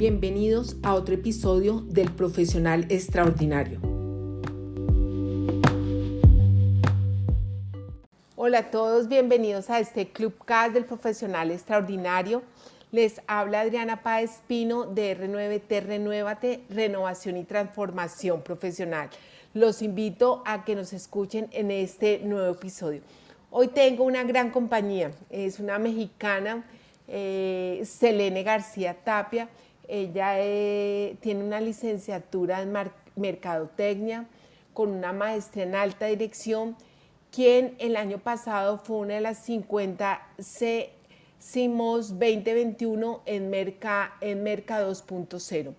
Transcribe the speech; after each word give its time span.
Bienvenidos 0.00 0.76
a 0.82 0.94
otro 0.94 1.14
episodio 1.14 1.82
del 1.82 2.10
Profesional 2.10 2.86
Extraordinario. 2.88 3.80
Hola 8.34 8.60
a 8.60 8.70
todos, 8.70 9.08
bienvenidos 9.08 9.68
a 9.68 9.78
este 9.78 10.08
Clubcast 10.08 10.72
del 10.72 10.86
Profesional 10.86 11.50
Extraordinario. 11.50 12.42
Les 12.92 13.20
habla 13.26 13.60
Adriana 13.60 14.02
Páez 14.02 14.40
Pino 14.46 14.86
de 14.86 15.18
R9T 15.18 15.82
Renuévate, 15.82 16.64
Renovación 16.70 17.36
y 17.36 17.44
Transformación 17.44 18.40
Profesional. 18.40 19.10
Los 19.52 19.82
invito 19.82 20.42
a 20.46 20.64
que 20.64 20.76
nos 20.76 20.94
escuchen 20.94 21.46
en 21.52 21.70
este 21.70 22.20
nuevo 22.20 22.54
episodio. 22.54 23.02
Hoy 23.50 23.68
tengo 23.68 24.04
una 24.04 24.24
gran 24.24 24.50
compañía, 24.50 25.10
es 25.28 25.60
una 25.60 25.78
mexicana, 25.78 26.64
eh, 27.06 27.82
Selene 27.84 28.42
García 28.44 28.94
Tapia. 28.94 29.50
Ella 29.90 30.34
eh, 30.38 31.16
tiene 31.20 31.42
una 31.42 31.60
licenciatura 31.60 32.62
en 32.62 32.72
Mercadotecnia 33.16 34.28
con 34.72 34.90
una 34.90 35.12
maestría 35.12 35.64
en 35.64 35.74
alta 35.74 36.06
dirección, 36.06 36.76
quien 37.32 37.74
el 37.78 37.96
año 37.96 38.18
pasado 38.18 38.78
fue 38.78 38.98
una 38.98 39.14
de 39.14 39.20
las 39.20 39.38
50 39.38 40.28
CIMOS 41.40 42.10
2021 42.10 43.22
en 43.26 43.50
Merca, 43.50 44.14
en 44.20 44.42
Merca 44.42 44.86
2.0. 44.86 45.74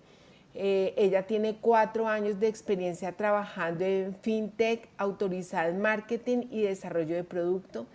Eh, 0.54 0.92
ella 0.98 1.26
tiene 1.26 1.56
cuatro 1.60 2.06
años 2.06 2.38
de 2.38 2.48
experiencia 2.48 3.12
trabajando 3.12 3.84
en 3.84 4.14
fintech, 4.14 4.88
autorizada 4.98 5.68
en 5.68 5.80
marketing 5.80 6.48
y 6.50 6.62
desarrollo 6.62 7.14
de 7.14 7.24
producto. 7.24 7.86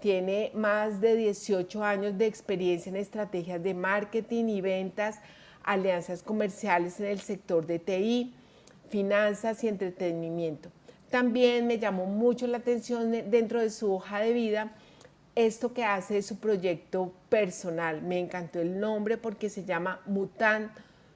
Tiene 0.00 0.50
más 0.54 1.00
de 1.00 1.16
18 1.16 1.82
años 1.82 2.18
de 2.18 2.26
experiencia 2.26 2.90
en 2.90 2.96
estrategias 2.96 3.62
de 3.62 3.72
marketing 3.72 4.48
y 4.48 4.60
ventas, 4.60 5.20
alianzas 5.64 6.22
comerciales 6.22 7.00
en 7.00 7.06
el 7.06 7.20
sector 7.20 7.66
de 7.66 7.78
TI, 7.78 8.34
finanzas 8.90 9.64
y 9.64 9.68
entretenimiento. 9.68 10.70
También 11.10 11.66
me 11.66 11.78
llamó 11.78 12.06
mucho 12.06 12.46
la 12.46 12.58
atención 12.58 13.10
dentro 13.30 13.60
de 13.60 13.70
su 13.70 13.92
hoja 13.92 14.20
de 14.20 14.32
vida 14.32 14.72
esto 15.34 15.72
que 15.72 15.84
hace 15.84 16.14
de 16.14 16.22
su 16.22 16.38
proyecto 16.38 17.12
personal. 17.28 18.02
Me 18.02 18.18
encantó 18.18 18.60
el 18.60 18.78
nombre 18.78 19.18
porque 19.18 19.50
se 19.50 19.64
llama 19.64 20.00
Mutant 20.06 20.70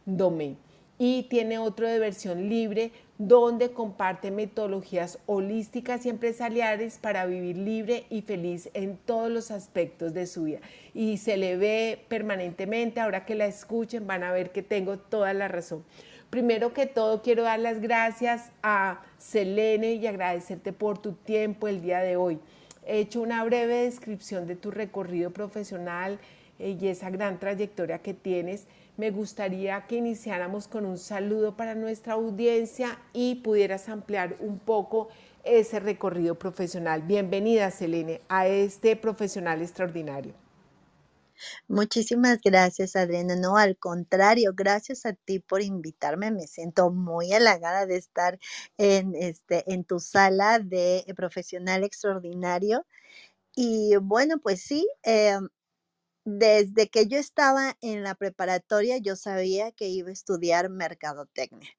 Domain 0.05 0.57
y 0.99 1.25
tiene 1.25 1.59
otro 1.59 1.87
de 1.87 1.99
versión 1.99 2.49
libre 2.49 2.91
donde 3.19 3.73
comparte 3.73 4.31
metodologías 4.31 5.19
holísticas 5.27 6.07
y 6.07 6.09
empresariales 6.09 6.99
para 6.99 7.27
vivir 7.27 7.57
libre 7.57 8.07
y 8.11 8.23
feliz 8.23 8.71
en 8.75 8.97
todos 8.97 9.31
los 9.31 9.51
aspectos 9.51 10.15
de 10.15 10.27
su 10.27 10.45
vida. 10.45 10.61
Y 10.95 11.19
se 11.19 11.37
le 11.37 11.57
ve 11.57 12.05
permanentemente, 12.09 13.01
ahora 13.01 13.25
que 13.27 13.35
la 13.35 13.47
escuchen 13.47 14.07
van 14.07 14.23
a 14.23 14.33
ver 14.33 14.51
que 14.51 14.63
tengo 14.63 14.99
toda 14.99 15.35
la 15.35 15.49
razón. 15.49 15.85
Primero 16.31 16.75
que 16.75 16.87
todo 16.87 17.23
quiero 17.23 17.43
dar 17.43 17.59
las 17.59 17.81
gracias 17.81 18.51
a 18.62 19.03
Selene 19.19 19.95
y 19.95 20.07
agradecerte 20.07 20.73
por 20.73 20.99
tu 20.99 21.12
tiempo 21.12 21.69
el 21.69 21.81
día 21.81 22.01
de 22.01 22.17
hoy. 22.17 22.39
He 22.89 23.00
hecho 23.00 23.20
una 23.20 23.44
breve 23.44 23.84
descripción 23.84 24.47
de 24.47 24.56
tu 24.56 24.70
recorrido 24.70 25.31
profesional 25.31 26.19
eh, 26.58 26.78
y 26.81 26.89
esa 26.89 27.11
gran 27.11 27.39
trayectoria 27.39 27.98
que 27.98 28.14
tienes 28.14 28.67
me 28.97 29.11
gustaría 29.11 29.86
que 29.86 29.97
iniciáramos 29.97 30.69
con 30.69 30.86
un 30.86 30.97
saludo 30.97 31.55
para 31.55 31.75
nuestra 31.75 32.14
audiencia 32.14 32.98
y 33.12 33.36
pudieras 33.36 33.91
ampliar 33.91 34.36
un 34.41 34.59
poco 34.59 35.11
ese 35.44 35.81
recorrido 35.81 36.36
profesional. 36.36 37.03
Bienvenida, 37.03 37.70
Selene, 37.70 38.22
a 38.27 38.48
este 38.48 38.97
profesional 38.97 39.61
extraordinario. 39.61 40.33
Muchísimas 41.69 42.41
gracias, 42.42 42.97
Adriana. 42.97 43.36
No, 43.36 43.56
al 43.56 43.77
contrario, 43.78 44.53
gracias 44.55 45.06
a 45.06 45.12
ti 45.14 45.39
por 45.41 45.62
invitarme. 45.62 46.31
Me 46.31 46.47
siento 46.47 46.91
muy 46.91 47.32
halagada 47.32 47.87
de 47.87 47.97
estar 47.97 48.38
en, 48.78 49.15
este, 49.15 49.71
en 49.72 49.84
tu 49.84 50.00
sala 50.00 50.59
de 50.59 51.04
profesional 51.16 51.84
extraordinario. 51.84 52.87
Y 53.56 53.97
bueno, 54.03 54.38
pues 54.41 54.62
sí, 54.62 54.88
eh, 55.04 55.38
desde 56.25 56.88
que 56.88 57.06
yo 57.09 57.19
estaba 57.19 57.77
en 57.82 58.03
la 58.04 58.15
preparatoria, 58.15 58.98
yo 58.98 59.16
sabía 59.16 59.72
que 59.72 59.88
iba 59.88 60.10
a 60.10 60.12
estudiar 60.12 60.71
mercadotecnia. 60.71 61.71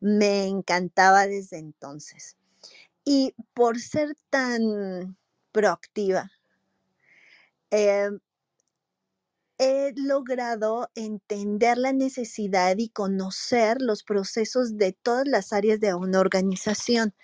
Me 0.00 0.46
encantaba 0.46 1.26
desde 1.26 1.58
entonces. 1.58 2.36
Y 3.04 3.34
por 3.54 3.80
ser 3.80 4.16
tan 4.30 5.16
proactiva, 5.52 6.30
em, 7.70 8.20
he 9.58 9.92
logrado 9.96 10.90
entender 10.94 11.78
la 11.78 11.92
necesidad 11.92 12.76
y 12.78 12.88
conocer 12.88 13.82
los 13.82 14.04
procesos 14.04 14.76
de 14.76 14.92
todas 14.92 15.26
las 15.26 15.52
áreas 15.52 15.80
de 15.80 15.94
una 15.94 16.20
organización, 16.20 17.14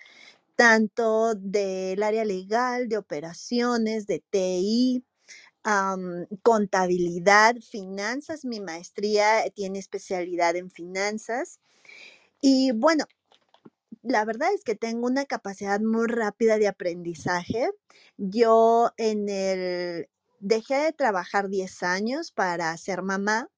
tanto 0.55 1.35
del 1.35 2.03
área 2.03 2.25
legal, 2.25 2.89
de 2.89 2.97
operaciones, 2.97 4.07
de 4.07 4.23
TI, 4.29 5.03
contabilidad, 6.43 7.55
finanzas. 7.57 8.45
Mi 8.45 8.59
maestría 8.59 9.49
tiene 9.53 9.79
especialidad 9.79 10.55
en 10.55 10.69
finanzas. 10.69 11.59
Y 12.41 12.71
bueno, 12.73 13.05
la 14.03 14.23
verdad 14.25 14.49
es 14.53 14.63
que 14.63 14.75
tengo 14.75 15.07
una 15.07 15.25
capacidad 15.25 15.79
muy 15.81 16.07
rápida 16.07 16.57
de 16.59 16.67
aprendizaje. 16.67 17.69
Yo 18.17 18.91
en 18.97 19.29
el 19.29 20.09
dejé 20.45 20.75
de 20.75 20.93
trabajar 20.93 21.49
10 21.49 21.83
años 21.83 22.31
para 22.31 22.75
ser 22.77 23.01
mamá. 23.01 23.49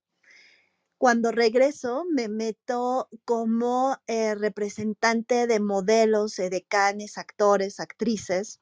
Cuando 0.98 1.32
regreso, 1.32 2.06
me 2.10 2.28
meto 2.28 3.10
como 3.26 3.98
eh, 4.08 4.34
representante 4.36 5.46
de 5.46 5.60
modelos, 5.60 6.38
decanes, 6.38 7.18
actores, 7.18 7.80
actrices 7.80 8.62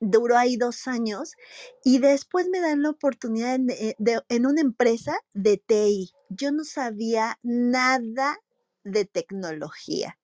duró 0.00 0.36
ahí 0.36 0.56
dos 0.56 0.86
años 0.86 1.32
y 1.84 1.98
después 1.98 2.46
me 2.48 2.60
dan 2.60 2.82
la 2.82 2.90
oportunidad 2.90 3.58
eh, 3.68 3.96
en, 4.28 4.46
una 4.46 4.60
empresa 4.60 5.18
de 5.34 5.56
TI. 5.56 6.12
Yo 6.28 6.52
no 6.52 6.64
sabía 6.64 7.38
nada 7.42 8.38
de 8.84 9.04
tecnología. 9.04 10.18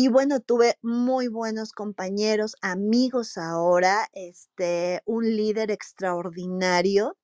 Y 0.00 0.06
bueno, 0.06 0.38
tuve 0.38 0.78
muy 0.80 1.26
buenos 1.26 1.72
compañeros, 1.72 2.54
amigos 2.62 3.36
ahora, 3.36 4.06
este, 4.12 5.02
un 5.06 5.24
líder 5.24 5.72
extraordinario. 5.72 7.16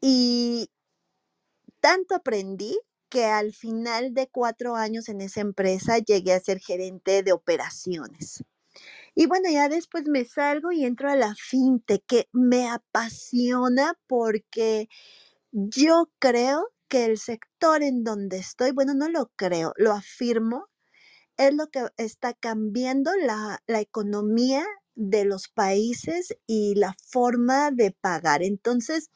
Y 0.00 0.70
tanto 1.80 2.14
aprendí 2.14 2.78
que 3.08 3.24
al 3.24 3.52
final 3.52 4.14
de 4.14 4.28
cuatro 4.28 4.76
años 4.76 5.08
en 5.08 5.22
esa 5.22 5.40
empresa 5.40 5.98
llegué 5.98 6.34
a 6.34 6.38
ser 6.38 6.60
gerente 6.60 7.24
de 7.24 7.32
operaciones. 7.32 8.44
Y 9.16 9.26
bueno, 9.26 9.50
ya 9.50 9.68
después 9.68 10.04
me 10.06 10.24
salgo 10.24 10.70
y 10.70 10.84
entro 10.84 11.10
a 11.10 11.16
la 11.16 11.34
fintech, 11.34 12.04
que 12.06 12.28
me 12.30 12.68
apasiona 12.68 13.98
porque 14.06 14.88
yo 15.50 16.12
creo 16.20 16.68
que 16.86 17.06
el 17.06 17.18
sector 17.18 17.82
en 17.82 18.04
donde 18.04 18.38
estoy, 18.38 18.70
bueno, 18.70 18.94
no 18.94 19.08
lo 19.08 19.32
creo, 19.34 19.72
lo 19.78 19.90
afirmo, 19.92 20.68
es 21.36 21.54
lo 21.54 21.68
que 21.68 21.86
está 21.96 22.34
cambiando 22.34 23.12
la, 23.16 23.60
economía 23.68 24.64
de 24.94 25.24
los 25.24 25.48
países 25.48 26.34
y 26.46 26.74
la 26.76 26.94
forma 27.10 27.70
de 27.70 27.92
pagar. 27.92 28.42
Entonces, 28.42 29.10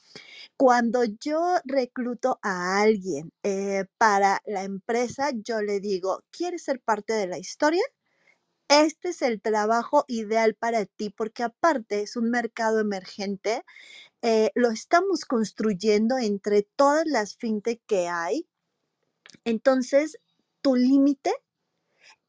cuando 0.57 1.05
yo 1.05 1.41
recluto 1.65 2.39
a 2.43 2.81
alguien 2.83 3.33
eh, 3.43 3.87
para 3.99 4.41
la 4.47 4.65
empresa, 4.65 5.31
yo 5.35 5.63
le 5.63 5.81
digo, 5.81 6.23
¿quieres 6.31 6.65
ser 6.65 6.81
parte 6.81 7.15
de 7.15 7.27
la 7.27 7.39
historia? 7.39 7.83
este 8.71 9.09
es 9.09 9.21
el 9.23 9.41
trabajo 9.43 10.05
ideal 10.07 10.55
para 10.55 10.87
ti, 10.87 11.11
porque 11.11 11.43
aparte 11.43 12.03
es 12.03 12.17
un 12.17 12.31
mercado 12.31 12.79
emergente, 12.79 13.65
eh, 14.23 14.53
lo 14.55 14.71
estamos 14.71 15.25
construyendo 15.25 16.19
entre 16.19 16.63
todas 16.77 17.05
las 17.07 17.37
fintech 17.37 17.81
que 17.87 18.09
hay. 18.09 18.47
Entonces, 19.45 20.19
tu 20.63 20.77
límite 20.77 21.33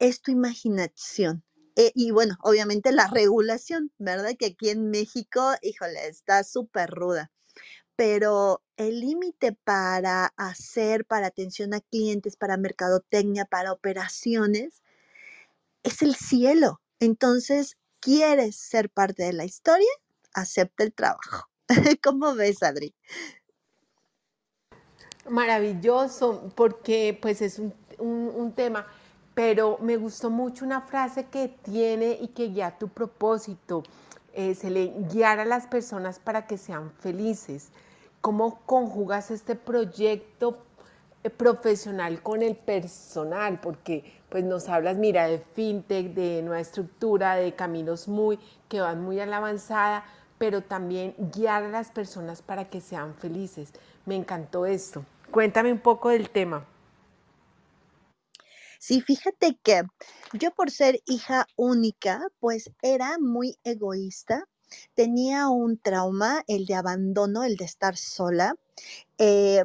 es 0.01 0.21
tu 0.21 0.31
imaginación. 0.31 1.44
Eh, 1.75 1.92
y 1.94 2.12
bueno, 2.12 2.36
obviamente 2.42 2.92
la 2.92 3.07
regulación, 3.07 3.92
¿verdad? 4.00 4.31
Que 4.38 4.48
aquí 4.48 4.69
en 4.69 4.89
México, 4.89 5.53
híjole, 5.62 6.07
está 6.07 6.44
súper 6.44 6.89
ruda. 6.89 7.31
Pero 7.95 8.63
el 8.77 9.00
límite 9.00 9.53
para 9.53 10.33
hacer, 10.38 11.06
para 11.06 11.27
atención 11.27 11.75
a 11.75 11.81
clientes, 11.81 12.36
para 12.36 12.57
mercadotecnia, 12.57 13.45
para 13.45 13.71
operaciones, 13.71 14.81
es 15.83 16.01
el 16.01 16.15
cielo. 16.15 16.81
Entonces, 17.00 17.77
¿quieres 18.00 18.56
ser 18.56 18.89
parte 18.89 19.24
de 19.24 19.33
la 19.33 19.45
historia? 19.45 19.92
Acepta 20.33 20.83
el 20.83 20.94
trabajo. 20.94 21.47
¿Cómo 22.04 22.33
ves, 22.33 22.63
Adri? 22.63 22.95
Maravilloso, 25.30 26.51
porque 26.56 27.18
pues 27.21 27.44
es 27.44 27.62
un, 28.00 28.54
tema, 28.56 28.88
pero 29.33 29.78
me 29.81 29.98
gustó 29.98 30.30
mucho 30.30 30.66
una 30.66 30.81
frase 30.81 31.25
que 31.25 31.48
tiene 31.48 32.18
y 32.22 32.30
que 32.30 32.48
guía 32.48 32.78
tu 32.78 32.89
propósito. 32.89 33.83
Eh, 34.33 34.56
se 34.56 34.69
le 34.69 34.94
guiar 35.12 35.39
a 35.39 35.45
las 35.45 35.68
personas 35.68 36.19
para 36.19 36.48
que 36.48 36.57
sean 36.57 36.92
felices. 37.00 37.69
¿Cómo 38.22 38.62
conjugas 38.66 39.31
este 39.31 39.56
proyecto 39.56 40.57
eh, 41.24 41.30
profesional 41.30 42.22
con 42.22 42.42
el 42.42 42.56
personal? 42.56 43.60
Porque 43.60 44.22
pues 44.30 44.44
nos 44.44 44.69
hablas, 44.69 44.98
mira, 44.98 45.28
de 45.28 45.39
fintech, 45.39 46.13
de 46.13 46.42
nueva 46.42 46.62
estructura, 46.62 47.36
de 47.36 47.54
caminos 47.54 48.07
muy 48.07 48.39
que 48.69 48.80
van 48.80 49.04
muy 49.04 49.19
a 49.19 49.25
la 49.25 49.38
avanzada, 49.38 50.06
pero 50.38 50.62
también 50.62 51.13
guiar 51.18 51.63
a 51.63 51.69
las 51.69 51.92
personas 51.92 52.42
para 52.42 52.69
que 52.69 52.80
sean 52.80 53.13
felices. 53.13 53.74
Me 54.06 54.16
encantó 54.16 54.66
esto. 54.66 55.04
Cuéntame 55.30 55.72
un 55.72 55.80
poco 55.80 56.10
del 56.10 56.30
tema. 56.30 56.66
Sí, 58.81 59.00
fíjate 59.00 59.60
que 59.62 59.83
yo 60.33 60.50
por 60.56 60.72
ser 60.72 61.04
hija 61.06 61.45
única, 61.56 62.25
pues 62.39 62.72
era 62.81 63.19
muy 63.19 63.60
egoísta. 63.63 64.50
Tenía 64.95 65.50
un 65.50 65.78
trauma, 65.78 66.44
el 66.48 66.66
de 66.66 66.74
abandono, 66.74 67.44
el 67.44 67.57
de 67.57 67.66
estar 67.66 67.95
sola. 67.95 68.56
Eh, 69.19 69.63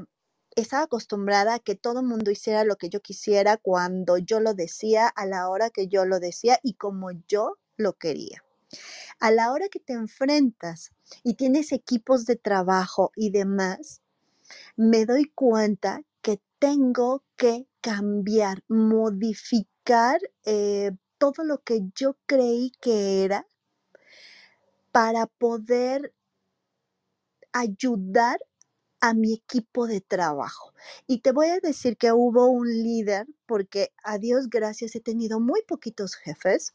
estaba 0.54 0.82
acostumbrada 0.82 1.54
a 1.54 1.58
que 1.60 1.76
todo 1.76 2.00
el 2.00 2.06
mundo 2.06 2.30
hiciera 2.30 2.64
lo 2.64 2.76
que 2.76 2.90
yo 2.90 3.00
quisiera 3.00 3.56
cuando 3.56 4.18
yo 4.18 4.38
lo 4.38 4.52
decía, 4.52 5.08
a 5.08 5.24
la 5.24 5.48
hora 5.48 5.70
que 5.70 5.88
yo 5.88 6.04
lo 6.04 6.20
decía 6.20 6.58
y 6.62 6.74
como 6.74 7.10
yo 7.26 7.56
lo 7.78 7.94
quería. 7.94 8.44
A 9.18 9.30
la 9.30 9.50
hora 9.50 9.70
que 9.70 9.80
te 9.80 9.94
enfrentas 9.94 10.92
y 11.24 11.36
tienes 11.36 11.72
equipos 11.72 12.26
de 12.26 12.36
trabajo 12.36 13.12
y 13.16 13.30
demás, 13.30 14.02
me 14.76 15.06
doy 15.06 15.24
cuenta 15.34 16.02
tengo 16.58 17.24
que 17.36 17.66
cambiar, 17.80 18.62
modificar 18.68 20.20
eh, 20.44 20.92
todo 21.18 21.44
lo 21.44 21.62
que 21.62 21.82
yo 21.94 22.16
creí 22.26 22.72
que 22.80 23.24
era 23.24 23.46
para 24.92 25.26
poder 25.26 26.14
ayudar 27.52 28.38
a 29.00 29.14
mi 29.14 29.34
equipo 29.34 29.86
de 29.86 30.00
trabajo. 30.00 30.72
Y 31.06 31.18
te 31.20 31.32
voy 31.32 31.48
a 31.48 31.60
decir 31.60 31.96
que 31.96 32.12
hubo 32.12 32.46
un 32.46 32.66
líder, 32.66 33.26
porque 33.46 33.92
a 34.02 34.18
Dios 34.18 34.48
gracias 34.48 34.94
he 34.96 35.00
tenido 35.00 35.38
muy 35.40 35.62
poquitos 35.62 36.14
jefes, 36.14 36.74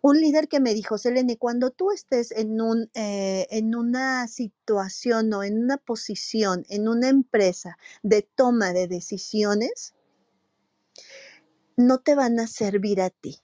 un 0.00 0.20
líder 0.20 0.48
que 0.48 0.60
me 0.60 0.74
dijo, 0.74 0.98
Selene, 0.98 1.36
cuando 1.38 1.70
tú 1.70 1.90
estés 1.90 2.30
en, 2.32 2.60
un, 2.60 2.90
eh, 2.94 3.46
en 3.50 3.74
una 3.74 4.28
situación 4.28 5.32
o 5.32 5.42
en 5.42 5.58
una 5.58 5.76
posición, 5.76 6.64
en 6.68 6.88
una 6.88 7.08
empresa 7.08 7.78
de 8.02 8.22
toma 8.22 8.72
de 8.72 8.86
decisiones, 8.86 9.94
no 11.76 11.98
te 11.98 12.14
van 12.14 12.38
a 12.38 12.46
servir 12.46 13.00
a 13.00 13.10
ti. 13.10 13.38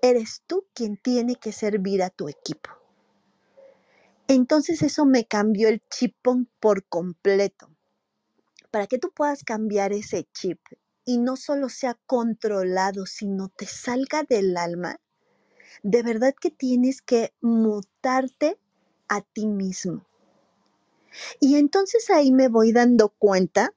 Eres 0.00 0.42
tú 0.46 0.66
quien 0.74 0.96
tiene 0.96 1.36
que 1.36 1.52
servir 1.52 2.02
a 2.02 2.10
tu 2.10 2.28
equipo. 2.28 2.70
Entonces 4.28 4.82
eso 4.82 5.06
me 5.06 5.24
cambió 5.24 5.68
el 5.68 5.82
chip 5.88 6.14
por 6.60 6.84
completo. 6.84 7.70
Para 8.70 8.86
que 8.86 8.98
tú 8.98 9.10
puedas 9.10 9.42
cambiar 9.42 9.92
ese 9.92 10.28
chip 10.34 10.60
y 11.04 11.16
no 11.18 11.36
solo 11.36 11.70
sea 11.70 11.98
controlado, 12.06 13.06
sino 13.06 13.48
te 13.48 13.64
salga 13.64 14.24
del 14.24 14.56
alma, 14.58 15.00
de 15.82 16.02
verdad 16.02 16.34
que 16.38 16.50
tienes 16.50 17.02
que 17.02 17.32
mutarte 17.40 18.58
a 19.08 19.22
ti 19.22 19.46
mismo. 19.46 20.06
Y 21.40 21.56
entonces 21.56 22.10
ahí 22.10 22.32
me 22.32 22.48
voy 22.48 22.72
dando 22.72 23.08
cuenta 23.08 23.72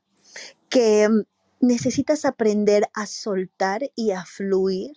que 0.70 1.08
necesitas 1.60 2.26
aprender 2.26 2.90
a 2.94 3.06
soltar 3.06 3.92
y 3.96 4.12
a 4.12 4.26
fluir 4.26 4.92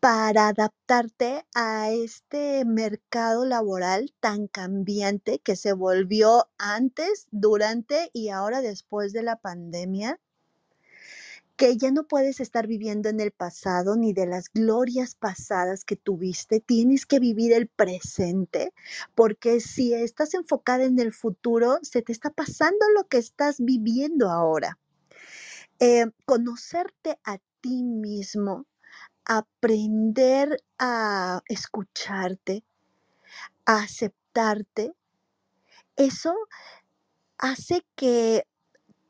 para 0.00 0.48
adaptarte 0.48 1.44
a 1.54 1.90
este 1.90 2.64
mercado 2.64 3.44
laboral 3.44 4.12
tan 4.20 4.46
cambiante 4.46 5.40
que 5.40 5.56
se 5.56 5.72
volvió 5.72 6.48
antes, 6.58 7.26
durante 7.30 8.10
y 8.12 8.28
ahora 8.28 8.60
después 8.60 9.12
de 9.12 9.22
la 9.22 9.36
pandemia, 9.36 10.20
que 11.56 11.76
ya 11.76 11.90
no 11.90 12.04
puedes 12.04 12.40
estar 12.40 12.66
viviendo 12.66 13.08
en 13.08 13.18
el 13.18 13.32
pasado 13.32 13.96
ni 13.96 14.12
de 14.12 14.26
las 14.26 14.50
glorias 14.52 15.14
pasadas 15.14 15.84
que 15.84 15.96
tuviste, 15.96 16.60
tienes 16.60 17.06
que 17.06 17.18
vivir 17.18 17.52
el 17.52 17.66
presente, 17.66 18.72
porque 19.14 19.60
si 19.60 19.94
estás 19.94 20.34
enfocada 20.34 20.84
en 20.84 20.98
el 20.98 21.12
futuro, 21.12 21.78
se 21.82 22.02
te 22.02 22.12
está 22.12 22.30
pasando 22.30 22.84
lo 22.94 23.08
que 23.08 23.18
estás 23.18 23.56
viviendo 23.58 24.30
ahora. 24.30 24.78
Eh, 25.78 26.06
conocerte 26.26 27.18
a 27.24 27.38
ti 27.60 27.82
mismo, 27.82 28.66
aprender 29.24 30.62
a 30.78 31.42
escucharte, 31.48 32.64
a 33.64 33.82
aceptarte, 33.82 34.94
eso 35.96 36.34
hace 37.38 37.86
que 37.94 38.46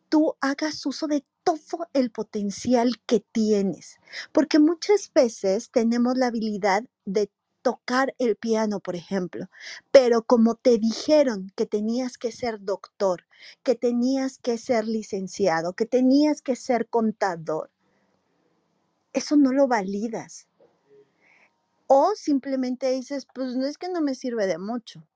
tú 0.09 0.37
hagas 0.41 0.87
uso 0.87 1.09
de 1.09 1.25
todo 1.47 1.87
el 1.93 2.11
potencial 2.11 3.01
que 3.07 3.21
tienes, 3.21 4.01
porque 4.33 4.59
muchas 4.59 5.13
veces 5.15 5.71
tenemos 5.71 6.19
la 6.19 6.27
habilidad 6.27 6.83
de 7.05 7.31
tocar 7.63 8.17
el 8.19 8.35
piano, 8.35 8.81
por 8.81 8.97
ejemplo. 8.97 9.47
Pero 9.93 10.23
como 10.23 10.57
te 10.57 10.79
dijeron 10.79 11.53
que 11.55 11.65
tenías 11.65 12.19
que 12.19 12.33
ser 12.33 12.61
doctor, 12.61 13.27
que 13.63 13.77
tenías 13.77 14.39
que 14.39 14.59
ser 14.59 14.89
licenciado, 14.89 15.73
que 15.73 15.87
tenías 15.87 16.43
que 16.43 16.57
ser 16.57 16.89
contador, 16.89 17.71
eso 19.13 19.37
no 19.37 19.53
lo 19.53 19.69
validas. 19.69 20.49
O 21.87 22.13
simplemente 22.17 22.91
dices, 22.91 23.29
pues 23.33 23.55
no 23.55 23.67
es 23.67 23.79
que 23.79 23.89
no 23.89 24.01
me 24.01 24.17
sirve 24.17 24.49
de 24.49 24.59
mucho. 24.59 25.07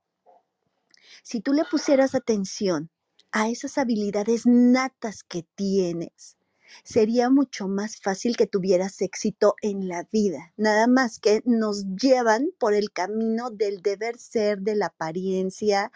Si 1.25 1.41
tú 1.41 1.53
le 1.53 1.65
pusieras 1.65 2.15
atención 2.15 2.89
a 3.33 3.49
esas 3.49 3.79
habilidades 3.79 4.47
natas 4.47 5.23
que 5.23 5.45
tienes, 5.55 6.37
sería 6.85 7.31
mucho 7.31 7.69
más 7.69 7.97
fácil 8.01 8.37
que 8.37 8.47
tuvieras 8.47 9.01
éxito 9.03 9.55
en 9.63 9.89
la 9.89 10.05
vida. 10.13 10.53
Nada 10.57 10.87
más 10.87 11.19
que 11.19 11.43
nos 11.45 11.85
llevan 11.97 12.51
por 12.59 12.75
el 12.75 12.93
camino 12.93 13.51
del 13.51 13.83
deber 13.83 14.19
ser, 14.19 14.61
de 14.61 14.77
la 14.77 14.87
apariencia 14.87 15.93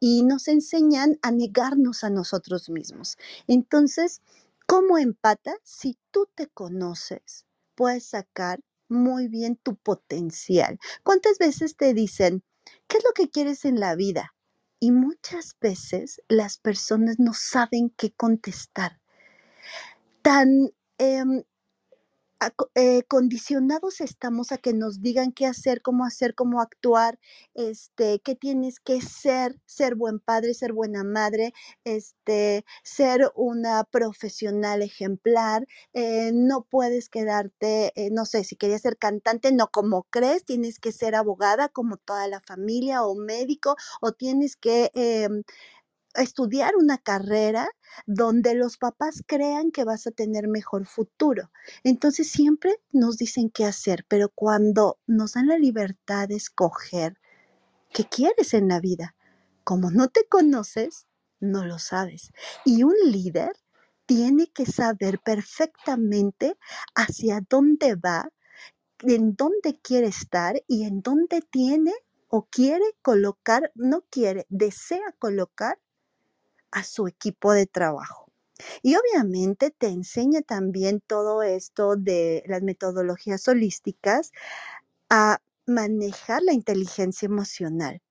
y 0.00 0.22
nos 0.24 0.48
enseñan 0.48 1.18
a 1.22 1.30
negarnos 1.30 2.04
a 2.04 2.10
nosotros 2.10 2.68
mismos. 2.68 3.16
Entonces, 3.46 4.22
¿cómo 4.66 4.98
empata? 4.98 5.56
Si 5.64 5.98
tú 6.10 6.28
te 6.34 6.48
conoces, 6.48 7.46
puedes 7.74 8.04
sacar 8.06 8.60
muy 8.88 9.28
bien 9.28 9.56
tu 9.56 9.76
potencial. 9.76 10.78
¿Cuántas 11.02 11.38
veces 11.38 11.76
te 11.76 11.94
dicen, 11.94 12.44
¿qué 12.86 12.98
es 12.98 13.04
lo 13.04 13.12
que 13.12 13.30
quieres 13.30 13.64
en 13.64 13.80
la 13.80 13.94
vida? 13.96 14.35
Y 14.80 14.92
muchas 14.92 15.56
veces 15.60 16.20
las 16.28 16.58
personas 16.58 17.18
no 17.18 17.32
saben 17.32 17.90
qué 17.96 18.12
contestar. 18.12 19.00
Tan 20.22 20.70
eh, 22.74 23.02
condicionados 23.08 24.00
estamos 24.00 24.52
a 24.52 24.58
que 24.58 24.74
nos 24.74 25.00
digan 25.00 25.32
qué 25.32 25.46
hacer, 25.46 25.80
cómo 25.82 26.04
hacer, 26.04 26.34
cómo 26.34 26.60
actuar, 26.60 27.18
este, 27.54 28.20
qué 28.20 28.34
tienes 28.34 28.78
que 28.80 29.00
ser, 29.00 29.58
ser 29.64 29.94
buen 29.94 30.20
padre, 30.20 30.52
ser 30.54 30.72
buena 30.74 31.02
madre, 31.04 31.52
este, 31.84 32.64
ser 32.82 33.30
una 33.34 33.84
profesional 33.84 34.82
ejemplar, 34.82 35.66
eh, 35.94 36.30
no 36.34 36.64
puedes 36.68 37.08
quedarte, 37.08 37.92
eh, 37.96 38.10
no 38.10 38.26
sé, 38.26 38.44
si 38.44 38.56
querías 38.56 38.82
ser 38.82 38.98
cantante, 38.98 39.50
no 39.52 39.68
como 39.68 40.04
crees, 40.10 40.44
tienes 40.44 40.78
que 40.78 40.92
ser 40.92 41.14
abogada 41.14 41.68
como 41.70 41.96
toda 41.96 42.28
la 42.28 42.40
familia 42.40 43.02
o 43.04 43.14
médico, 43.14 43.76
o 44.02 44.12
tienes 44.12 44.56
que 44.56 44.90
em, 44.94 45.42
estudiar 46.22 46.76
una 46.76 46.98
carrera 46.98 47.68
donde 48.06 48.54
los 48.54 48.76
papás 48.76 49.22
crean 49.26 49.70
que 49.70 49.84
vas 49.84 50.06
a 50.06 50.10
tener 50.10 50.48
mejor 50.48 50.86
futuro. 50.86 51.50
Entonces 51.84 52.30
siempre 52.30 52.76
nos 52.92 53.16
dicen 53.16 53.50
qué 53.50 53.64
hacer, 53.64 54.04
pero 54.08 54.28
cuando 54.28 54.98
nos 55.06 55.34
dan 55.34 55.48
la 55.48 55.58
libertad 55.58 56.28
de 56.28 56.36
escoger 56.36 57.18
qué 57.92 58.04
quieres 58.04 58.54
en 58.54 58.68
la 58.68 58.80
vida, 58.80 59.14
como 59.64 59.90
no 59.90 60.08
te 60.08 60.26
conoces, 60.28 61.06
no 61.40 61.64
lo 61.64 61.78
sabes. 61.78 62.32
Y 62.64 62.82
un 62.82 62.94
líder 63.04 63.52
tiene 64.06 64.46
que 64.46 64.66
saber 64.66 65.18
perfectamente 65.18 66.56
hacia 66.94 67.40
dónde 67.48 67.96
va, 67.96 68.30
en 69.00 69.34
dónde 69.34 69.78
quiere 69.82 70.06
estar 70.06 70.62
y 70.66 70.84
en 70.84 71.02
dónde 71.02 71.42
tiene 71.42 71.92
o 72.28 72.46
quiere 72.50 72.84
colocar, 73.02 73.72
no 73.74 74.04
quiere, 74.10 74.46
desea 74.48 75.14
colocar 75.18 75.78
a 76.76 76.84
su 76.84 77.08
equipo 77.08 77.54
de 77.54 77.64
trabajo. 77.64 78.30
Y 78.82 78.96
obviamente 78.96 79.70
te 79.70 79.88
enseña 79.88 80.42
también 80.42 81.00
todo 81.06 81.42
esto 81.42 81.96
de 81.96 82.44
las 82.46 82.62
metodologías 82.62 83.48
holísticas 83.48 84.32
a 85.08 85.40
manejar 85.64 86.42
la 86.42 86.52
inteligencia 86.52 87.24
emocional. 87.24 88.02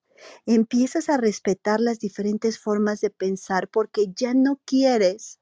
Empiezas 0.47 1.09
a 1.09 1.17
respetar 1.17 1.79
las 1.79 1.99
diferentes 1.99 2.57
formas 2.57 3.01
de 3.01 3.11
pensar 3.11 3.67
porque 3.67 4.07
ya 4.15 4.33
no 4.33 4.59
quieres 4.65 5.39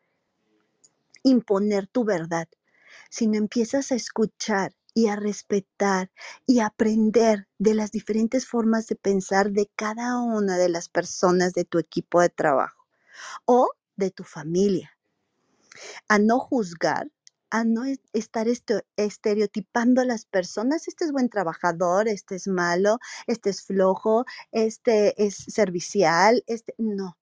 imponer 1.23 1.87
tu 1.87 2.03
verdad, 2.03 2.49
sino 3.09 3.37
empiezas 3.37 3.93
a 3.93 3.95
escuchar 3.95 4.75
y 4.93 5.07
a 5.07 5.15
respetar 5.15 6.11
y 6.45 6.59
aprender 6.59 7.47
de 7.57 7.73
las 7.73 7.91
diferentes 7.91 8.45
formas 8.45 8.87
de 8.87 8.97
pensar 8.97 9.51
de 9.51 9.71
cada 9.77 10.19
una 10.19 10.57
de 10.57 10.67
las 10.67 10.89
personas 10.89 11.53
de 11.53 11.63
tu 11.63 11.79
equipo 11.79 12.19
de 12.19 12.29
trabajo 12.29 12.82
o 13.45 13.69
de 13.95 14.11
tu 14.11 14.23
familia. 14.23 14.97
A 16.07 16.19
no 16.19 16.39
juzgar, 16.39 17.11
a 17.49 17.63
no 17.63 17.83
estar 18.13 18.47
estereotipando 18.95 20.01
a 20.01 20.05
las 20.05 20.25
personas, 20.25 20.87
este 20.87 21.05
es 21.05 21.11
buen 21.11 21.29
trabajador, 21.29 22.07
este 22.07 22.35
es 22.35 22.47
malo, 22.47 22.99
este 23.27 23.51
es 23.51 23.63
flojo, 23.63 24.25
este 24.51 25.23
es 25.23 25.35
servicial, 25.35 26.43
este 26.47 26.73
no. 26.77 27.17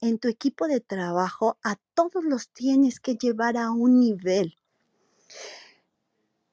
En 0.00 0.18
tu 0.18 0.28
equipo 0.28 0.68
de 0.68 0.80
trabajo 0.80 1.58
a 1.62 1.76
todos 1.94 2.24
los 2.24 2.50
tienes 2.50 3.00
que 3.00 3.16
llevar 3.16 3.56
a 3.56 3.70
un 3.70 3.98
nivel 3.98 4.56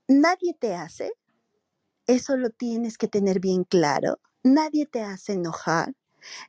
nadie 0.08 0.54
te 0.54 0.76
hace, 0.76 1.14
eso 2.08 2.36
lo 2.38 2.50
tienes 2.50 2.98
que 2.98 3.08
tener 3.08 3.40
bien 3.40 3.64
claro, 3.64 4.20
nadie 4.44 4.86
te 4.86 5.02
hace 5.02 5.34
enojar, 5.34 5.94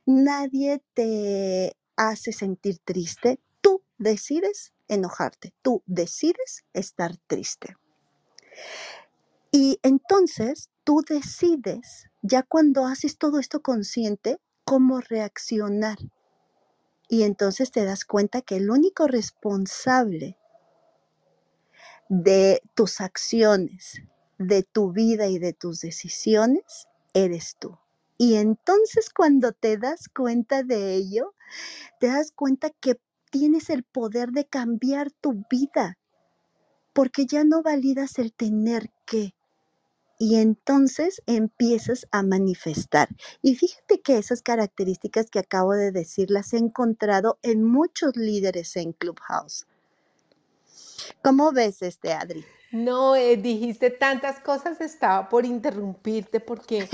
nadie 0.05 0.83
te 0.93 1.77
hace 1.95 2.31
sentir 2.33 2.79
triste, 2.79 3.39
tú 3.61 3.81
decides 3.97 4.73
enojarte, 4.87 5.53
tú 5.61 5.83
decides 5.85 6.65
estar 6.73 7.17
triste. 7.27 7.75
Y 9.51 9.79
entonces 9.83 10.69
tú 10.83 11.03
decides, 11.07 12.09
ya 12.21 12.43
cuando 12.43 12.85
haces 12.85 13.17
todo 13.17 13.39
esto 13.39 13.61
consciente, 13.61 14.39
cómo 14.65 14.99
reaccionar. 14.99 15.97
Y 17.07 17.23
entonces 17.23 17.71
te 17.71 17.85
das 17.85 18.03
cuenta 18.03 18.41
que 18.41 18.57
el 18.57 18.69
único 18.69 19.07
responsable 19.07 20.37
de 22.09 22.61
tus 22.73 23.01
acciones, 23.01 24.01
de 24.37 24.63
tu 24.63 24.91
vida 24.91 25.27
y 25.27 25.39
de 25.39 25.53
tus 25.53 25.81
decisiones, 25.81 26.87
eres 27.13 27.55
tú. 27.57 27.77
Y 28.17 28.35
entonces 28.35 29.09
cuando 29.09 29.51
te 29.51 29.77
das 29.77 30.07
cuenta 30.07 30.63
de 30.63 30.95
ello, 30.95 31.33
te 31.99 32.07
das 32.07 32.31
cuenta 32.31 32.69
que 32.69 32.99
tienes 33.29 33.69
el 33.69 33.83
poder 33.83 34.31
de 34.31 34.45
cambiar 34.45 35.11
tu 35.11 35.43
vida, 35.49 35.97
porque 36.93 37.25
ya 37.25 37.43
no 37.43 37.61
validas 37.61 38.17
el 38.19 38.33
tener 38.33 38.89
que. 39.05 39.33
Y 40.17 40.35
entonces 40.35 41.21
empiezas 41.25 42.07
a 42.11 42.23
manifestar. 42.23 43.09
Y 43.41 43.55
fíjate 43.55 43.99
que 43.99 44.17
esas 44.17 44.41
características 44.41 45.29
que 45.29 45.39
acabo 45.39 45.73
de 45.73 45.91
decir 45.91 46.31
las 46.31 46.53
he 46.53 46.57
encontrado 46.57 47.37
en 47.41 47.63
muchos 47.65 48.15
líderes 48.15 48.77
en 48.77 48.93
Clubhouse. 48.93 49.67
¿Cómo 51.21 51.51
ves 51.51 51.81
este, 51.81 52.13
Adri? 52.13 52.45
No, 52.71 53.15
eh, 53.15 53.37
dijiste 53.37 53.89
tantas 53.89 54.39
cosas, 54.39 54.81
estaba 54.81 55.29
por 55.29 55.45
interrumpirte 55.45 56.39
porque, 56.39 56.89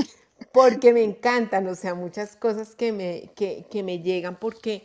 porque 0.51 0.93
me 0.93 1.03
encantan, 1.03 1.67
o 1.67 1.75
sea, 1.75 1.93
muchas 1.95 2.35
cosas 2.35 2.75
que 2.75 2.91
me, 2.91 3.31
que, 3.35 3.83
me 3.83 3.99
llegan, 3.99 4.37
porque 4.37 4.83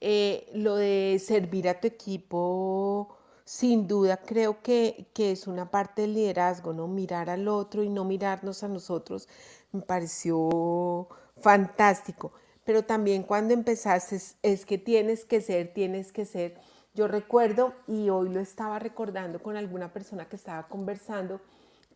eh, 0.00 0.48
lo 0.54 0.76
de 0.76 1.20
servir 1.24 1.68
a 1.68 1.80
tu 1.80 1.86
equipo, 1.86 3.16
sin 3.44 3.86
duda 3.86 4.18
creo 4.18 4.62
que, 4.62 5.06
que, 5.14 5.32
es 5.32 5.46
una 5.46 5.70
parte 5.70 6.02
del 6.02 6.14
liderazgo, 6.14 6.72
¿no? 6.72 6.88
Mirar 6.88 7.30
al 7.30 7.48
otro 7.48 7.82
y 7.82 7.88
no 7.88 8.04
mirarnos 8.04 8.62
a 8.64 8.68
nosotros, 8.68 9.28
me 9.72 9.82
pareció 9.82 11.08
fantástico. 11.40 12.32
Pero 12.64 12.84
también 12.84 13.22
cuando 13.22 13.52
empezaste 13.52 14.18
es 14.42 14.64
que 14.64 14.78
tienes 14.78 15.24
que 15.24 15.40
ser, 15.42 15.74
tienes 15.74 16.12
que 16.12 16.24
ser 16.24 16.58
yo 16.94 17.08
recuerdo, 17.08 17.74
y 17.88 18.08
hoy 18.08 18.28
lo 18.28 18.38
estaba 18.38 18.78
recordando 18.78 19.42
con 19.42 19.56
alguna 19.56 19.92
persona 19.92 20.28
que 20.28 20.36
estaba 20.36 20.68
conversando, 20.68 21.40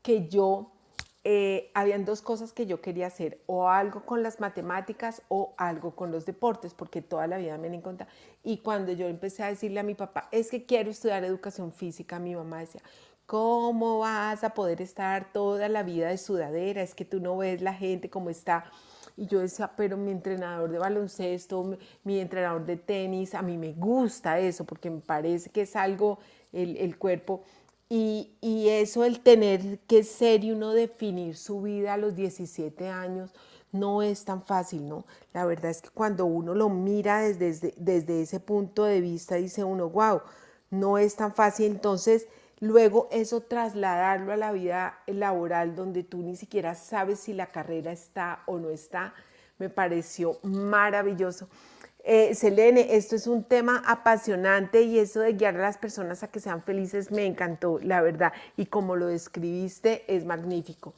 que 0.02 0.28
yo, 0.28 0.72
eh, 1.30 1.70
habían 1.74 2.06
dos 2.06 2.22
cosas 2.22 2.54
que 2.54 2.64
yo 2.64 2.80
quería 2.80 3.08
hacer, 3.08 3.42
o 3.44 3.68
algo 3.68 4.06
con 4.06 4.22
las 4.22 4.40
matemáticas 4.40 5.20
o 5.28 5.52
algo 5.58 5.94
con 5.94 6.10
los 6.10 6.24
deportes, 6.24 6.72
porque 6.72 7.02
toda 7.02 7.26
la 7.26 7.36
vida 7.36 7.58
me 7.58 7.68
han 7.68 7.82
contado. 7.82 8.10
Y 8.42 8.58
cuando 8.58 8.92
yo 8.92 9.06
empecé 9.06 9.42
a 9.42 9.48
decirle 9.48 9.78
a 9.80 9.82
mi 9.82 9.94
papá, 9.94 10.30
es 10.32 10.50
que 10.50 10.64
quiero 10.64 10.88
estudiar 10.88 11.24
educación 11.24 11.70
física, 11.70 12.18
mi 12.18 12.34
mamá 12.34 12.60
decía, 12.60 12.80
¿cómo 13.26 13.98
vas 13.98 14.42
a 14.42 14.54
poder 14.54 14.80
estar 14.80 15.30
toda 15.30 15.68
la 15.68 15.82
vida 15.82 16.08
de 16.08 16.16
sudadera? 16.16 16.80
Es 16.80 16.94
que 16.94 17.04
tú 17.04 17.20
no 17.20 17.36
ves 17.36 17.60
la 17.60 17.74
gente 17.74 18.08
como 18.08 18.30
está 18.30 18.64
y 19.18 19.26
yo 19.26 19.40
decía, 19.40 19.72
pero 19.76 19.96
mi 19.96 20.12
entrenador 20.12 20.70
de 20.70 20.78
baloncesto, 20.78 21.76
mi, 22.04 22.20
entrenador 22.20 22.64
de 22.64 22.76
tenis, 22.76 23.34
a 23.34 23.42
mí 23.42 23.58
me 23.58 23.72
gusta 23.72 24.38
eso 24.38 24.64
porque 24.64 24.90
me 24.90 25.00
parece 25.00 25.50
que 25.50 25.62
es 25.62 25.74
algo, 25.74 26.20
el, 26.52 26.96
cuerpo. 26.96 27.42
Y, 27.90 28.34
eso, 28.68 29.04
el 29.04 29.20
tener 29.20 29.78
que 29.86 30.04
ser 30.04 30.44
y 30.44 30.52
uno 30.52 30.72
definir 30.72 31.36
su 31.36 31.62
vida 31.62 31.94
a 31.94 31.96
los 31.96 32.14
17 32.14 32.88
años, 32.88 33.30
no 33.72 34.02
es 34.02 34.24
tan 34.24 34.42
fácil, 34.42 34.88
¿no? 34.88 35.04
La 35.32 35.46
verdad 35.46 35.70
es 35.70 35.80
que 35.80 35.90
cuando 35.90 36.26
uno 36.26 36.54
lo 36.54 36.68
mira 36.68 37.20
desde, 37.20 37.46
desde, 37.46 37.74
desde 37.76 38.22
ese 38.22 38.40
punto 38.40 38.84
de 38.84 39.00
vista, 39.00 39.36
dice 39.36 39.64
uno, 39.64 39.88
wow, 39.88 40.20
no 40.70 40.98
es 40.98 41.16
tan 41.16 41.34
fácil. 41.34 41.66
Entonces, 41.66 42.26
Luego 42.60 43.08
eso 43.12 43.40
trasladarlo 43.40 44.32
a 44.32 44.36
la 44.36 44.50
vida 44.50 44.98
laboral 45.06 45.76
donde 45.76 46.02
tú 46.02 46.18
ni 46.18 46.34
siquiera 46.34 46.74
sabes 46.74 47.20
si 47.20 47.32
la 47.32 47.46
carrera 47.46 47.92
está 47.92 48.42
o 48.46 48.58
no 48.58 48.70
está, 48.70 49.14
me 49.58 49.70
pareció 49.70 50.38
maravilloso. 50.42 51.48
Eh, 52.04 52.34
Selene, 52.34 52.96
esto 52.96 53.16
es 53.16 53.26
un 53.26 53.44
tema 53.44 53.82
apasionante 53.86 54.82
y 54.82 54.98
eso 54.98 55.20
de 55.20 55.34
guiar 55.34 55.56
a 55.56 55.62
las 55.62 55.78
personas 55.78 56.22
a 56.22 56.28
que 56.28 56.40
sean 56.40 56.62
felices 56.62 57.10
me 57.10 57.26
encantó, 57.26 57.78
la 57.80 58.00
verdad. 58.00 58.32
Y 58.56 58.66
como 58.66 58.96
lo 58.96 59.06
describiste, 59.06 60.04
es 60.06 60.24
magnífico. 60.24 60.94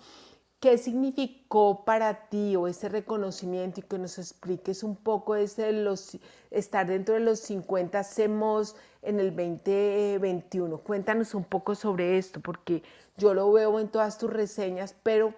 ¿Qué 0.60 0.76
significó 0.76 1.86
para 1.86 2.28
ti 2.28 2.54
o 2.54 2.68
ese 2.68 2.90
reconocimiento 2.90 3.80
y 3.80 3.82
que 3.82 3.98
nos 3.98 4.18
expliques 4.18 4.82
un 4.82 4.94
poco 4.94 5.34
ese 5.34 5.72
los, 5.72 6.18
estar 6.50 6.86
dentro 6.86 7.14
de 7.14 7.20
los 7.20 7.40
50 7.40 7.98
hacemos 7.98 8.76
en 9.00 9.20
el 9.20 9.34
2021? 9.34 10.78
Cuéntanos 10.78 11.34
un 11.34 11.44
poco 11.44 11.74
sobre 11.74 12.18
esto, 12.18 12.40
porque 12.40 12.82
yo 13.16 13.32
lo 13.32 13.50
veo 13.50 13.80
en 13.80 13.88
todas 13.88 14.18
tus 14.18 14.30
reseñas, 14.30 14.94
pero 15.02 15.32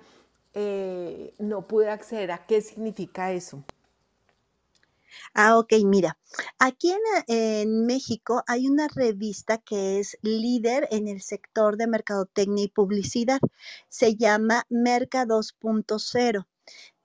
eh, 0.55 1.33
no 1.39 1.63
pude 1.63 1.89
acceder 1.89 2.33
a 2.33 2.45
qué 2.45 2.61
significa 2.61 3.31
eso. 3.31 3.63
Ah, 5.35 5.59
ok, 5.59 5.73
mira, 5.85 6.19
aquí 6.59 6.93
en, 7.27 7.87
México 7.87 8.43
hay 8.47 8.69
una 8.69 8.89
revista 8.89 9.59
que 9.59 10.01
es 10.01 10.19
líder 10.23 10.89
en 10.91 11.09
el 11.09 11.23
sector 11.23 11.77
de 11.77 11.87
mercadotecnia 11.87 12.65
y 12.65 12.69
publicidad. 12.69 13.41
Se 13.89 14.17
llama 14.17 14.65
Merca 14.69 15.25
2.0 15.27 16.47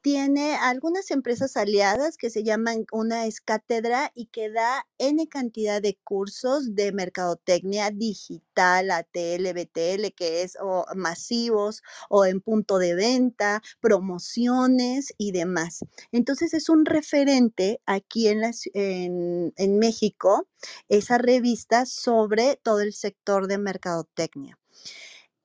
tiene 0.07 0.55
algunas 0.55 1.11
empresas 1.11 1.57
aliadas 1.57 2.15
que 2.15 2.29
se 2.29 2.41
llaman 2.41 2.85
una 2.93 3.25
es 3.25 3.41
cátedra 3.41 4.09
y 4.15 4.27
que 4.27 4.49
da 4.49 4.87
N 4.99 5.27
cantidad 5.27 5.81
de 5.81 5.99
cursos 6.01 6.75
de 6.75 6.93
mercadotecnia 6.93 7.91
digital, 7.91 8.91
ATL, 8.91 9.51
BTL, 9.51 10.13
que 10.15 10.43
es 10.43 10.57
masivos 10.95 11.83
o 12.07 12.23
en 12.23 12.39
punto 12.39 12.77
de 12.77 12.95
venta, 12.95 13.61
promociones 13.81 15.13
y 15.17 15.33
demás. 15.33 15.79
Entonces 16.13 16.53
es 16.53 16.69
un 16.69 16.85
referente 16.85 17.81
aquí 17.85 18.29
en, 18.29 18.43
en, 18.73 19.77
México, 19.77 20.47
esa 20.87 21.17
revista 21.17 21.85
sobre 21.85 22.55
todo 22.63 22.79
el 22.79 22.93
sector 22.93 23.47
de 23.47 23.57
mercadotecnia. 23.57 24.57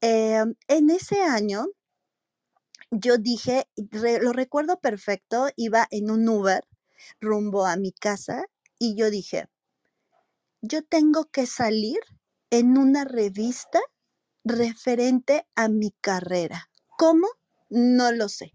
Em, 0.01 0.55
en 0.69 0.91
ese 0.91 1.21
año, 1.21 1.67
yo 2.93 3.17
dije, 3.17 3.67
lo 4.21 4.33
recuerdo 4.33 4.79
perfecto, 4.79 5.49
iba 5.57 5.89
en 5.91 6.11
un 6.11 6.29
Uber 6.29 6.63
rumbo 7.21 7.65
a 7.67 7.77
mi 7.77 7.91
casa 7.93 8.45
y 8.79 8.95
yo 8.97 9.11
dije, 9.11 9.49
yo 10.61 10.85
tengo 10.85 11.25
que 11.25 11.47
salir 11.47 11.99
en 12.51 12.77
una 12.77 13.05
revista 13.05 13.81
referente 14.45 15.47
a 15.55 15.69
mi 15.69 15.93
carrera. 16.03 16.71
¿Cómo? 16.99 17.27
No 17.71 18.13
lo 18.13 18.29
sé. 18.29 18.55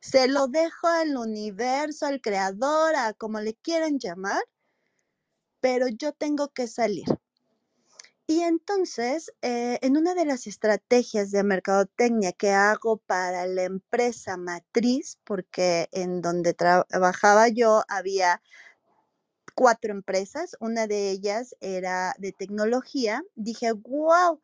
Se 0.00 0.28
lo 0.28 0.46
dejo 0.48 0.86
al 0.86 1.16
universo, 1.16 2.06
al 2.06 2.20
creador, 2.20 2.94
a 2.96 3.14
como 3.14 3.40
le 3.40 3.54
quieran 3.54 3.98
llamar, 3.98 4.42
pero 5.60 5.88
yo 5.88 6.12
tengo 6.12 6.48
que 6.50 6.68
salir. 6.68 7.06
Y 8.30 8.42
entonces, 8.42 9.32
eh, 9.42 9.80
en 9.82 9.96
una 9.96 10.14
de 10.14 10.24
las 10.24 10.46
estrategias 10.46 11.32
de 11.32 11.42
mercadotecnia 11.42 12.30
que 12.30 12.52
hago 12.52 12.98
para 12.98 13.44
la 13.48 13.64
empresa 13.64 14.36
matriz, 14.36 15.18
porque 15.24 15.88
en 15.90 16.22
donde 16.22 16.54
trabajaba 16.54 17.48
yo 17.48 17.82
había 17.88 18.40
cuatro 19.56 19.90
empresas, 19.90 20.56
una 20.60 20.86
de 20.86 21.10
ellas 21.10 21.56
era 21.60 22.14
de 22.18 22.30
tecnología, 22.30 23.24
dije, 23.34 23.72
wow, 23.72 24.40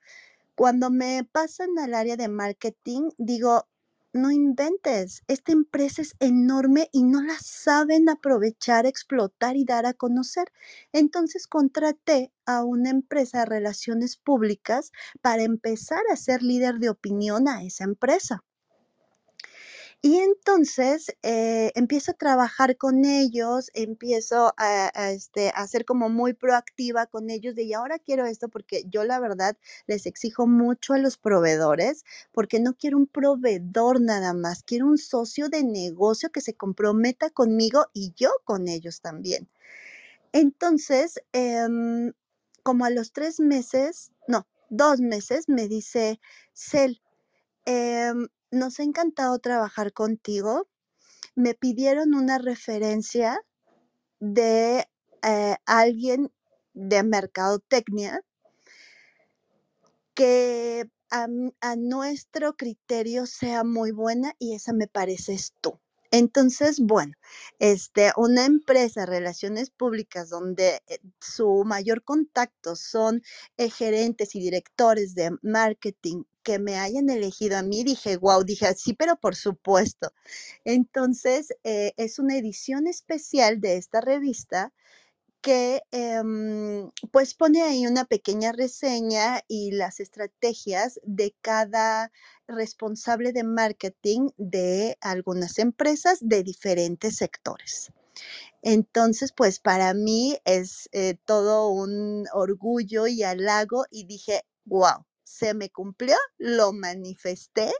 cuando 0.56 0.90
me 0.90 1.22
pasan 1.30 1.78
al 1.78 1.94
área 1.94 2.16
de 2.16 2.26
marketing, 2.26 3.10
digo, 3.18 3.68
no 4.16 4.30
inventes, 4.30 5.22
esta 5.28 5.52
empresa 5.52 6.02
es 6.02 6.14
enorme 6.20 6.88
y 6.92 7.02
no 7.04 7.22
la 7.22 7.36
saben 7.40 8.08
aprovechar, 8.08 8.86
explotar 8.86 9.56
y 9.56 9.64
dar 9.64 9.86
a 9.86 9.94
conocer. 9.94 10.50
Entonces 10.92 11.46
contraté 11.46 12.32
a 12.46 12.64
una 12.64 12.90
empresa 12.90 13.40
de 13.40 13.46
relaciones 13.46 14.16
públicas 14.16 14.92
para 15.22 15.42
empezar 15.42 16.02
a 16.12 16.16
ser 16.16 16.42
líder 16.42 16.76
de 16.78 16.90
opinión 16.90 17.48
a 17.48 17.62
esa 17.64 17.84
empresa. 17.84 18.45
Y 20.02 20.18
entonces 20.18 21.06
eh, 21.22 21.72
empiezo 21.74 22.12
a 22.12 22.14
trabajar 22.14 22.76
con 22.76 23.04
ellos, 23.04 23.70
empiezo 23.74 24.54
a, 24.56 24.90
este, 25.10 25.50
a 25.54 25.66
ser 25.66 25.84
como 25.84 26.08
muy 26.08 26.32
proactiva 26.32 27.06
con 27.06 27.28
ellos 27.30 27.54
de 27.56 27.64
y 27.64 27.72
ahora 27.72 27.98
quiero 27.98 28.24
esto 28.26 28.48
porque 28.48 28.84
yo 28.88 29.02
la 29.04 29.18
verdad 29.18 29.56
les 29.86 30.06
exijo 30.06 30.46
mucho 30.46 30.94
a 30.94 30.98
los 30.98 31.16
proveedores 31.18 32.04
porque 32.30 32.60
no 32.60 32.74
quiero 32.74 32.98
un 32.98 33.06
proveedor 33.08 34.00
nada 34.00 34.32
más, 34.32 34.62
quiero 34.62 34.86
un 34.86 34.98
socio 34.98 35.48
de 35.48 35.64
negocio 35.64 36.30
que 36.30 36.40
se 36.40 36.54
comprometa 36.54 37.30
conmigo 37.30 37.86
y 37.92 38.12
yo 38.16 38.30
con 38.44 38.68
ellos 38.68 39.00
también. 39.00 39.48
Entonces, 40.32 41.20
em, 41.32 42.12
como 42.62 42.84
a 42.84 42.90
los 42.90 43.12
tres 43.12 43.40
meses, 43.40 44.12
no, 44.28 44.46
dos 44.70 45.00
meses, 45.00 45.48
me 45.48 45.68
dice, 45.68 46.20
Cel, 46.54 47.00
em, 47.66 48.28
nos 48.56 48.80
ha 48.80 48.82
encantado 48.82 49.38
trabajar 49.38 49.92
contigo. 49.92 50.68
Me 51.34 51.54
pidieron 51.54 52.14
una 52.14 52.38
referencia 52.38 53.40
de 54.20 54.88
eh, 55.22 55.56
alguien 55.66 56.32
de 56.74 57.02
mercadotecnia 57.02 58.22
que 60.14 60.90
a, 61.10 61.76
nuestro 61.76 62.56
criterio 62.56 63.26
sea 63.26 63.64
muy 63.64 63.92
buena 63.92 64.34
y 64.38 64.54
esa 64.54 64.72
me 64.72 64.88
pareces 64.88 65.54
tú. 65.60 65.78
Entonces, 66.10 66.80
bueno, 66.80 67.14
este, 67.58 68.12
una 68.16 68.44
empresa, 68.44 69.06
relaciones 69.06 69.70
públicas, 69.70 70.30
donde 70.30 70.82
eh, 70.86 70.98
su 71.20 71.64
mayor 71.64 72.02
contacto 72.02 72.76
son 72.76 73.22
eh, 73.56 73.70
gerentes 73.70 74.34
y 74.34 74.40
directores 74.40 75.14
de 75.14 75.36
marketing 75.42 76.24
que 76.46 76.60
me 76.60 76.76
hayan 76.78 77.10
elegido 77.10 77.58
a 77.58 77.64
mí, 77.64 77.82
dije, 77.82 78.16
wow, 78.18 78.44
dije, 78.44 78.72
sí, 78.76 78.94
pero 78.94 79.16
por 79.16 79.34
supuesto. 79.34 80.12
Entonces, 80.64 81.48
eh, 81.64 81.92
es 81.96 82.20
una 82.20 82.36
edición 82.36 82.86
especial 82.86 83.60
de 83.60 83.76
esta 83.78 84.00
revista 84.00 84.72
que 85.42 85.82
em, 85.90 86.90
pues 87.12 87.34
pone 87.34 87.62
ahí 87.62 87.86
una 87.86 88.04
pequeña 88.04 88.52
reseña 88.52 89.42
y 89.48 89.72
las 89.72 89.98
estrategias 89.98 91.00
de 91.02 91.34
cada 91.40 92.12
responsable 92.46 93.32
de 93.32 93.42
marketing 93.42 94.30
de 94.36 94.96
algunas 95.00 95.58
empresas 95.58 96.18
de 96.20 96.44
diferentes 96.44 97.16
sectores. 97.16 97.92
Entonces, 98.62 99.32
pues 99.36 99.58
para 99.58 99.94
mí 99.94 100.38
es 100.44 100.88
eh, 100.92 101.16
todo 101.24 101.70
un 101.70 102.26
orgullo 102.32 103.08
y 103.08 103.24
halago 103.24 103.84
y 103.90 104.04
dije, 104.06 104.42
wow, 104.64 105.04
se 105.26 105.54
me 105.54 105.70
cumplió, 105.70 106.16
lo 106.38 106.72
manifesté 106.72 107.72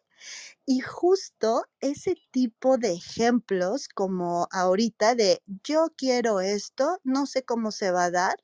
y 0.67 0.81
justo 0.81 1.65
ese 1.81 2.17
tipo 2.33 2.76
de 2.76 2.93
ejemplos 2.93 3.88
como 3.88 4.49
ahorita 4.50 5.15
de 5.15 5.43
yo 5.62 5.93
quiero 5.97 6.41
esto, 6.41 7.00
no 7.05 7.26
sé 7.26 7.45
cómo 7.45 7.71
se 7.71 7.93
va 7.93 8.05
a 8.05 8.11
dar 8.11 8.37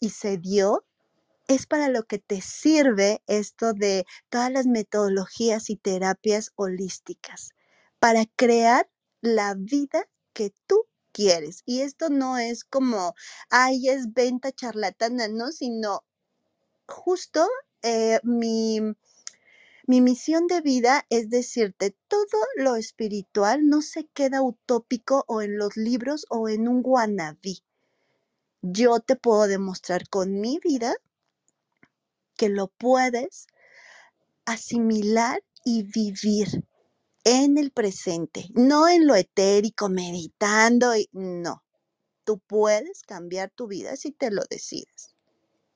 y 0.00 0.10
se 0.10 0.38
dio, 0.38 0.84
es 1.48 1.66
para 1.66 1.88
lo 1.88 2.04
que 2.04 2.20
te 2.20 2.40
sirve 2.40 3.22
esto 3.26 3.72
de 3.72 4.06
todas 4.28 4.52
las 4.52 4.66
metodologías 4.66 5.68
y 5.68 5.76
terapias 5.76 6.52
holísticas, 6.54 7.50
para 7.98 8.26
crear 8.36 8.88
la 9.20 9.54
vida 9.56 10.08
que 10.32 10.54
tú 10.68 10.86
quieres. 11.12 11.62
Y 11.66 11.80
esto 11.80 12.08
no 12.10 12.38
es 12.38 12.62
como, 12.62 13.14
ay, 13.50 13.88
es 13.88 14.12
venta 14.14 14.52
charlatana, 14.52 15.26
no, 15.26 15.50
sino 15.50 16.04
justo 16.86 17.48
eh, 17.82 18.20
mi, 18.22 18.80
mi 19.86 20.00
misión 20.00 20.46
de 20.46 20.60
vida 20.60 21.06
es 21.10 21.30
decirte, 21.30 21.96
todo 22.08 22.40
lo 22.56 22.76
espiritual 22.76 23.68
no 23.68 23.82
se 23.82 24.06
queda 24.06 24.42
utópico 24.42 25.24
o 25.26 25.42
en 25.42 25.58
los 25.58 25.76
libros 25.76 26.26
o 26.28 26.48
en 26.48 26.68
un 26.68 26.82
guanabí. 26.82 27.62
Yo 28.62 29.00
te 29.00 29.16
puedo 29.16 29.46
demostrar 29.48 30.08
con 30.08 30.40
mi 30.40 30.58
vida 30.62 30.94
que 32.36 32.48
lo 32.48 32.68
puedes 32.68 33.46
asimilar 34.44 35.42
y 35.64 35.82
vivir 35.82 36.64
en 37.24 37.58
el 37.58 37.70
presente, 37.70 38.48
no 38.54 38.88
en 38.88 39.06
lo 39.06 39.14
etérico, 39.14 39.88
meditando, 39.88 40.96
y, 40.96 41.08
no. 41.12 41.62
Tú 42.24 42.38
puedes 42.38 43.02
cambiar 43.02 43.50
tu 43.50 43.66
vida 43.66 43.96
si 43.96 44.12
te 44.12 44.30
lo 44.30 44.42
decides. 44.48 45.14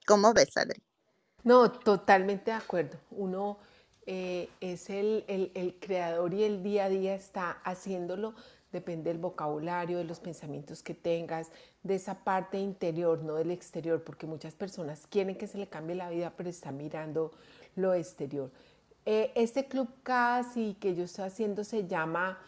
¿Cómo 0.07 0.33
ves, 0.33 0.57
Adri? 0.57 0.83
No, 1.45 1.71
totalmente 1.71 2.51
de 2.51 2.57
acuerdo. 2.57 2.97
Uno 3.11 3.59
eh, 4.07 4.49
es 4.61 4.89
el, 4.89 5.25
el, 5.29 5.77
creador 5.79 6.33
y 6.33 6.43
el 6.43 6.63
día 6.63 6.87
a 6.87 6.89
día 6.89 7.15
está 7.15 7.59
haciéndolo. 7.65 8.35
Depende 8.73 9.11
del 9.11 9.21
vocabulario, 9.21 9.99
de 9.99 10.05
los 10.05 10.19
pensamientos 10.19 10.83
que 10.83 10.95
tengas, 10.95 11.51
de 11.83 11.95
esa 11.95 12.25
parte 12.25 12.59
interior, 12.59 13.23
no 13.23 13.35
del 13.35 13.53
exterior, 13.53 14.03
porque 14.03 14.27
muchas 14.27 14.55
personas 14.55 15.07
quieren 15.07 15.37
que 15.37 15.47
se 15.47 15.59
le 15.59 15.69
cambie 15.69 15.95
la 15.95 16.11
vida, 16.11 16.33
pero 16.37 16.49
están 16.49 16.77
mirando 16.77 17.31
lo 17.77 17.95
exterior. 17.95 18.51
Eh, 19.07 19.31
este 19.37 19.67
club 19.67 19.89
casi 20.03 20.75
que 20.81 20.95
yo 20.95 21.05
estoy 21.05 21.27
haciendo 21.27 21.63
se 21.63 21.87
llama 21.87 22.39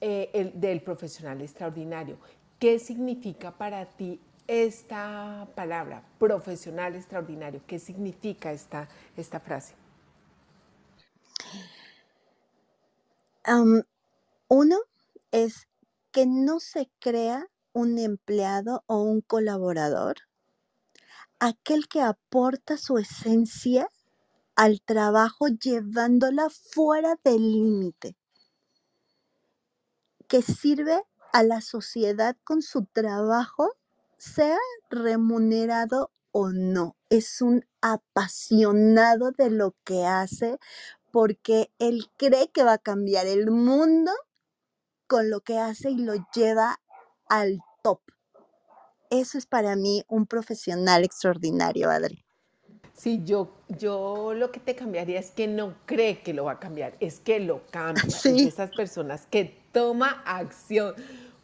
eh, 0.00 0.30
el 0.32 0.58
del 0.58 0.80
profesional 0.80 1.40
extraordinario. 1.42 2.16
¿Qué 2.58 2.78
significa 2.78 3.52
para 3.52 3.84
ti 3.84 4.20
esta 4.48 5.46
palabra, 5.54 6.02
profesional 6.18 6.96
extraordinario? 6.96 7.62
¿Qué 7.66 7.78
significa 7.78 8.50
esta, 8.50 8.88
esta 9.16 9.38
frase? 9.38 9.74
uno 14.48 14.76
es 15.30 15.68
que 16.10 16.26
no 16.26 16.60
se 16.60 16.90
crea 16.98 17.46
un 17.72 17.98
empleado 17.98 18.84
o 18.86 19.00
un 19.00 19.22
colaborador, 19.22 20.16
aquel 21.38 21.88
que 21.88 22.02
aporta 22.02 22.76
su 22.76 22.98
esencia 22.98 23.88
al 24.54 24.82
trabajo 24.82 25.48
llevándola 25.48 26.48
fuera 26.50 27.18
del 27.24 27.52
límite, 27.52 28.16
que 30.26 30.42
sirve 30.42 31.02
a 31.32 31.42
la 31.42 31.62
sociedad 31.62 32.36
con 32.44 32.60
su 32.60 32.84
trabajo 32.84 33.77
sea 34.18 34.58
remunerado 34.90 36.10
o 36.32 36.50
no, 36.50 36.96
es 37.08 37.40
un 37.40 37.64
apasionado 37.80 39.32
de 39.32 39.50
lo 39.50 39.74
que 39.84 40.04
hace 40.04 40.58
porque 41.10 41.70
él 41.78 42.06
cree 42.16 42.50
que 42.52 42.64
va 42.64 42.74
a 42.74 42.78
cambiar 42.78 43.26
el 43.26 43.50
mundo 43.50 44.12
con 45.06 45.30
lo 45.30 45.40
que 45.40 45.58
hace 45.58 45.90
y 45.90 45.98
lo 45.98 46.14
lleva 46.34 46.80
al 47.28 47.60
top. 47.82 48.00
Eso 49.10 49.38
es 49.38 49.46
para 49.46 49.74
mí 49.74 50.04
un 50.06 50.26
profesional 50.26 51.02
extraordinario, 51.02 51.90
Adri. 51.90 52.24
Sí, 52.92 53.22
yo, 53.24 53.48
yo 53.68 54.34
lo 54.34 54.50
que 54.50 54.60
te 54.60 54.74
cambiaría 54.74 55.20
es 55.20 55.30
que 55.30 55.46
no 55.46 55.76
cree 55.86 56.20
que 56.20 56.34
lo 56.34 56.44
va 56.44 56.52
a 56.52 56.58
cambiar, 56.58 56.94
es 57.00 57.20
que 57.20 57.40
lo 57.40 57.64
cambia. 57.70 58.10
Sí. 58.10 58.46
esas 58.46 58.70
personas 58.70 59.26
que 59.26 59.56
toma 59.72 60.22
acción 60.26 60.94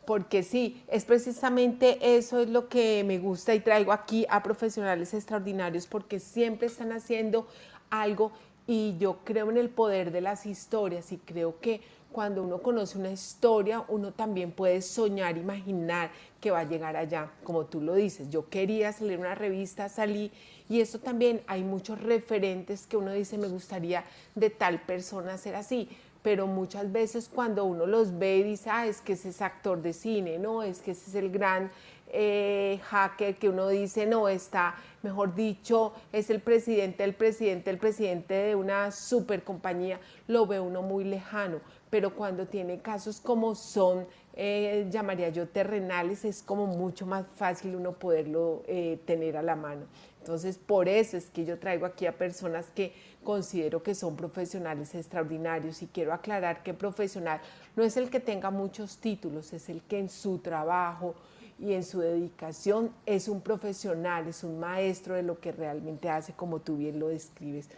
porque 0.06 0.42
sí, 0.42 0.82
es 0.88 1.04
precisamente 1.04 2.16
eso 2.16 2.40
es 2.40 2.48
lo 2.48 2.68
que 2.68 3.04
me 3.04 3.18
gusta 3.18 3.54
y 3.54 3.60
traigo 3.60 3.92
aquí 3.92 4.26
a 4.28 4.42
profesionales 4.42 5.14
extraordinarios 5.14 5.86
porque 5.86 6.20
siempre 6.20 6.66
están 6.66 6.92
haciendo 6.92 7.46
algo 7.90 8.32
y 8.66 8.96
yo 8.98 9.18
creo 9.24 9.50
en 9.50 9.58
el 9.58 9.68
poder 9.68 10.10
de 10.10 10.20
las 10.20 10.46
historias 10.46 11.12
y 11.12 11.18
creo 11.18 11.60
que 11.60 11.80
cuando 12.12 12.44
uno 12.44 12.62
conoce 12.62 12.96
una 12.96 13.10
historia, 13.10 13.84
uno 13.88 14.12
también 14.12 14.52
puede 14.52 14.82
soñar, 14.82 15.36
imaginar 15.36 16.12
que 16.40 16.52
va 16.52 16.60
a 16.60 16.64
llegar 16.64 16.96
allá, 16.96 17.32
como 17.42 17.66
tú 17.66 17.80
lo 17.80 17.94
dices. 17.94 18.30
Yo 18.30 18.48
quería 18.48 18.92
salir 18.92 19.18
una 19.18 19.34
revista, 19.34 19.88
salí 19.88 20.30
y 20.68 20.80
eso 20.80 21.00
también 21.00 21.42
hay 21.48 21.64
muchos 21.64 22.00
referentes 22.00 22.86
que 22.86 22.96
uno 22.96 23.12
dice, 23.12 23.36
me 23.36 23.48
gustaría 23.48 24.04
de 24.36 24.48
tal 24.48 24.80
persona 24.82 25.36
ser 25.38 25.56
así 25.56 25.88
pero 26.24 26.46
muchas 26.46 26.90
veces 26.90 27.30
cuando 27.32 27.66
uno 27.66 27.84
los 27.84 28.18
ve 28.18 28.38
y 28.38 28.42
dice, 28.44 28.70
ah, 28.70 28.86
es 28.86 29.02
que 29.02 29.12
ese 29.12 29.28
es 29.28 29.42
actor 29.42 29.82
de 29.82 29.92
cine, 29.92 30.38
no, 30.38 30.62
es 30.62 30.80
que 30.80 30.92
ese 30.92 31.10
es 31.10 31.14
el 31.16 31.30
gran 31.30 31.70
eh, 32.08 32.80
hacker 32.84 33.34
que 33.34 33.50
uno 33.50 33.68
dice, 33.68 34.06
no, 34.06 34.30
está, 34.30 34.74
mejor 35.02 35.34
dicho, 35.34 35.92
es 36.12 36.30
el 36.30 36.40
presidente, 36.40 37.04
el 37.04 37.12
presidente, 37.12 37.68
el 37.68 37.76
presidente 37.76 38.32
de 38.32 38.54
una 38.54 38.90
super 38.90 39.44
compañía, 39.44 40.00
lo 40.26 40.46
ve 40.46 40.60
uno 40.60 40.80
muy 40.80 41.04
lejano. 41.04 41.60
pero 41.90 42.14
cuando 42.16 42.46
tiene 42.46 42.80
casos 42.80 43.20
como 43.20 43.54
son, 43.54 44.06
eh, 44.32 44.86
llamaría 44.90 45.28
yo 45.28 45.46
terrenales, 45.46 46.24
es 46.24 46.42
como 46.42 46.66
mucho 46.66 47.04
más 47.06 47.26
fácil 47.36 47.76
uno 47.76 47.92
poderlo 47.92 48.64
eh, 48.66 48.98
tener 49.04 49.36
a 49.36 49.42
la 49.42 49.56
mano. 49.56 49.86
Entonces, 50.24 50.56
por 50.56 50.88
eso 50.88 51.18
es 51.18 51.26
que 51.26 51.44
yo 51.44 51.58
traigo 51.58 51.84
aquí 51.84 52.06
a 52.06 52.16
personas 52.16 52.66
que 52.74 52.94
considero 53.24 53.82
que 53.82 53.94
son 53.94 54.14
profesionales 54.14 54.94
extraordinarios 54.94 55.82
y 55.82 55.86
quiero 55.86 56.12
aclarar 56.12 56.62
que 56.62 56.74
profesional 56.74 57.40
no 57.74 57.82
es 57.82 57.96
el 57.96 58.10
que 58.10 58.20
tenga 58.20 58.50
muchos 58.50 58.98
títulos, 58.98 59.52
es 59.52 59.68
el 59.68 59.82
que 59.82 59.98
en 59.98 60.08
su 60.08 60.38
trabajo 60.38 61.14
y 61.58 61.72
en 61.72 61.82
su 61.82 62.00
dedicación 62.00 62.90
es 63.06 63.28
un 63.28 63.40
profesional, 63.40 64.28
es 64.28 64.44
un 64.44 64.60
maestro 64.60 65.14
de 65.14 65.22
lo 65.22 65.40
que 65.40 65.50
realmente 65.50 66.08
hace, 66.08 66.32
como 66.32 66.60
tú 66.60 66.76
bien 66.76 67.00
lo 67.00 67.08
describes. 67.08 67.68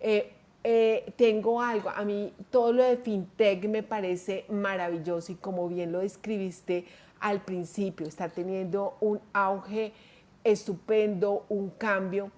Eh, 0.00 0.32
eh, 0.62 1.12
tengo 1.16 1.62
algo, 1.62 1.88
a 1.90 2.04
mí 2.04 2.32
todo 2.50 2.72
lo 2.72 2.82
de 2.82 2.96
fintech 2.96 3.64
me 3.66 3.82
parece 3.82 4.44
maravilloso 4.48 5.32
y 5.32 5.36
como 5.36 5.68
bien 5.68 5.92
lo 5.92 6.00
describiste 6.00 6.84
al 7.20 7.42
principio, 7.42 8.06
está 8.06 8.28
teniendo 8.28 8.96
un 9.00 9.20
auge 9.32 9.92
estupendo, 10.44 11.44
un 11.48 11.70
cambio. 11.70 12.30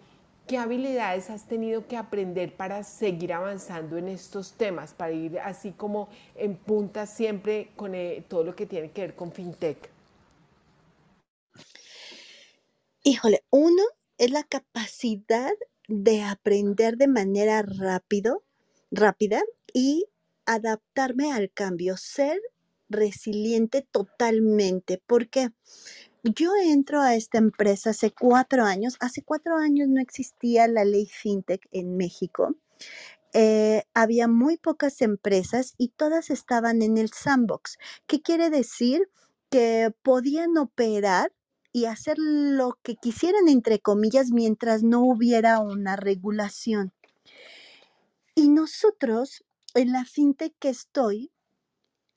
¿Qué 0.46 0.58
habilidades 0.58 1.30
has 1.30 1.46
tenido 1.46 1.86
que 1.86 1.96
aprender 1.96 2.54
para 2.54 2.82
seguir 2.82 3.32
avanzando 3.32 3.96
en 3.96 4.08
estos 4.08 4.52
temas, 4.52 4.92
para 4.92 5.12
ir 5.12 5.38
así 5.38 5.70
como 5.70 6.08
en 6.34 6.56
punta 6.56 7.06
siempre 7.06 7.70
con 7.76 7.94
eh, 7.94 8.24
todo 8.28 8.42
lo 8.44 8.56
que 8.56 8.66
tiene 8.66 8.90
que 8.90 9.02
ver 9.02 9.14
con 9.14 9.32
fintech? 9.32 9.88
Híjole, 13.04 13.44
uno 13.50 13.82
es 14.18 14.30
la 14.30 14.42
capacidad 14.44 15.52
de 15.88 16.22
aprender 16.22 16.96
de 16.96 17.08
manera 17.08 17.62
rápido, 17.62 18.44
rápida 18.90 19.42
y 19.72 20.06
adaptarme 20.44 21.32
al 21.32 21.50
cambio, 21.50 21.96
ser 21.96 22.40
resiliente 22.88 23.86
totalmente, 23.90 25.02
porque 25.06 25.50
yo 26.22 26.52
entro 26.56 27.00
a 27.00 27.14
esta 27.14 27.38
empresa 27.38 27.90
hace 27.90 28.12
cuatro 28.12 28.64
años. 28.64 28.96
Hace 29.00 29.22
cuatro 29.22 29.56
años 29.56 29.88
no 29.88 30.00
existía 30.00 30.68
la 30.68 30.84
ley 30.84 31.06
FinTech 31.06 31.66
en 31.72 31.96
México. 31.96 32.56
Eh, 33.34 33.84
había 33.94 34.28
muy 34.28 34.56
pocas 34.56 35.00
empresas 35.02 35.74
y 35.78 35.88
todas 35.88 36.30
estaban 36.30 36.82
en 36.82 36.98
el 36.98 37.10
sandbox. 37.10 37.78
¿Qué 38.06 38.20
quiere 38.20 38.50
decir? 38.50 39.08
Que 39.50 39.92
podían 40.02 40.56
operar 40.58 41.32
y 41.72 41.86
hacer 41.86 42.18
lo 42.18 42.78
que 42.82 42.96
quisieran, 42.96 43.48
entre 43.48 43.80
comillas, 43.80 44.30
mientras 44.30 44.82
no 44.82 45.00
hubiera 45.00 45.58
una 45.58 45.96
regulación. 45.96 46.92
Y 48.34 48.48
nosotros, 48.48 49.44
en 49.74 49.92
la 49.92 50.04
fintech 50.04 50.54
que 50.58 50.68
estoy, 50.68 51.31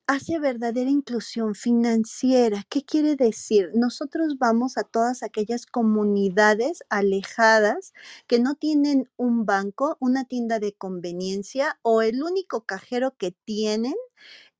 hace 0.07 0.39
verdadera 0.39 0.89
inclusión 0.89 1.55
financiera. 1.55 2.63
¿Qué 2.69 2.83
quiere 2.83 3.15
decir? 3.15 3.71
Nosotros 3.73 4.37
vamos 4.37 4.77
a 4.77 4.83
todas 4.83 5.23
aquellas 5.23 5.65
comunidades 5.65 6.83
alejadas 6.89 7.93
que 8.27 8.39
no 8.39 8.55
tienen 8.55 9.09
un 9.17 9.45
banco, 9.45 9.97
una 9.99 10.25
tienda 10.25 10.59
de 10.59 10.73
conveniencia 10.73 11.79
o 11.81 12.01
el 12.01 12.23
único 12.23 12.65
cajero 12.65 13.15
que 13.17 13.31
tienen. 13.45 13.95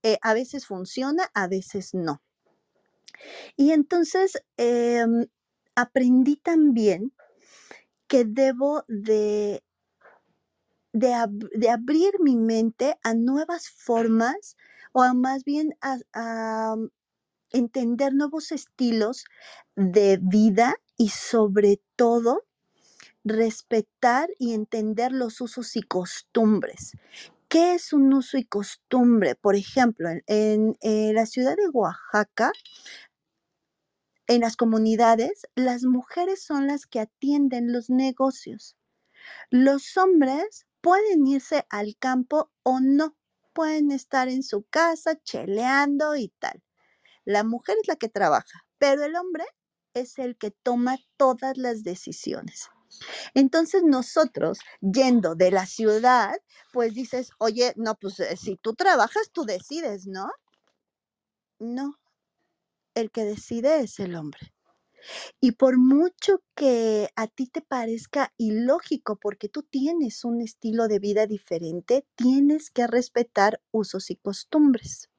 Eh, 0.04 0.18
a 0.22 0.34
veces 0.34 0.66
funciona, 0.66 1.30
a 1.34 1.48
veces 1.48 1.94
no. 1.94 2.22
Y 3.56 3.72
entonces 3.72 4.44
em, 4.58 5.28
aprendí 5.76 6.36
también 6.38 7.14
que 8.08 8.26
debo 8.26 8.84
de 8.88 9.64
de, 10.96 11.70
abrir 11.70 12.20
mi 12.22 12.38
mente 12.38 12.98
a 13.04 13.14
nuevas 13.14 13.70
formas 13.70 14.56
o 14.98 15.14
más 15.14 15.44
bien 15.44 15.76
a, 15.82 16.76
mm, 16.78 16.88
entender 17.52 18.14
nuevos 18.14 18.52
estilos 18.54 19.26
de 19.76 20.20
vida 20.22 20.76
y 20.98 21.10
sobre 21.10 21.82
todo 21.98 22.44
respetar 23.26 24.30
y 24.40 24.54
entender 24.54 25.12
los 25.12 25.42
usos 25.42 25.76
y 25.76 25.84
costumbres. 25.84 26.94
¿Qué 27.50 27.76
es 27.76 27.94
un 27.94 28.14
uso 28.14 28.38
y 28.38 28.46
costumbre? 28.46 29.36
Por 29.36 29.56
ejemplo, 29.56 30.10
en 30.28 30.78
la 31.16 31.26
ciudad 31.26 31.58
de 31.58 31.70
Oaxaca, 31.74 32.52
en 34.28 34.42
las 34.42 34.56
comunidades, 34.58 35.48
las 35.56 35.84
mujeres 35.84 36.44
son 36.44 36.68
las 36.68 36.86
que 36.86 37.02
atienden 37.02 37.74
los 37.74 37.90
negocios. 37.90 38.78
Los 39.52 39.98
hombres 39.98 40.68
pueden 40.82 41.28
irse 41.28 41.66
al 41.70 41.96
campo 41.98 42.52
o 42.64 42.80
no, 42.80 43.16
pueden 43.56 43.92
estar 43.92 44.28
en 44.30 44.44
su 44.44 44.64
casa 44.70 45.16
cheleando 45.24 46.16
y 46.16 46.30
tal. 46.40 46.62
La 47.26 47.44
mujer 47.44 47.78
es 47.82 47.88
la 47.88 47.96
que 47.96 48.10
trabaja, 48.10 48.68
pero 48.78 49.04
el 49.06 49.16
hombre 49.16 49.46
es 49.96 50.20
el 50.20 50.38
que 50.38 50.52
toma 50.52 50.98
todas 51.18 51.58
las 51.58 51.84
decisiones. 51.84 52.70
Entonces 53.34 53.84
nosotros, 53.84 54.60
yendo 54.82 55.36
de 55.36 55.52
la 55.52 55.66
ciudad, 55.66 56.36
pues 56.74 56.94
dices, 56.94 57.32
oye, 57.40 57.74
no, 57.78 57.96
pues 57.96 58.20
eh, 58.20 58.38
si 58.38 58.58
tú 58.58 58.76
trabajas, 58.76 59.32
tú 59.32 59.46
decides, 59.46 60.06
¿no? 60.06 60.28
No, 61.60 61.96
el 62.96 63.12
que 63.12 63.26
decide 63.26 63.82
es 63.82 64.00
el 64.00 64.16
hombre. 64.16 64.55
Y 65.40 65.54
por 65.54 65.78
mucho 65.78 66.42
que 66.56 67.10
a 67.16 67.28
ti 67.28 67.48
te 67.48 67.62
parezca 67.62 68.34
ilógico, 68.38 69.18
porque 69.18 69.50
tú 69.50 69.64
tienes 69.64 70.24
un 70.26 70.42
estilo 70.42 70.88
de 70.88 71.00
vida 71.00 71.28
diferente, 71.28 72.06
tienes 72.16 72.72
que 72.72 72.88
respetar 72.88 73.62
usos 73.72 74.10
y 74.12 74.16
costumbres. 74.16 75.10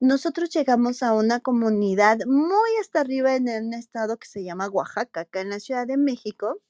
Nosotros 0.00 0.50
llegamos 0.50 1.02
a 1.02 1.12
una 1.14 1.40
comunidad 1.40 2.18
muy 2.26 2.70
hasta 2.80 3.00
arriba 3.00 3.36
en 3.36 3.48
un 3.48 3.74
estado 3.74 4.18
que 4.18 4.28
se 4.28 4.44
llama 4.44 4.68
Oaxaca, 4.68 5.20
acá 5.22 5.40
en 5.40 5.50
la 5.50 5.60
Ciudad 5.60 5.86
de 5.86 5.96
México, 5.96 6.60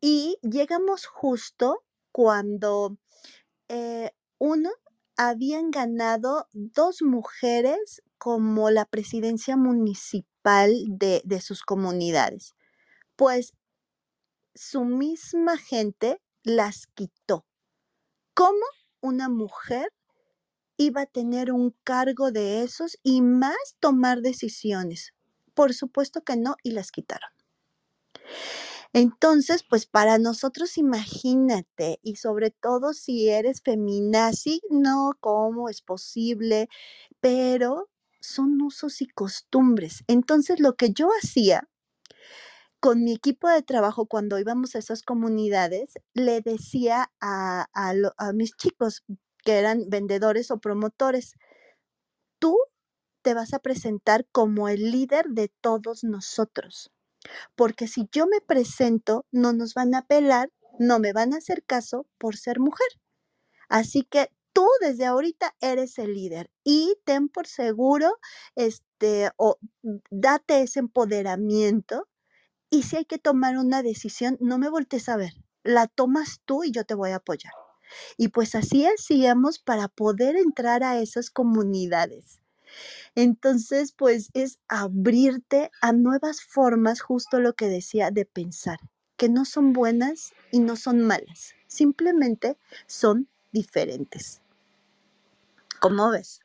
y 0.00 0.38
llegamos 0.42 1.06
justo 1.06 1.82
cuando 2.12 2.96
eh, 3.68 4.12
uno 4.38 4.70
habían 5.16 5.70
ganado 5.70 6.48
dos 6.52 7.02
mujeres 7.02 8.02
como 8.18 8.70
la 8.70 8.86
presidencia 8.86 9.56
municipal 9.56 10.29
de, 10.42 11.40
sus 11.40 11.62
comunidades. 11.62 12.54
Pues 13.16 13.52
su 14.54 14.84
misma 14.84 15.56
gente 15.56 16.20
las 16.42 16.86
quitó. 16.86 17.44
¿Cómo 18.34 18.64
una 19.00 19.28
mujer 19.28 19.92
iba 20.76 21.02
a 21.02 21.06
tener 21.06 21.52
un 21.52 21.74
cargo 21.84 22.32
de 22.32 22.62
esos 22.62 22.98
y 23.02 23.20
más 23.20 23.76
tomar 23.80 24.22
decisiones? 24.22 25.12
Por 25.54 25.74
supuesto 25.74 26.22
que 26.22 26.36
no, 26.36 26.56
y 26.62 26.70
las 26.70 26.90
quitaron. 26.90 27.30
Entonces, 28.92 29.62
pues 29.62 29.86
para 29.86 30.18
nosotros 30.18 30.76
imagínate, 30.76 32.00
y 32.02 32.16
sobre 32.16 32.50
todo 32.50 32.92
si 32.92 33.28
eres 33.28 33.62
feminazi, 33.62 34.62
no, 34.68 35.12
¿cómo 35.20 35.68
es 35.68 35.80
posible? 35.80 36.68
Pero 37.20 37.88
son 38.20 38.60
usos 38.62 39.02
y 39.02 39.06
costumbres. 39.08 40.04
Entonces, 40.06 40.60
lo 40.60 40.76
que 40.76 40.92
yo 40.92 41.08
hacía 41.22 41.68
con 42.80 43.04
mi 43.04 43.12
equipo 43.12 43.48
de 43.48 43.62
trabajo 43.62 44.06
cuando 44.06 44.38
íbamos 44.38 44.74
a 44.74 44.78
esas 44.78 45.02
comunidades, 45.02 45.94
le 46.14 46.40
decía 46.40 47.10
a, 47.20 47.66
a 47.72 48.32
mis 48.32 48.56
chicos 48.56 49.04
que 49.44 49.58
eran 49.58 49.90
vendedores 49.90 50.50
o 50.50 50.58
promotores, 50.58 51.34
tú 52.38 52.56
te 53.22 53.34
vas 53.34 53.52
a 53.52 53.58
presentar 53.58 54.26
como 54.32 54.68
el 54.68 54.90
líder 54.90 55.26
de 55.28 55.52
todos 55.60 56.04
nosotros 56.04 56.90
porque 57.54 57.86
si 57.86 58.08
yo 58.12 58.26
me 58.26 58.40
presento, 58.40 59.26
no 59.30 59.52
nos 59.52 59.74
van 59.74 59.94
a 59.94 60.06
pelar, 60.06 60.50
no 60.78 60.98
me 60.98 61.12
van 61.12 61.34
a 61.34 61.38
hacer 61.38 61.64
caso 61.64 62.06
por 62.18 62.36
ser 62.36 62.60
mujer. 62.60 62.88
Así 63.68 64.02
que 64.02 64.30
tú 64.52 64.66
desde 64.80 65.06
ahorita 65.06 65.54
eres 65.60 65.98
el 65.98 66.14
líder 66.14 66.50
y 66.64 66.96
ten 67.04 67.28
por 67.28 67.46
seguro, 67.46 68.18
este, 68.54 69.30
o 69.36 69.58
date 70.10 70.62
ese 70.62 70.80
empoderamiento 70.80 72.08
y 72.70 72.84
si 72.84 72.96
hay 72.96 73.04
que 73.04 73.18
tomar 73.18 73.58
una 73.58 73.82
decisión, 73.82 74.36
no 74.40 74.58
me 74.58 74.70
voltees 74.70 75.08
a 75.08 75.16
ver, 75.16 75.32
la 75.64 75.88
tomas 75.88 76.40
tú 76.44 76.64
y 76.64 76.70
yo 76.70 76.84
te 76.84 76.94
voy 76.94 77.10
a 77.10 77.16
apoyar. 77.16 77.52
Y 78.16 78.28
pues 78.28 78.54
así 78.54 78.86
hacíamos 78.86 79.58
para 79.58 79.88
poder 79.88 80.36
entrar 80.36 80.84
a 80.84 81.00
esas 81.00 81.30
comunidades. 81.30 82.40
Entonces, 83.16 83.92
pues 83.92 84.30
es 84.32 84.60
abrirte 84.68 85.72
a 85.82 85.92
nuevas 85.92 86.42
formas, 86.42 87.00
justo 87.00 87.40
lo 87.40 87.54
que 87.54 87.66
decía, 87.66 88.12
de 88.12 88.24
pensar, 88.24 88.78
que 89.16 89.28
no 89.28 89.44
son 89.44 89.72
buenas 89.72 90.32
y 90.52 90.60
no 90.60 90.76
son 90.76 91.00
malas, 91.00 91.54
simplemente 91.66 92.56
son 92.86 93.28
diferentes. 93.52 94.42
¿Cómo 95.80 96.10
ves? 96.10 96.40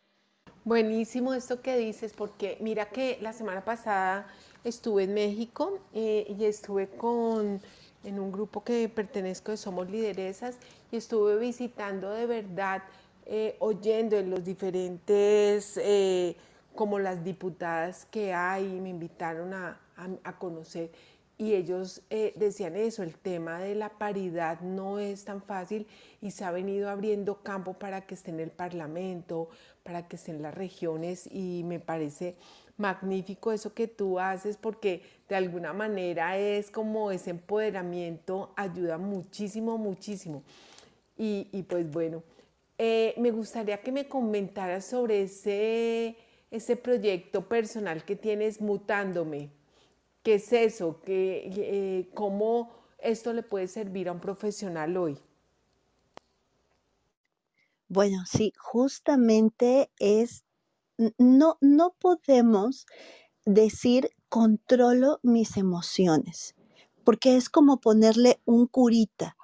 Buenísimo 0.63 1.33
esto 1.35 1.61
que 1.61 1.77
dices, 1.77 2.13
porque 2.13 2.57
mira 2.59 2.89
que 2.89 3.19
la 3.21 3.33
semana 3.33 3.63
pasada 3.63 4.27
estuve 4.63 5.03
en 5.03 5.13
México 5.13 5.79
eh, 5.93 6.25
y 6.27 6.45
estuve 6.45 6.89
con 6.89 7.61
en 8.03 8.19
un 8.19 8.31
grupo 8.31 8.63
que 8.63 8.89
pertenezco 8.89 9.51
de 9.51 9.57
Somos 9.57 9.89
Lideresas 9.91 10.57
y 10.91 10.97
estuve 10.97 11.37
visitando 11.37 12.11
de 12.11 12.25
verdad 12.25 12.83
eh, 13.27 13.55
oyendo 13.59 14.17
en 14.17 14.29
los 14.31 14.43
diferentes, 14.43 15.77
eh, 15.77 16.35
como 16.75 16.99
las 16.99 17.23
diputadas 17.23 18.05
que 18.07 18.33
hay, 18.33 18.65
me 18.81 18.89
invitaron 18.89 19.53
a, 19.53 19.79
a, 19.97 20.07
a 20.23 20.37
conocer 20.39 20.91
y 21.37 21.53
ellos 21.53 22.01
eh, 22.09 22.33
decían 22.37 22.75
eso, 22.75 23.03
el 23.03 23.15
tema 23.15 23.59
de 23.59 23.75
la 23.75 23.89
paridad 23.89 24.61
no 24.61 24.99
es 24.99 25.25
tan 25.25 25.41
fácil 25.41 25.85
y 26.21 26.31
se 26.31 26.45
ha 26.45 26.51
venido 26.51 26.89
abriendo 26.89 27.43
campo 27.43 27.73
para 27.73 28.05
que 28.05 28.15
esté 28.15 28.31
en 28.31 28.39
el 28.39 28.51
Parlamento, 28.51 29.49
para 29.83 30.07
que 30.07 30.15
esté 30.15 30.31
en 30.31 30.41
las 30.41 30.55
regiones 30.55 31.27
y 31.29 31.63
me 31.65 31.79
parece 31.79 32.37
magnífico 32.77 33.51
eso 33.51 33.73
que 33.73 33.87
tú 33.87 34.19
haces 34.19 34.57
porque 34.57 35.01
de 35.27 35.35
alguna 35.35 35.73
manera 35.73 36.37
es 36.37 36.71
como 36.71 37.11
ese 37.11 37.31
empoderamiento, 37.31 38.53
ayuda 38.55 38.97
muchísimo, 38.97 39.77
muchísimo. 39.77 40.43
Y, 41.17 41.63
pues 41.69 41.89
bueno, 41.89 42.23
eh, 42.77 43.13
me 43.17 43.31
gustaría 43.31 43.81
que 43.81 43.91
me 43.91 44.07
comentaras 44.07 44.85
sobre 44.85 45.23
ese, 45.23 46.17
ese 46.51 46.75
proyecto 46.75 47.47
personal 47.47 48.03
que 48.03 48.17
tienes 48.17 48.59
mutándome. 48.59 49.49
¿Qué 50.25 50.33
es 50.33 50.51
eso? 50.53 51.01
¿Qué, 51.05 51.51
eh, 51.55 52.09
¿Cómo 52.15 52.71
esto 52.97 53.31
le 53.31 53.43
puede 53.43 53.67
servir 53.67 54.09
a 54.09 54.11
un 54.11 54.19
profesional 54.19 54.97
hoy? 54.97 55.19
Bueno, 57.89 58.23
sí, 58.25 58.51
justamente 58.57 59.91
es, 59.99 60.43
no, 61.19 61.59
no 61.61 61.95
podemos 61.99 62.87
decir 63.45 64.09
controlo 64.27 65.19
mis 65.21 65.57
emociones, 65.57 66.55
porque 67.03 67.35
es 67.37 67.47
como 67.47 67.79
ponerle 67.79 68.41
un 68.45 68.65
curita. 68.65 69.37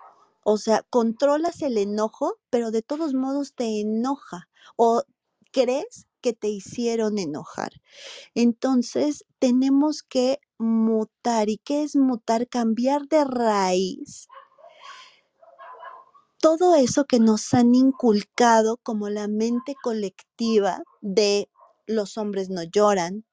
O 0.44 0.58
sea, 0.58 0.84
controlas 0.90 1.62
el 1.62 1.78
enojo, 1.78 2.40
pero 2.50 2.72
de 2.72 2.82
todos 2.82 3.14
modos 3.14 3.54
te 3.54 3.82
enoja 3.82 4.50
o 4.78 5.04
crees 5.52 6.08
que 6.22 6.34
te 6.34 6.48
hicieron 6.48 7.20
enojar. 7.20 7.72
Entonces, 8.34 9.26
tenemos 9.38 10.02
que 10.02 10.40
mutar. 10.62 11.50
¿Y 11.50 11.58
qué 11.58 11.84
es 11.84 11.96
mutar? 11.96 12.48
Cambiar 12.48 13.08
de 13.08 13.26
raíz 13.26 14.28
todo 16.42 16.74
eso 16.76 17.06
que 17.06 17.20
nos 17.20 17.54
han 17.54 17.76
inculcado 17.76 18.78
como 18.78 19.10
la 19.10 19.28
mente 19.28 19.76
colectiva 19.82 20.82
de 21.02 21.50
los 21.86 22.18
hombres 22.18 22.50
no 22.50 22.64
lloran, 22.64 23.26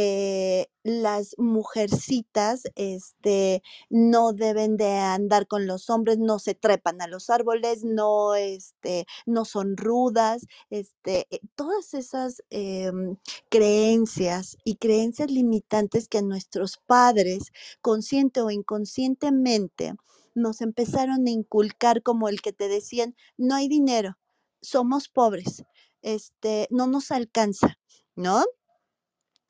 eh, 0.00 0.68
las 0.84 1.34
mujercitas 1.38 2.62
este, 2.76 3.62
no 3.90 4.32
deben 4.32 4.76
de 4.76 4.92
andar 4.92 5.48
con 5.48 5.66
los 5.66 5.90
hombres, 5.90 6.18
no 6.18 6.38
se 6.38 6.54
trepan 6.54 7.02
a 7.02 7.08
los 7.08 7.30
árboles, 7.30 7.82
no, 7.82 8.36
este, 8.36 9.06
no 9.26 9.44
son 9.44 9.76
rudas, 9.76 10.46
este, 10.70 11.26
eh, 11.30 11.40
todas 11.56 11.94
esas 11.94 12.44
em, 12.50 13.16
creencias 13.48 14.56
y 14.62 14.76
creencias 14.76 15.32
limitantes 15.32 16.06
que 16.06 16.22
nuestros 16.22 16.76
padres, 16.86 17.50
consciente 17.82 18.40
o 18.40 18.52
inconscientemente, 18.52 19.94
nos 20.36 20.60
empezaron 20.60 21.26
a 21.26 21.30
inculcar 21.30 22.04
como 22.04 22.28
el 22.28 22.40
que 22.40 22.52
te 22.52 22.68
decían, 22.68 23.16
no 23.36 23.56
hay 23.56 23.66
dinero, 23.68 24.16
somos 24.62 25.08
pobres, 25.08 25.64
este, 26.02 26.68
no 26.70 26.86
nos 26.86 27.10
alcanza, 27.10 27.78
¿no? 28.14 28.44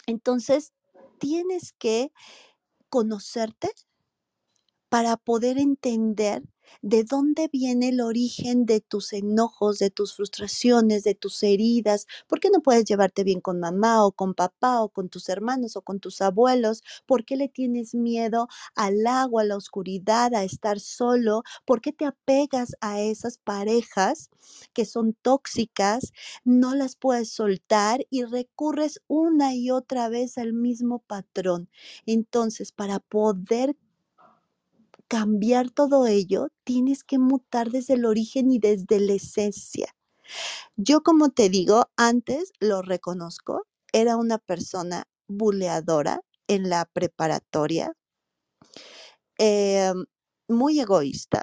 Entonces, 0.09 0.73
tienes 1.18 1.75
que 1.75 2.12
conocerte 2.90 3.71
para 4.90 5.16
poder 5.16 5.59
entender 5.59 6.42
de 6.83 7.04
dónde 7.04 7.48
viene 7.52 7.88
el 7.90 8.00
origen 8.00 8.66
de 8.66 8.81
tus 8.81 9.12
enojos, 9.12 9.78
de 9.78 9.90
tus 9.90 10.14
frustraciones, 10.14 11.04
de 11.04 11.14
tus 11.14 11.42
heridas. 11.42 12.07
¿Por 12.26 12.40
qué 12.40 12.50
no 12.50 12.61
puedes 12.62 12.85
llevarte 12.85 13.24
bien 13.24 13.40
con 13.40 13.61
mamá 13.61 14.04
o 14.04 14.12
con 14.12 14.35
papá 14.35 14.83
o 14.83 14.88
con 14.88 15.09
tus 15.09 15.28
hermanos 15.28 15.76
o 15.76 15.83
con 15.83 16.00
tus 16.00 16.20
abuelos? 16.20 16.83
¿Por 17.07 17.24
qué 17.24 17.37
le 17.37 17.48
tienes 17.48 17.94
miedo 17.94 18.48
al 18.74 19.07
agua, 19.07 19.42
a 19.42 19.44
la 19.44 19.57
oscuridad, 19.57 20.35
a 20.35 20.44
estar 20.44 20.81
solo? 20.81 21.42
¿Por 21.64 21.81
qué 21.81 21.92
te 21.92 22.04
apegas 22.07 22.76
a 22.81 23.00
esas 23.00 23.38
parejas 23.38 24.31
que 24.72 24.85
son 24.85 25.14
tóxicas? 25.22 26.12
No 26.44 26.74
las 26.74 26.96
puedes 26.96 27.31
soltar 27.33 28.07
y 28.11 28.24
recurres 28.24 29.00
una 29.09 29.54
y 29.54 29.70
otra 29.70 30.09
vez 30.09 30.38
al 30.38 30.52
mismo 30.52 31.00
patrón. 31.00 31.68
Entonces, 32.07 32.72
para 32.72 33.00
poder 33.00 33.76
cambiar 35.09 35.71
todo 35.71 36.07
ello, 36.07 36.49
tienes 36.64 37.05
que 37.05 37.18
mutar 37.18 37.71
desde 37.71 37.94
el 37.94 38.05
origen 38.05 38.51
y 38.53 38.59
desde 38.59 39.01
la 39.01 39.14
esencia. 39.14 39.94
Yo, 40.77 41.03
como 41.03 41.31
te 41.31 41.49
digo, 41.51 41.90
antes 41.97 42.53
lo 42.61 42.83
reconozco, 42.83 43.66
era 43.92 44.16
una 44.16 44.38
persona 44.38 45.05
buleadora 45.29 46.21
en 46.49 46.68
la 46.71 46.87
preparatoria, 46.87 47.94
em, 49.38 50.05
muy 50.49 50.81
egoísta, 50.81 51.42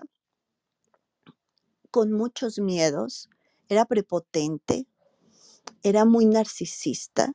con 1.91 2.12
muchos 2.12 2.60
miedos, 2.60 3.30
era 3.69 3.86
prepotente, 3.86 4.86
era 5.84 6.06
muy 6.06 6.25
narcisista. 6.25 7.34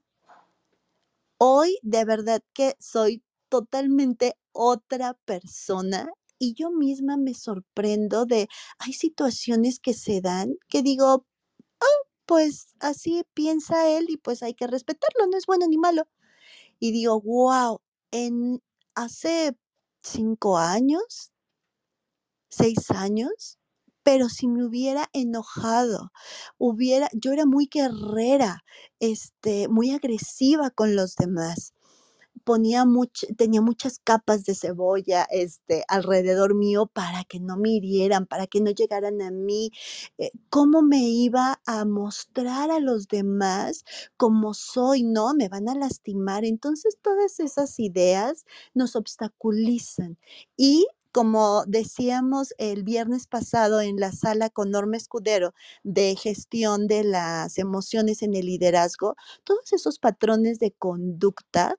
Hoy 1.38 1.79
de 1.83 2.05
verdad 2.05 2.43
que 2.53 2.77
soy 2.79 3.23
totalmente 3.49 4.37
otra 4.53 5.14
persona 5.25 6.12
y 6.40 6.55
yo 6.55 6.70
misma 6.72 7.16
me 7.16 7.35
sorprendo 7.35 8.26
de, 8.26 8.48
hay 8.79 8.94
situaciones 8.94 9.79
que 9.79 9.94
se 9.94 10.20
dan 10.22 10.57
que 10.68 10.83
digo, 10.83 11.26
oh, 11.81 12.09
pues 12.26 12.74
así 12.81 13.22
piensa 13.35 13.88
él 13.88 14.07
y 14.09 14.16
pues 14.16 14.42
hay 14.42 14.55
que 14.55 14.66
respetarlo, 14.66 15.26
no 15.31 15.37
es 15.37 15.46
bueno 15.46 15.66
ni 15.68 15.79
malo. 15.79 16.09
Y 16.81 16.92
digo, 16.92 17.20
wow, 17.20 17.81
en 18.11 18.62
hace 18.94 19.57
cinco 20.03 20.59
años, 20.59 21.33
seis 22.48 22.90
años, 22.90 23.59
pero 24.03 24.29
si 24.31 24.48
me 24.48 24.64
hubiera 24.64 25.11
enojado, 25.12 26.11
hubiera, 26.59 27.09
yo 27.12 27.33
era 27.33 27.46
muy 27.46 27.68
guerrera, 27.70 28.64
este, 28.98 29.68
muy 29.68 29.90
agresiva 29.90 30.70
con 30.70 30.96
los 30.96 31.16
demás 31.16 31.74
ponía 32.44 32.85
much 32.85 33.24
tenía 33.37 33.61
muchas 33.62 33.98
capas 34.03 34.44
de 34.44 34.55
cebolla, 34.55 35.26
este, 35.31 35.85
alrededor 35.88 36.55
mío 36.55 36.87
para 36.87 37.24
que 37.24 37.40
no 37.40 37.57
me 37.57 37.70
hirieran, 37.70 38.26
para 38.26 38.46
que 38.46 38.61
no 38.61 38.70
llegaran 38.70 39.22
a 39.22 39.31
mí. 39.31 39.70
Eh, 40.18 40.31
¿cómo 40.50 40.83
me 40.83 41.00
iba 41.09 41.61
a 41.66 41.85
mostrar 41.85 42.70
a 42.70 42.81
los 42.81 43.09
demás 43.09 43.85
como 44.16 44.55
soy? 44.55 45.03
No, 45.03 45.35
me 45.35 45.48
van 45.48 45.68
a 45.68 45.74
lastimar. 45.74 46.44
Entonces, 46.44 46.96
todas 47.03 47.40
esas 47.40 47.79
ideas 47.81 48.44
nos 48.74 48.96
obstaculizan 48.96 50.18
y 50.57 50.87
como 51.12 51.64
decíamos 51.66 52.55
el 52.59 52.85
viernes 52.85 53.27
pasado 53.27 53.81
en 53.81 53.96
la 53.99 54.12
sala 54.12 54.51
con 54.51 54.70
Norma 54.70 54.96
Escudero 54.96 55.55
de 55.83 56.16
gestión 56.16 56.87
de 56.87 57.05
las 57.05 57.59
emociones 57.59 58.23
en 58.23 58.35
el 58.35 58.46
liderazgo, 58.46 59.16
todos 59.44 59.73
esos 59.73 59.99
patrones 59.99 60.59
de 60.59 60.73
conducta 60.73 61.77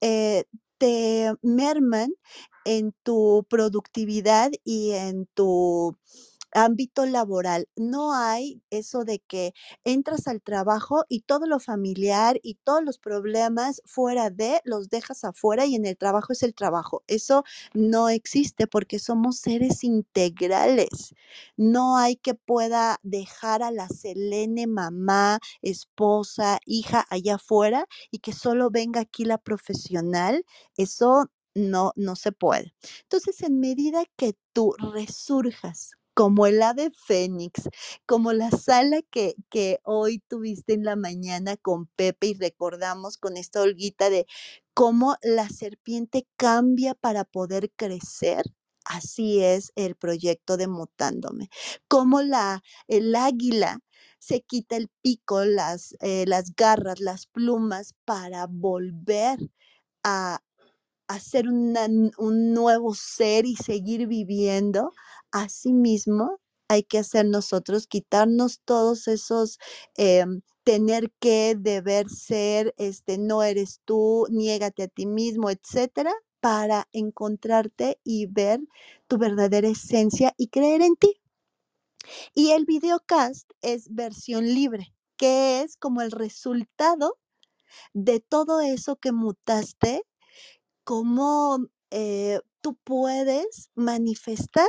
eh, 0.00 0.44
te 0.78 1.32
merman 1.42 2.12
en 2.64 2.94
tu 3.02 3.46
productividad 3.48 4.50
y 4.64 4.92
en 4.92 5.26
tu 5.34 5.96
ámbito 6.54 7.04
laboral. 7.06 7.68
No 7.76 8.14
hay 8.14 8.62
eso 8.70 9.04
de 9.04 9.18
que 9.20 9.52
entras 9.84 10.26
al 10.28 10.40
trabajo 10.42 11.04
y 11.08 11.20
todo 11.22 11.46
lo 11.46 11.60
familiar 11.60 12.40
y 12.42 12.54
todos 12.64 12.82
los 12.84 12.98
problemas 12.98 13.82
fuera 13.84 14.30
de 14.30 14.60
los 14.64 14.88
dejas 14.88 15.24
afuera 15.24 15.66
y 15.66 15.74
en 15.74 15.86
el 15.86 15.96
trabajo 15.98 16.32
es 16.32 16.42
el 16.42 16.54
trabajo. 16.54 17.02
Eso 17.06 17.44
no 17.74 18.08
existe 18.08 18.66
porque 18.66 18.98
somos 18.98 19.38
seres 19.38 19.84
integrales. 19.84 21.14
No 21.56 21.96
hay 21.96 22.16
que 22.16 22.34
pueda 22.34 22.98
dejar 23.02 23.62
a 23.62 23.70
la 23.70 23.88
Selene 23.88 24.66
mamá, 24.66 25.40
esposa, 25.62 26.58
hija 26.66 27.04
allá 27.10 27.36
afuera 27.36 27.86
y 28.10 28.18
que 28.18 28.32
solo 28.32 28.70
venga 28.70 29.00
aquí 29.00 29.24
la 29.24 29.38
profesional. 29.38 30.44
Eso 30.76 31.30
no, 31.54 31.92
no 31.96 32.16
se 32.16 32.32
puede. 32.32 32.74
Entonces, 33.02 33.42
en 33.42 33.60
medida 33.60 34.04
que 34.16 34.36
tú 34.52 34.74
resurjas 34.92 35.92
como 36.14 36.46
el 36.46 36.62
ave 36.62 36.90
fénix, 37.06 37.68
como 38.06 38.32
la 38.32 38.50
sala 38.50 39.00
que, 39.10 39.34
que 39.50 39.80
hoy 39.84 40.20
tuviste 40.28 40.74
en 40.74 40.84
la 40.84 40.96
mañana 40.96 41.56
con 41.56 41.86
Pepe 41.96 42.28
y 42.28 42.34
recordamos 42.34 43.18
con 43.18 43.36
esta 43.36 43.60
holguita 43.62 44.10
de 44.10 44.26
cómo 44.74 45.16
la 45.22 45.48
serpiente 45.48 46.26
cambia 46.36 46.94
para 46.94 47.24
poder 47.24 47.70
crecer. 47.76 48.44
Así 48.84 49.42
es 49.42 49.72
el 49.76 49.96
proyecto 49.96 50.56
de 50.56 50.68
Mutándome. 50.68 51.48
Como 51.88 52.20
la, 52.22 52.62
el 52.86 53.14
águila 53.14 53.80
se 54.18 54.42
quita 54.42 54.76
el 54.76 54.88
pico, 55.02 55.44
las, 55.44 55.96
eh, 56.00 56.24
las 56.26 56.54
garras, 56.54 57.00
las 57.00 57.26
plumas 57.26 57.94
para 58.04 58.46
volver 58.46 59.38
a, 60.04 60.40
una- 61.48 61.88
un 62.18 62.52
nuevo 62.54 62.94
ser 62.94 63.46
y 63.46 63.56
seguir 63.56 64.06
viviendo, 64.06 64.92
asimismo 65.34 66.40
hay 66.68 66.84
que 66.84 66.98
hacer 66.98 67.26
nosotros, 67.26 67.86
quitarnos 67.86 68.60
todos 68.64 69.08
esos 69.08 69.58
em, 69.96 70.40
tener 70.64 71.12
que, 71.20 71.56
deber 71.58 72.08
ser, 72.08 72.74
este, 72.78 73.18
no 73.18 73.42
eres 73.42 73.80
tú, 73.84 74.26
niégate 74.30 74.84
a 74.84 74.88
ti 74.88 75.06
mismo, 75.06 75.50
etcétera, 75.50 76.12
para 76.40 76.88
encontrarte 76.92 77.98
y 78.04 78.26
ver 78.26 78.60
tu 79.08 79.18
verdadera 79.18 79.68
esencia 79.68 80.34
y 80.38 80.48
creer 80.48 80.80
en 80.82 80.96
ti. 80.96 81.20
Y 82.34 82.50
el 82.52 82.64
videocast 82.64 83.50
es 83.62 83.94
versión 83.94 84.46
libre, 84.46 84.94
que 85.16 85.62
es 85.62 85.76
como 85.76 86.00
el 86.02 86.10
resultado 86.10 87.18
de 87.94 88.20
todo 88.20 88.60
eso 88.60 88.96
que 88.96 89.12
mutaste, 89.12 90.04
cómo 90.84 91.58
eh, 91.90 92.40
tú 92.60 92.76
puedes 92.84 93.70
manifestar 93.74 94.68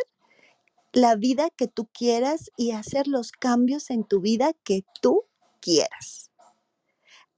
la 0.95 1.15
vida 1.15 1.49
que 1.49 1.67
tú 1.67 1.88
quieras 1.93 2.49
y 2.55 2.71
hacer 2.71 3.08
los 3.08 3.34
cambios 3.34 3.89
en 3.89 4.05
tu 4.05 4.21
vida 4.21 4.53
que 4.63 4.86
tú 5.01 5.25
quieras. 5.60 6.31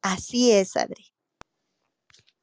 Así 0.04 0.52
es, 0.52 0.78
Adri. 0.78 1.06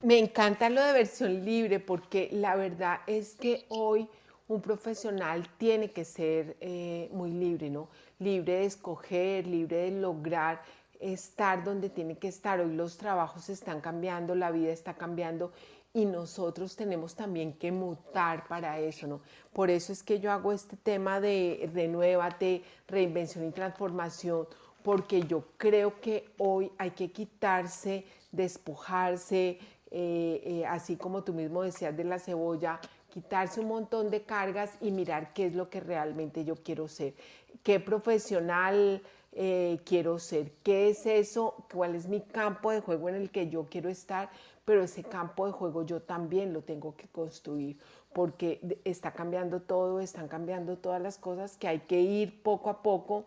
Me 0.01 0.19
encanta 0.19 0.69
lo 0.69 0.83
de 0.83 0.93
versión 0.93 1.45
libre 1.45 1.79
porque 1.79 2.29
la 2.33 2.57
verdad 2.57 2.99
es 3.07 3.37
que 3.37 3.65
hoy 3.69 4.09
un 4.49 4.61
profesional 4.61 5.49
tiene 5.57 5.93
que 5.93 6.05
ser 6.05 6.57
eh, 6.61 7.09
muy 7.13 7.31
libre, 7.31 7.71
¿no? 7.71 7.89
Libre 8.19 8.55
de 8.55 8.65
escoger, 8.65 9.47
libre 9.47 9.77
de 9.77 9.91
lograr 9.93 10.63
estar 10.99 11.63
donde 11.63 11.91
tiene 11.91 12.19
que 12.19 12.29
estar. 12.29 12.59
Hoy 12.59 12.75
los 12.75 12.99
trabajos 12.99 13.49
están 13.49 13.81
cambiando, 13.81 14.35
la 14.35 14.51
vida 14.51 14.73
está 14.73 14.95
cambiando 14.95 15.53
y 15.95 16.05
nosotros 16.07 16.75
tenemos 16.75 17.15
también 17.15 17.53
que 17.53 17.71
mutar 17.71 18.49
para 18.49 18.81
eso, 18.81 19.07
¿no? 19.07 19.21
Por 19.53 19.71
eso 19.71 19.93
es 19.93 20.03
que 20.03 20.19
yo 20.19 20.33
hago 20.33 20.53
este 20.53 20.77
tema 20.77 21.21
de 21.21 21.71
renuévate, 21.73 22.65
reinvención 22.89 23.47
y 23.47 23.53
transformación, 23.53 24.49
porque 24.83 25.23
yo 25.23 25.45
creo 25.57 26.01
que 26.01 26.29
hoy 26.39 26.73
hay 26.79 26.91
que 26.91 27.13
quitarse, 27.13 28.05
despojarse, 28.33 29.61
eh, 29.93 30.43
eh, 30.45 30.67
así 30.67 30.97
como 30.97 31.23
tú 31.23 31.33
mismo 31.33 31.63
decías 31.63 31.97
de 31.97 32.03
la 32.03 32.19
cebolla, 32.19 32.81
quitarse 33.09 33.61
un 33.61 33.69
montón 33.69 34.11
de 34.11 34.23
cargas 34.23 34.73
y 34.81 34.91
mirar 34.91 35.33
qué 35.33 35.47
es 35.47 35.55
lo 35.55 35.71
que 35.71 35.79
realmente 35.79 36.45
yo 36.45 36.57
quiero 36.57 36.89
ser, 36.89 37.15
qué 37.63 37.79
profesional 37.79 39.01
eh, 39.37 39.79
quiero 39.85 40.19
ser, 40.19 40.51
qué 40.63 40.91
es 40.91 41.07
eso, 41.07 41.67
cuál 41.73 41.95
es 41.95 42.09
mi 42.09 42.21
campo 42.21 42.71
de 42.73 42.81
juego 42.81 43.09
en 43.09 43.15
el 43.15 43.31
que 43.31 43.49
yo 43.49 43.67
quiero 43.71 43.89
estar, 43.89 44.31
pero 44.65 44.83
ese 44.83 45.03
campo 45.03 45.47
de 45.47 45.53
juego 45.53 45.85
yo 45.85 46.01
también 46.01 46.53
lo 46.53 46.63
tengo 46.63 46.97
que 46.97 47.09
construir 47.09 47.79
porque 48.13 48.61
está 48.85 49.13
cambiando 49.13 49.61
todo, 49.61 50.01
están 50.01 50.29
cambiando 50.29 50.79
todas 50.79 51.03
las 51.03 51.19
cosas 51.19 51.57
que 51.57 51.69
hay 51.69 51.81
que 51.81 52.01
ir 52.01 52.43
poco 52.43 52.71
a 52.71 52.83
poco, 52.83 53.27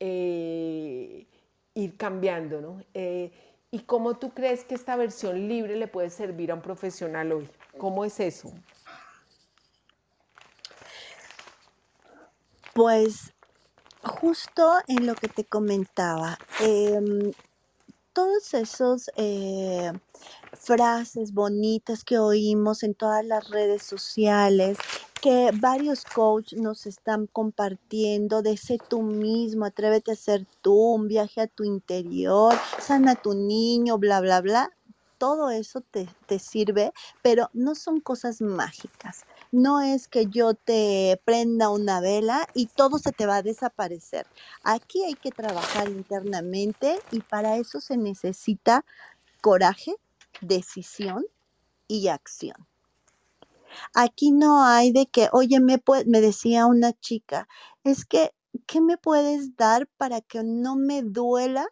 eh, 0.00 1.26
ir 1.74 1.96
cambiando, 1.96 2.60
¿no? 2.60 2.82
Eh, 2.94 3.32
¿Y 3.70 3.80
cómo 3.80 4.14
tú 4.18 4.30
crees 4.32 4.64
que 4.64 4.74
esta 4.74 4.94
versión 4.96 5.48
libre 5.48 5.76
le 5.76 5.88
puede 5.88 6.10
servir 6.10 6.50
a 6.52 6.54
un 6.54 6.62
profesional 6.62 7.32
hoy? 7.32 7.48
¿Cómo 7.78 8.04
es 8.04 8.20
eso? 8.20 8.52
Pues 12.72 13.32
justo 14.02 14.74
en 14.86 15.06
lo 15.06 15.14
que 15.14 15.28
te 15.28 15.44
comentaba, 15.44 16.38
em, 16.60 17.32
todos 18.12 18.54
esos 18.54 19.10
eh, 19.16 19.92
frases 20.64 21.32
bonitas 21.32 22.04
que 22.04 22.18
oímos 22.18 22.82
en 22.82 22.94
todas 22.94 23.24
las 23.24 23.50
redes 23.50 23.82
sociales, 23.82 24.78
que 25.20 25.50
varios 25.54 26.04
coaches 26.04 26.60
nos 26.60 26.86
están 26.86 27.26
compartiendo 27.26 28.42
de 28.42 28.56
ser 28.56 28.80
tú 28.80 29.02
mismo, 29.02 29.64
atrévete 29.64 30.12
a 30.12 30.16
ser 30.16 30.46
tú, 30.62 30.94
un 30.94 31.08
viaje 31.08 31.42
a 31.42 31.46
tu 31.46 31.64
interior, 31.64 32.54
sana 32.80 33.12
a 33.12 33.16
tu 33.16 33.34
niño, 33.34 33.98
bla, 33.98 34.20
bla, 34.20 34.40
bla. 34.40 34.70
Todo 35.18 35.50
eso 35.50 35.80
te, 35.80 36.08
te 36.26 36.38
sirve, 36.38 36.92
pero 37.22 37.48
no 37.52 37.74
son 37.74 38.00
cosas 38.00 38.40
mágicas 38.40 39.24
no 39.54 39.80
es 39.80 40.08
que 40.08 40.26
yo 40.26 40.54
te 40.54 41.20
prenda 41.24 41.70
una 41.70 42.00
vela 42.00 42.48
y 42.54 42.66
todo 42.66 42.98
se 42.98 43.12
te 43.12 43.24
va 43.24 43.36
a 43.36 43.42
desaparecer. 43.42 44.26
Aquí 44.64 45.04
hay 45.04 45.14
que 45.14 45.30
trabajar 45.30 45.88
internamente 45.88 46.98
y 47.12 47.20
para 47.20 47.56
eso 47.56 47.80
se 47.80 47.96
necesita 47.96 48.84
coraje, 49.40 49.94
decisión 50.46 51.24
y 51.88 52.08
acción. 52.08 52.56
Aquí 53.94 54.30
no 54.30 54.64
hay 54.64 54.92
de 54.92 55.06
que, 55.06 55.28
oye, 55.32 55.60
me, 55.60 55.82
me 56.06 56.20
decía 56.20 56.66
una 56.66 56.92
chica, 56.92 57.48
es 57.84 58.04
que, 58.04 58.32
¿qué 58.66 58.80
me 58.80 58.96
puedes 58.98 59.56
dar 59.56 59.88
para 59.96 60.20
que 60.20 60.42
no 60.44 60.76
me 60.76 61.02
duela 61.02 61.68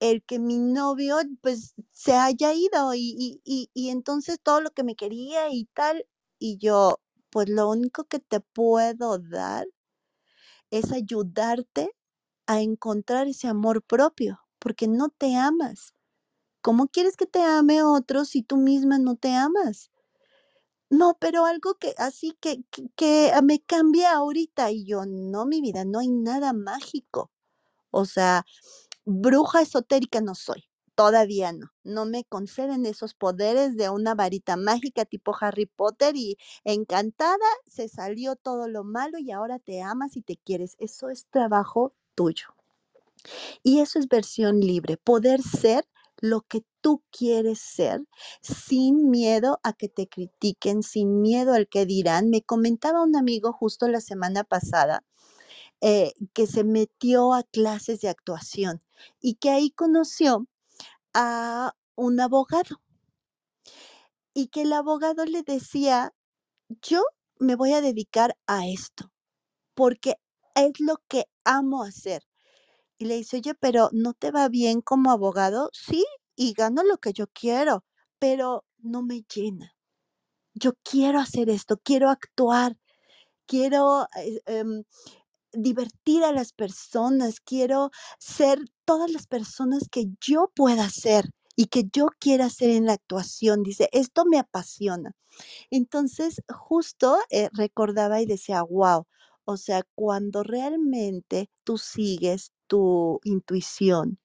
el 0.00 0.22
que 0.24 0.38
mi 0.38 0.58
novio 0.58 1.16
pues 1.40 1.74
se 1.92 2.14
haya 2.14 2.52
ido 2.52 2.94
y, 2.94 3.40
y, 3.44 3.70
y, 3.74 3.88
entonces 3.90 4.38
todo 4.42 4.60
lo 4.60 4.70
que 4.72 4.84
me 4.84 4.96
quería 4.96 5.50
y 5.50 5.66
tal, 5.66 6.06
y 6.38 6.58
yo, 6.58 7.00
pues 7.30 7.48
lo 7.48 7.70
único 7.70 8.04
que 8.04 8.18
te 8.18 8.40
puedo 8.40 9.18
dar 9.18 9.66
es 10.70 10.92
ayudarte 10.92 11.92
a 12.46 12.60
encontrar 12.60 13.28
ese 13.28 13.48
amor 13.48 13.82
propio, 13.82 14.40
porque 14.58 14.88
no 14.88 15.08
te 15.08 15.36
amas. 15.36 15.93
¿Cómo 16.64 16.88
quieres 16.88 17.18
que 17.18 17.26
te 17.26 17.42
ame 17.42 17.82
otro 17.82 18.24
si 18.24 18.42
tú 18.42 18.56
misma 18.56 18.98
no 18.98 19.16
te 19.16 19.34
amas? 19.34 19.90
No, 20.88 21.18
pero 21.20 21.44
algo 21.44 21.74
que 21.74 21.94
así 21.98 22.38
que, 22.40 22.64
que, 22.70 22.88
que 22.96 23.32
me 23.42 23.60
cambia 23.60 24.14
ahorita 24.14 24.70
y 24.70 24.86
yo, 24.86 25.04
no, 25.04 25.44
mi 25.44 25.60
vida, 25.60 25.84
no 25.84 25.98
hay 25.98 26.08
nada 26.08 26.54
mágico. 26.54 27.30
O 27.90 28.06
sea, 28.06 28.46
bruja 29.04 29.60
esotérica 29.60 30.22
no 30.22 30.34
soy. 30.34 30.64
Todavía 30.94 31.52
no, 31.52 31.66
no 31.82 32.06
me 32.06 32.24
conceden 32.24 32.86
esos 32.86 33.12
poderes 33.12 33.76
de 33.76 33.90
una 33.90 34.14
varita 34.14 34.56
mágica 34.56 35.04
tipo 35.04 35.36
Harry 35.38 35.66
Potter 35.66 36.16
y 36.16 36.38
encantada 36.64 37.44
se 37.66 37.90
salió 37.90 38.36
todo 38.36 38.68
lo 38.68 38.84
malo 38.84 39.18
y 39.18 39.32
ahora 39.32 39.58
te 39.58 39.82
amas 39.82 40.16
y 40.16 40.22
te 40.22 40.38
quieres. 40.38 40.76
Eso 40.78 41.10
es 41.10 41.26
trabajo 41.26 41.92
tuyo. 42.14 42.46
Y 43.62 43.80
eso 43.80 43.98
es 43.98 44.08
versión 44.08 44.60
libre, 44.60 44.96
poder 44.96 45.42
ser 45.42 45.84
lo 46.24 46.40
que 46.40 46.64
tú 46.80 47.02
quieres 47.10 47.60
ser 47.60 48.00
sin 48.40 49.10
miedo 49.10 49.60
a 49.62 49.74
que 49.74 49.90
te 49.90 50.08
critiquen, 50.08 50.82
sin 50.82 51.20
miedo 51.20 51.52
al 51.52 51.68
que 51.68 51.84
dirán. 51.84 52.30
Me 52.30 52.40
comentaba 52.40 53.02
un 53.02 53.14
amigo 53.14 53.52
justo 53.52 53.88
la 53.88 54.00
semana 54.00 54.42
pasada 54.42 55.04
eh, 55.82 56.14
que 56.32 56.46
se 56.46 56.64
metió 56.64 57.34
a 57.34 57.42
clases 57.42 58.00
de 58.00 58.08
actuación 58.08 58.82
y 59.20 59.34
que 59.34 59.50
ahí 59.50 59.70
conoció 59.70 60.46
a 61.12 61.74
un 61.94 62.18
abogado 62.18 62.80
y 64.32 64.46
que 64.48 64.62
el 64.62 64.72
abogado 64.72 65.26
le 65.26 65.42
decía, 65.42 66.14
yo 66.80 67.02
me 67.38 67.54
voy 67.54 67.74
a 67.74 67.82
dedicar 67.82 68.34
a 68.46 68.66
esto 68.66 69.12
porque 69.74 70.14
es 70.54 70.80
lo 70.80 70.96
que 71.06 71.26
amo 71.44 71.82
hacer. 71.82 72.22
Y 72.98 73.06
le 73.06 73.16
dice, 73.16 73.38
oye, 73.38 73.54
pero 73.54 73.88
¿no 73.92 74.14
te 74.14 74.30
va 74.30 74.48
bien 74.48 74.80
como 74.80 75.10
abogado? 75.10 75.70
Sí, 75.72 76.04
y 76.36 76.52
gano 76.54 76.82
lo 76.84 76.98
que 76.98 77.12
yo 77.12 77.26
quiero, 77.32 77.84
pero 78.18 78.64
no 78.78 79.02
me 79.02 79.22
llena. 79.34 79.72
Yo 80.54 80.72
quiero 80.84 81.20
hacer 81.20 81.50
esto, 81.50 81.78
quiero 81.82 82.10
actuar, 82.10 82.76
quiero 83.46 84.06
eh, 84.18 84.40
em, 84.46 84.84
divertir 85.52 86.24
a 86.24 86.32
las 86.32 86.52
personas, 86.52 87.40
quiero 87.40 87.90
ser 88.18 88.60
todas 88.84 89.10
las 89.12 89.26
personas 89.26 89.88
que 89.90 90.06
yo 90.20 90.50
pueda 90.54 90.90
ser 90.90 91.30
y 91.56 91.66
que 91.66 91.84
yo 91.92 92.08
quiera 92.20 92.50
ser 92.50 92.70
en 92.70 92.86
la 92.86 92.94
actuación. 92.94 93.62
Dice, 93.62 93.88
esto 93.92 94.24
me 94.26 94.38
apasiona. 94.38 95.12
Entonces, 95.70 96.42
justo 96.54 97.18
eh, 97.30 97.50
recordaba 97.54 98.22
y 98.22 98.26
decía, 98.26 98.62
wow, 98.62 99.06
o 99.46 99.56
sea, 99.58 99.82
cuando 99.96 100.42
realmente 100.44 101.50
tú 101.64 101.78
sigues 101.78 102.52
tu 102.66 103.20
intuición, 103.24 104.18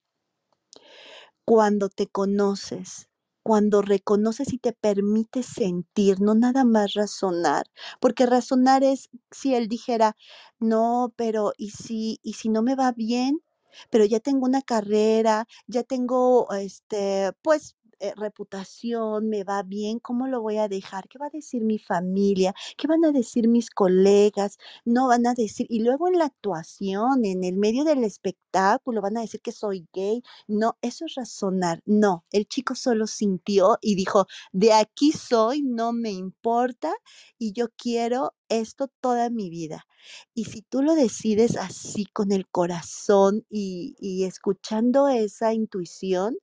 cuando 1.45 1.89
te 1.89 2.07
conoces, 2.07 3.09
cuando 3.43 3.81
reconoces 3.81 4.53
y 4.53 4.59
te 4.59 4.73
permites 4.73 5.47
sentir, 5.47 6.21
no 6.21 6.35
nada 6.35 6.63
más 6.63 6.93
razonar, 6.93 7.65
porque 7.99 8.25
razonar 8.25 8.83
es 8.83 9.09
si 9.31 9.55
él 9.55 9.67
dijera, 9.67 10.15
no, 10.59 11.13
pero 11.15 11.53
¿y 11.57 11.71
si, 11.71 12.19
y 12.21 12.33
si 12.33 12.49
no 12.49 12.61
me 12.61 12.75
va 12.75 12.91
bien? 12.91 13.41
Pero 13.89 14.05
ya 14.05 14.19
tengo 14.19 14.45
una 14.45 14.61
carrera, 14.61 15.47
ya 15.67 15.83
tengo, 15.83 16.51
este, 16.53 17.31
pues, 17.41 17.75
eh, 17.99 18.13
reputación, 18.15 19.29
me 19.29 19.43
va 19.43 19.63
bien, 19.63 19.99
¿cómo 19.99 20.27
lo 20.27 20.41
voy 20.41 20.57
a 20.57 20.67
dejar? 20.67 21.07
¿Qué 21.09 21.17
va 21.17 21.27
a 21.27 21.29
decir 21.29 21.63
mi 21.63 21.79
familia? 21.79 22.53
¿Qué 22.77 22.87
van 22.87 23.03
a 23.05 23.11
decir 23.11 23.47
mis 23.47 23.69
colegas? 23.69 24.57
No 24.85 25.07
van 25.07 25.27
a 25.27 25.33
decir, 25.33 25.67
y 25.69 25.81
luego 25.81 26.07
en 26.07 26.17
la 26.17 26.25
actuación, 26.25 27.25
en 27.25 27.43
el 27.43 27.57
medio 27.57 27.83
del 27.83 28.03
espectáculo, 28.03 29.01
van 29.01 29.17
a 29.17 29.21
decir 29.21 29.41
que 29.41 29.51
soy 29.51 29.87
gay. 29.93 30.23
No, 30.47 30.77
eso 30.81 31.05
es 31.05 31.15
razonar. 31.15 31.81
No, 31.85 32.25
el 32.31 32.47
chico 32.47 32.75
solo 32.75 33.07
sintió 33.07 33.77
y 33.81 33.95
dijo, 33.95 34.27
de 34.51 34.73
aquí 34.73 35.11
soy, 35.11 35.61
no 35.61 35.91
me 35.93 36.11
importa 36.11 36.93
y 37.37 37.53
yo 37.53 37.67
quiero 37.75 38.33
esto 38.49 38.87
toda 39.01 39.29
mi 39.29 39.49
vida. 39.49 39.85
Y 40.33 40.45
si 40.45 40.61
tú 40.61 40.81
lo 40.81 40.95
decides 40.95 41.57
así 41.57 42.05
con 42.05 42.31
el 42.31 42.47
corazón 42.47 43.45
y, 43.49 43.95
y 43.99 44.23
escuchando 44.25 45.07
esa 45.09 45.53
intuición, 45.53 46.37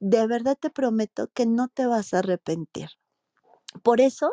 de 0.00 0.26
verdad 0.26 0.56
te 0.60 0.70
prometo 0.70 1.28
que 1.34 1.46
no 1.46 1.68
te 1.68 1.86
vas 1.86 2.14
a 2.14 2.20
arrepentir. 2.20 2.90
Por 3.82 4.00
eso, 4.00 4.30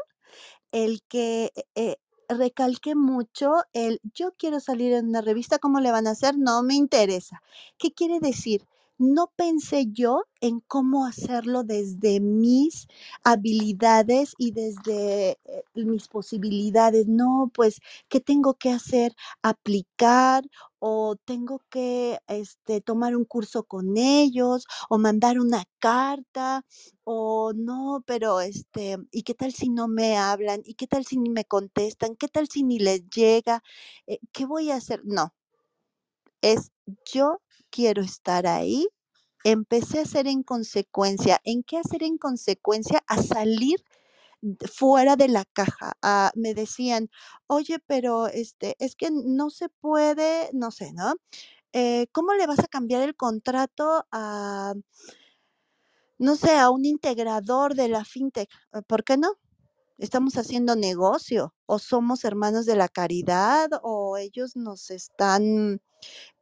el 0.72 1.04
que 1.04 1.52
eh, 1.76 1.98
recalque 2.30 2.96
mucho 2.96 3.54
el 3.74 4.00
yo 4.14 4.34
quiero 4.38 4.60
salir 4.60 4.94
en 4.94 5.10
una 5.10 5.22
revista, 5.22 5.60
¿cómo 5.60 5.80
le 5.80 5.92
van 5.92 6.08
a 6.08 6.12
hacer? 6.12 6.38
No 6.38 6.64
me 6.64 6.76
interesa. 6.76 7.42
¿Qué 7.78 7.94
quiere 7.94 8.20
decir? 8.20 8.68
No 8.98 9.30
pensé 9.36 9.88
yo 9.92 10.24
en 10.40 10.62
cómo 10.62 11.06
hacerlo 11.06 11.64
desde 11.66 12.22
mis 12.22 12.88
habilidades 13.26 14.34
y 14.38 14.52
desde 14.52 15.32
eh, 15.44 15.64
mis 15.74 16.08
posibilidades. 16.08 17.06
No, 17.08 17.52
pues, 17.54 17.82
¿qué 18.08 18.22
tengo 18.22 18.54
que 18.54 18.70
hacer? 18.72 19.14
Aplicar 19.42 20.46
o 20.80 21.18
tengo 21.26 21.60
que 21.70 22.20
este, 22.28 22.80
tomar 22.80 23.18
un 23.18 23.26
curso 23.26 23.64
con 23.66 23.98
ellos 23.98 24.66
o 24.90 24.98
mandar 24.98 25.40
una 25.40 25.66
carta 25.80 26.64
o 27.04 27.52
no, 27.54 28.02
pero 28.08 28.40
este, 28.40 28.98
¿y 29.12 29.24
qué 29.24 29.34
tal 29.34 29.52
si 29.54 29.68
no 29.70 29.90
me 29.90 30.16
hablan? 30.18 30.62
¿Y 30.64 30.76
qué 30.76 30.88
tal 30.88 31.06
si 31.06 31.18
ni 31.18 31.30
me 31.30 31.44
contestan? 31.44 32.16
¿Qué 32.16 32.30
tal 32.30 32.48
si 32.48 32.64
ni 32.64 32.80
les 32.80 33.10
llega? 33.10 33.62
Eh, 34.08 34.20
¿Qué 34.32 34.46
voy 34.46 34.72
a 34.72 34.76
hacer? 34.78 35.02
No, 35.04 35.34
es 36.42 36.72
yo 37.14 37.42
quiero 37.76 38.02
estar 38.02 38.48
ahí. 38.48 38.88
Empecé 39.44 40.00
a 40.00 40.04
hacer 40.04 40.28
en 40.28 40.44
consecuencia. 40.44 41.40
¿En 41.44 41.64
qué 41.64 41.78
hacer 41.78 42.04
en 42.04 42.18
consecuencia? 42.18 43.04
A 43.08 43.22
salir 43.22 43.84
fuera 44.72 45.16
de 45.16 45.28
la 45.28 45.46
caja. 45.46 45.94
Me 46.36 46.54
decían, 46.54 47.10
oye, 47.48 47.80
pero 47.86 48.28
este, 48.28 48.76
es 48.80 48.96
que 48.96 49.10
no 49.12 49.50
se 49.50 49.70
puede, 49.70 50.50
no 50.54 50.72
sé, 50.72 50.94
¿no? 50.94 51.16
Eh, 51.74 52.08
¿cómo 52.14 52.34
le 52.34 52.48
vas 52.48 52.60
a 52.60 52.68
cambiar 52.68 53.02
el 53.02 53.16
contrato 53.16 54.06
a, 54.12 54.74
no 56.18 56.36
sé, 56.38 56.58
a 56.58 56.70
un 56.70 56.86
integrador 56.86 57.76
de 57.76 57.90
la 57.90 58.06
fintech? 58.06 58.50
Eh, 58.74 58.82
¿Por 58.88 59.04
qué 59.04 59.18
no? 59.18 59.34
Estamos 59.98 60.38
haciendo 60.38 60.76
negocio 60.76 61.54
o 61.66 61.80
somos 61.80 62.26
hermanos 62.26 62.66
de 62.66 62.76
la 62.76 62.90
caridad 62.90 63.70
o 63.82 64.18
ellos 64.18 64.56
nos 64.56 64.92
están, 64.92 65.82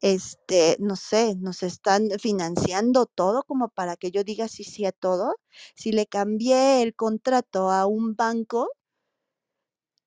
este, 0.02 0.78
no 0.80 0.96
sé, 0.96 1.36
nos 1.38 1.64
están 1.64 2.10
financiando 2.20 3.06
todo 3.06 3.44
como 3.44 3.70
para 3.70 3.96
que 3.98 4.12
yo 4.12 4.24
diga 4.24 4.48
sí, 4.48 4.64
sí 4.64 4.86
a 4.86 4.92
todo. 4.92 5.36
Si 5.76 5.92
le 5.92 6.08
cambié 6.08 6.82
el 6.84 6.96
contrato 6.96 7.72
a 7.72 7.86
un 7.88 8.16
banco, 8.16 8.70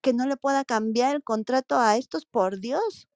que 0.02 0.12
no 0.12 0.26
le 0.26 0.36
pueda 0.36 0.64
cambiar 0.64 1.16
el 1.16 1.22
contrato 1.24 1.78
a 1.78 1.96
estos, 1.96 2.26
por 2.26 2.60
Dios. 2.60 3.08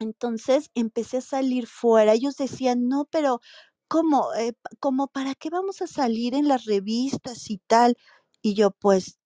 Entonces 0.00 0.70
empecé 0.74 1.18
a 1.18 1.22
salir 1.22 1.66
fuera. 1.68 2.14
Ellos 2.14 2.36
decían, 2.36 2.88
no, 2.88 3.06
pero 3.06 3.40
¿cómo? 3.88 4.34
Eh, 4.34 4.54
¿cómo 4.80 5.08
para 5.08 5.34
qué 5.36 5.50
vamos 5.50 5.82
a 5.82 5.86
salir 5.88 6.34
en 6.34 6.48
las 6.48 6.66
revistas 6.66 7.50
y 7.50 7.58
tal? 7.58 7.96
Y 8.42 8.54
yo, 8.54 8.72
pues, 8.72 9.18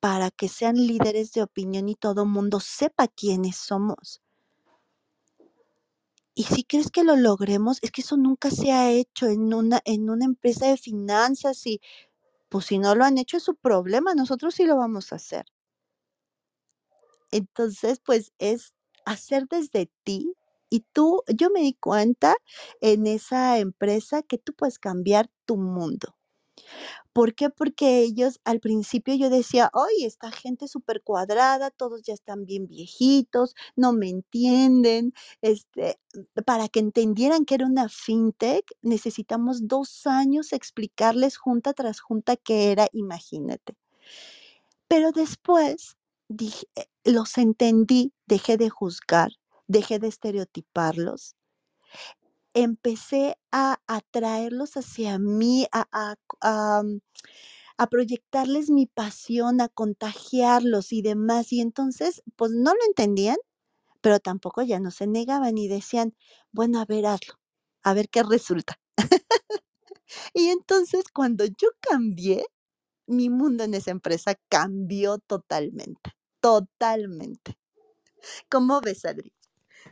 para 0.00 0.32
que 0.32 0.48
sean 0.48 0.76
líderes 0.76 1.32
de 1.34 1.44
opinión 1.44 1.88
y 1.90 1.96
todo 1.96 2.26
mundo 2.26 2.60
sepa 2.60 3.08
quiénes 3.08 3.56
somos. 3.58 4.23
Y 6.36 6.44
si 6.44 6.64
crees 6.64 6.90
que 6.90 7.04
lo 7.04 7.16
logremos, 7.16 7.78
es 7.82 7.92
que 7.92 8.00
eso 8.02 8.16
nunca 8.16 8.50
se 8.50 8.72
ha 8.72 8.90
hecho 8.90 9.26
en 9.28 9.54
una, 9.54 9.80
en 9.84 10.10
una 10.10 10.24
empresa 10.24 10.66
de 10.68 10.76
finanzas 10.76 11.64
y 11.66 11.80
pues 12.48 12.66
si 12.66 12.78
no 12.78 12.94
lo 12.94 13.04
han 13.04 13.18
hecho 13.18 13.36
es 13.36 13.44
su 13.44 13.56
problema, 13.56 14.14
nosotros 14.14 14.54
sí 14.54 14.64
lo 14.64 14.76
vamos 14.76 15.12
a 15.12 15.16
hacer. 15.16 15.46
Entonces, 17.30 18.00
pues 18.04 18.32
es 18.38 18.74
hacer 19.04 19.46
desde 19.48 19.90
ti 20.04 20.34
y 20.70 20.80
tú, 20.92 21.22
yo 21.28 21.50
me 21.50 21.60
di 21.60 21.74
cuenta 21.74 22.36
en 22.80 23.06
esa 23.06 23.58
empresa 23.58 24.22
que 24.22 24.38
tú 24.38 24.54
puedes 24.54 24.78
cambiar 24.78 25.30
tu 25.46 25.56
mundo. 25.56 26.16
¿Por 27.12 27.34
qué? 27.34 27.48
Porque 27.48 28.00
ellos 28.00 28.40
al 28.44 28.60
principio 28.60 29.14
yo 29.14 29.30
decía, 29.30 29.70
ay, 29.72 30.04
esta 30.04 30.32
gente 30.32 30.66
súper 30.68 31.02
cuadrada, 31.02 31.70
todos 31.70 32.02
ya 32.02 32.12
están 32.12 32.44
bien 32.44 32.66
viejitos, 32.66 33.54
no 33.76 33.92
me 33.92 34.08
entienden. 34.08 35.12
Este, 35.40 36.00
para 36.44 36.68
que 36.68 36.80
entendieran 36.80 37.44
que 37.44 37.54
era 37.54 37.66
una 37.66 37.88
fintech, 37.88 38.64
necesitamos 38.82 39.68
dos 39.68 40.06
años 40.06 40.52
explicarles 40.52 41.36
junta 41.36 41.72
tras 41.72 42.00
junta 42.00 42.36
qué 42.36 42.72
era, 42.72 42.88
imagínate. 42.92 43.76
Pero 44.88 45.12
después 45.12 45.96
eh, 46.30 46.86
los 47.04 47.38
entendí, 47.38 48.12
dejé 48.26 48.56
de 48.56 48.70
juzgar, 48.70 49.32
dejé 49.68 49.98
de 49.98 50.08
estereotiparlos, 50.08 51.36
empecé 52.54 53.36
a 53.52 53.78
atraerlos 53.86 54.76
hacia 54.76 55.18
mí, 55.18 55.66
a, 55.72 55.86
a, 56.42 56.82
mm, 56.82 57.00
a 57.78 57.86
proyectarles 57.88 58.70
mi 58.70 58.86
pasión, 58.86 59.60
a 59.60 59.68
contagiarlos 59.68 60.92
y 60.92 61.02
demás. 61.02 61.52
Y 61.52 61.60
entonces, 61.60 62.22
pues 62.36 62.52
no 62.52 62.72
lo 62.74 62.80
entendían, 62.88 63.38
pero 64.02 64.20
tampoco 64.20 64.62
ya 64.62 64.80
no 64.80 64.90
se 64.92 65.06
negaban 65.08 65.58
y 65.58 65.68
decían, 65.68 66.14
bueno, 66.52 66.80
a 66.80 66.86
ver, 66.86 67.06
hazlo, 67.06 67.34
a 67.84 67.94
ver 67.94 68.08
qué 68.10 68.22
resulta. 68.24 68.80
Y 70.34 70.48
entonces 70.48 71.04
cuando 71.12 71.44
yo 71.46 71.68
cambié, 71.80 72.46
mi 73.08 73.30
mundo 73.30 73.64
en 73.64 73.74
esa 73.74 73.92
empresa 73.92 74.36
cambió 74.50 75.18
totalmente, 75.18 76.12
totalmente. 76.40 77.58
¿Cómo 78.50 78.80
ves, 78.82 79.06
Adri? 79.06 79.33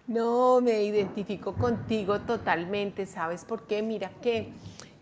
No, 0.06 0.60
me 0.60 0.82
identifico 0.84 1.54
contigo 1.54 2.20
totalmente, 2.22 3.06
¿sabes 3.06 3.44
por 3.44 3.66
qué? 3.66 3.82
Mira 3.82 4.10
que 4.20 4.52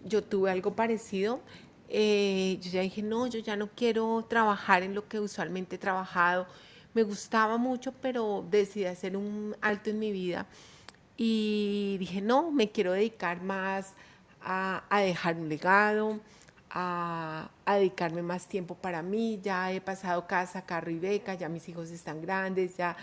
yo 0.04 0.22
tuve 0.24 0.50
algo 0.50 0.74
parecido. 0.74 1.40
eh, 1.88 2.58
yo 2.62 2.70
ya 2.70 2.82
dije, 2.82 3.02
no, 3.02 3.26
yo 3.26 3.40
ya 3.40 3.56
no 3.56 3.68
quiero 3.74 4.24
trabajar 4.28 4.82
en 4.84 4.94
lo 4.94 5.08
que 5.08 5.18
usualmente 5.20 5.76
he 5.76 5.78
trabajado. 5.78 6.46
Me 6.94 7.02
gustaba 7.02 7.56
mucho, 7.58 7.92
pero 8.00 8.44
decidí 8.50 8.84
hacer 8.86 9.16
un 9.16 9.56
alto 9.60 9.90
en 9.90 9.98
mi 9.98 10.12
vida 10.12 10.46
y 11.16 11.96
dije, 11.98 12.20
no, 12.20 12.50
me 12.52 12.70
quiero 12.70 12.92
dedicar 12.92 13.42
más 13.42 13.94
a, 14.42 14.82
dejar 15.02 15.36
un 15.36 15.48
legado, 15.48 16.20
a, 16.70 17.50
a 17.64 17.74
dedicarme 17.76 18.22
más 18.22 18.46
tiempo 18.48 18.74
para 18.76 19.02
mí. 19.02 19.40
Ya 19.42 19.72
he 19.72 19.80
pasado 19.80 20.26
casa, 20.26 20.62
carro 20.62 20.90
y 20.90 20.98
beca, 20.98 21.34
ya 21.34 21.48
mis 21.48 21.68
hijos 21.68 21.90
están 21.90 22.20
grandes, 22.22 22.76
ya 22.76 22.96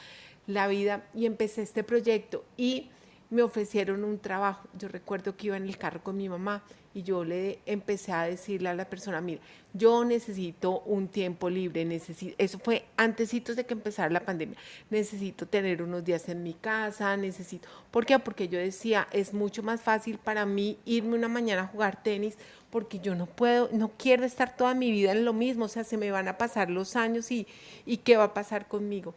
la 0.48 0.68
vida. 0.68 1.04
Y 1.14 1.26
empecé 1.26 1.62
este 1.62 1.84
proyecto 1.84 2.44
y 2.58 2.90
me 3.30 3.44
ofrecieron 3.44 4.04
un 4.04 4.20
trabajo. 4.20 4.68
Yo 4.78 4.88
recuerdo 4.88 5.36
que 5.36 5.48
iba 5.48 5.58
en 5.58 5.66
el 5.66 5.78
carro 5.78 6.02
con 6.02 6.18
mi 6.18 6.30
mamá 6.30 6.64
y 6.94 7.04
yo 7.04 7.24
le 7.24 7.60
empecé 7.66 8.12
a 8.12 8.24
decirle 8.24 8.70
a 8.70 8.74
la 8.74 8.90
persona, 8.90 9.22
mira, 9.22 9.40
yo 9.74 10.04
necesito 10.04 10.80
un 10.80 11.10
tiempo 11.10 11.48
libre, 11.48 11.86
necesito, 11.86 12.34
eso 12.40 12.58
fue 12.58 12.86
antesitos 12.98 13.56
de 13.56 13.66
que 13.66 13.76
empezara 13.76 14.10
la 14.10 14.22
pandemia, 14.22 14.58
necesito 14.90 15.46
tener 15.46 15.84
unos 15.84 16.04
días 16.04 16.28
en 16.30 16.42
mi 16.42 16.56
casa, 16.56 17.16
necesito, 17.16 17.68
¿por 17.92 18.06
qué? 18.08 18.18
Porque 18.18 18.48
yo 18.48 18.58
decía, 18.58 19.08
es 19.12 19.32
mucho 19.32 19.62
más 19.62 19.82
fácil 19.82 20.18
para 20.18 20.48
mí 20.48 20.80
irme 20.86 21.16
una 21.16 21.28
mañana 21.28 21.64
a 21.64 21.68
jugar 21.68 22.02
tenis 22.02 22.36
porque 22.72 23.00
yo 23.00 23.14
no 23.14 23.28
puedo, 23.28 23.70
no 23.72 23.92
quiero 23.98 24.26
estar 24.26 24.58
toda 24.58 24.74
mi 24.74 24.90
vida 24.90 25.12
en 25.12 25.24
lo 25.24 25.34
mismo, 25.34 25.66
o 25.66 25.70
sea, 25.70 25.84
se 25.84 25.98
me 25.98 26.10
van 26.10 26.28
a 26.28 26.40
pasar 26.40 26.72
los 26.72 26.96
años 26.96 27.32
y, 27.32 27.46
y 27.86 27.98
qué 27.98 28.18
va 28.18 28.24
a 28.24 28.34
pasar 28.34 28.68
conmigo. 28.68 29.14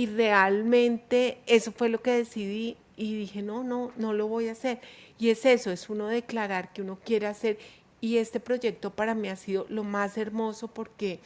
Y 0.00 0.06
realmente 0.06 1.36
eso 1.44 1.72
fue 1.72 1.90
lo 1.90 2.00
que 2.00 2.12
decidí 2.12 2.78
y 2.96 3.14
dije, 3.16 3.42
no, 3.42 3.62
no, 3.62 3.92
no 3.98 4.14
lo 4.14 4.28
voy 4.28 4.48
a 4.48 4.52
hacer. 4.52 4.80
Y 5.18 5.28
es 5.28 5.44
eso, 5.44 5.70
es 5.70 5.90
uno 5.90 6.06
declarar 6.06 6.72
que 6.72 6.80
uno 6.80 6.98
quiere 7.04 7.26
hacer. 7.26 7.58
Y 8.00 8.16
este 8.16 8.40
proyecto 8.40 8.94
para 8.94 9.14
mí 9.14 9.28
ha 9.28 9.36
sido 9.36 9.66
lo 9.68 9.84
más 9.84 10.16
hermoso 10.16 10.68
porque 10.68 11.20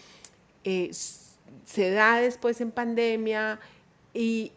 eh, 0.64 0.90
se 0.92 1.90
da 1.90 2.20
después 2.20 2.60
en 2.60 2.72
pandemia 2.72 3.60
y 4.12 4.50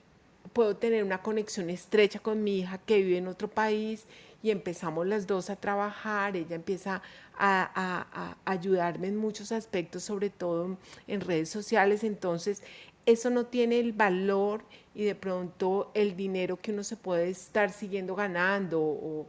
puedo 0.51 0.75
tener 0.75 1.03
una 1.03 1.21
conexión 1.21 1.69
estrecha 1.69 2.17
con 2.17 2.43
mi 2.43 2.61
hija 2.61 2.79
que 2.79 2.97
vive 2.97 3.19
en 3.19 3.27
otro 3.27 3.47
país 3.47 4.07
y 4.41 4.49
empezamos 4.49 5.05
las 5.05 5.27
dos 5.27 5.51
a 5.51 5.57
trabajar, 5.57 6.35
ella 6.35 6.55
empieza 6.55 7.03
a, 7.37 8.35
ayudarme 8.45 9.09
en 9.09 9.15
muchos 9.15 9.51
aspectos, 9.51 10.01
sobre 10.01 10.31
todo 10.31 10.75
en 11.05 11.21
redes 11.21 11.49
sociales, 11.49 12.03
entonces 12.03 12.63
eso 13.07 13.31
no 13.31 13.47
tiene 13.47 13.79
el 13.79 13.93
valor 13.93 14.61
y 14.93 15.05
de 15.05 15.15
pronto 15.15 15.89
el 15.95 16.15
dinero 16.15 16.57
que 16.57 16.71
uno 16.71 16.83
se 16.83 16.97
puede 16.97 17.29
estar 17.29 17.71
siguiendo 17.71 18.15
ganando 18.15 18.79
o, 18.79 19.25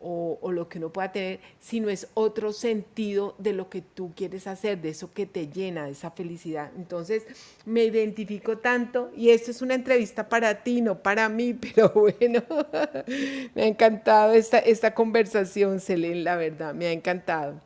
o, 0.00 0.52
lo 0.52 0.68
que 0.68 0.78
uno 0.78 0.90
pueda 0.90 1.10
tener, 1.10 1.40
sino 1.58 1.88
es 1.88 2.08
otro 2.14 2.52
sentido 2.52 3.34
de 3.38 3.52
lo 3.52 3.68
que 3.68 3.82
tú 3.82 4.12
quieres 4.14 4.46
hacer, 4.46 4.80
de 4.80 4.90
eso 4.90 5.12
que 5.12 5.26
te 5.26 5.48
llena, 5.48 5.86
de 5.86 5.92
esa 5.92 6.10
felicidad. 6.10 6.70
Entonces, 6.76 7.24
me 7.64 7.84
identifico 7.84 8.58
tanto 8.58 9.10
y 9.16 9.30
esto 9.30 9.50
es 9.50 9.62
una 9.62 9.74
entrevista 9.74 10.28
para 10.28 10.62
ti, 10.62 10.80
no 10.80 11.02
para 11.02 11.28
mí, 11.28 11.54
pero 11.74 11.90
bueno, 11.90 12.42
me 13.54 13.62
ha 13.62 13.66
encantado 13.66 14.32
esta, 14.34 14.58
esta 14.58 14.94
conversación, 14.94 15.80
Selene, 15.80 16.22
la 16.22 16.36
verdad, 16.36 16.74
me 16.74 16.86
ha 16.86 16.92
encantado. 16.92 17.65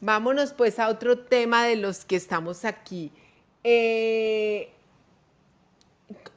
Vámonos 0.00 0.52
pues 0.52 0.78
a 0.78 0.88
otro 0.88 1.18
tema 1.18 1.64
de 1.64 1.76
los 1.76 2.04
que 2.04 2.16
estamos 2.16 2.66
aquí. 2.66 3.12
Eh, 3.64 4.70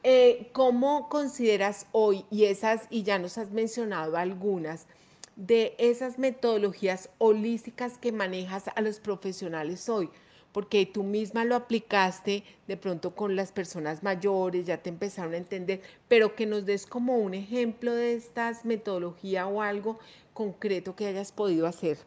eh, 0.02 0.48
¿Cómo 0.52 1.10
consideras 1.10 1.86
hoy, 1.92 2.24
y 2.30 2.46
esas, 2.46 2.86
y 2.88 3.02
ya 3.02 3.18
nos 3.18 3.36
has 3.36 3.50
mencionado 3.50 4.16
algunas, 4.16 4.86
de 5.36 5.74
esas 5.78 6.18
metodologías 6.18 7.10
holísticas 7.18 7.98
que 7.98 8.12
manejas 8.12 8.64
a 8.74 8.80
los 8.80 8.98
profesionales 8.98 9.90
hoy? 9.90 10.08
Porque 10.52 10.86
tú 10.86 11.02
misma 11.02 11.44
lo 11.44 11.54
aplicaste 11.54 12.44
de 12.66 12.76
pronto 12.78 13.14
con 13.14 13.36
las 13.36 13.52
personas 13.52 14.02
mayores, 14.02 14.66
ya 14.66 14.78
te 14.78 14.88
empezaron 14.88 15.34
a 15.34 15.36
entender, 15.36 15.82
pero 16.08 16.34
que 16.34 16.46
nos 16.46 16.64
des 16.64 16.86
como 16.86 17.18
un 17.18 17.34
ejemplo 17.34 17.94
de 17.94 18.14
estas 18.14 18.64
metodologías 18.64 19.46
o 19.48 19.60
algo 19.60 19.98
concreto 20.32 20.96
que 20.96 21.06
hayas 21.06 21.30
podido 21.30 21.66
hacer. 21.66 21.98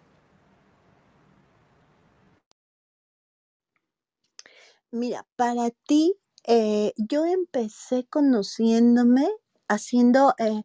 Mira, 4.94 5.26
para 5.36 5.72
ti, 5.88 6.16
eh, 6.46 6.94
yo 6.98 7.26
empecé 7.26 8.06
conociéndome 8.06 9.28
haciendo, 9.68 10.36
eh, 10.38 10.62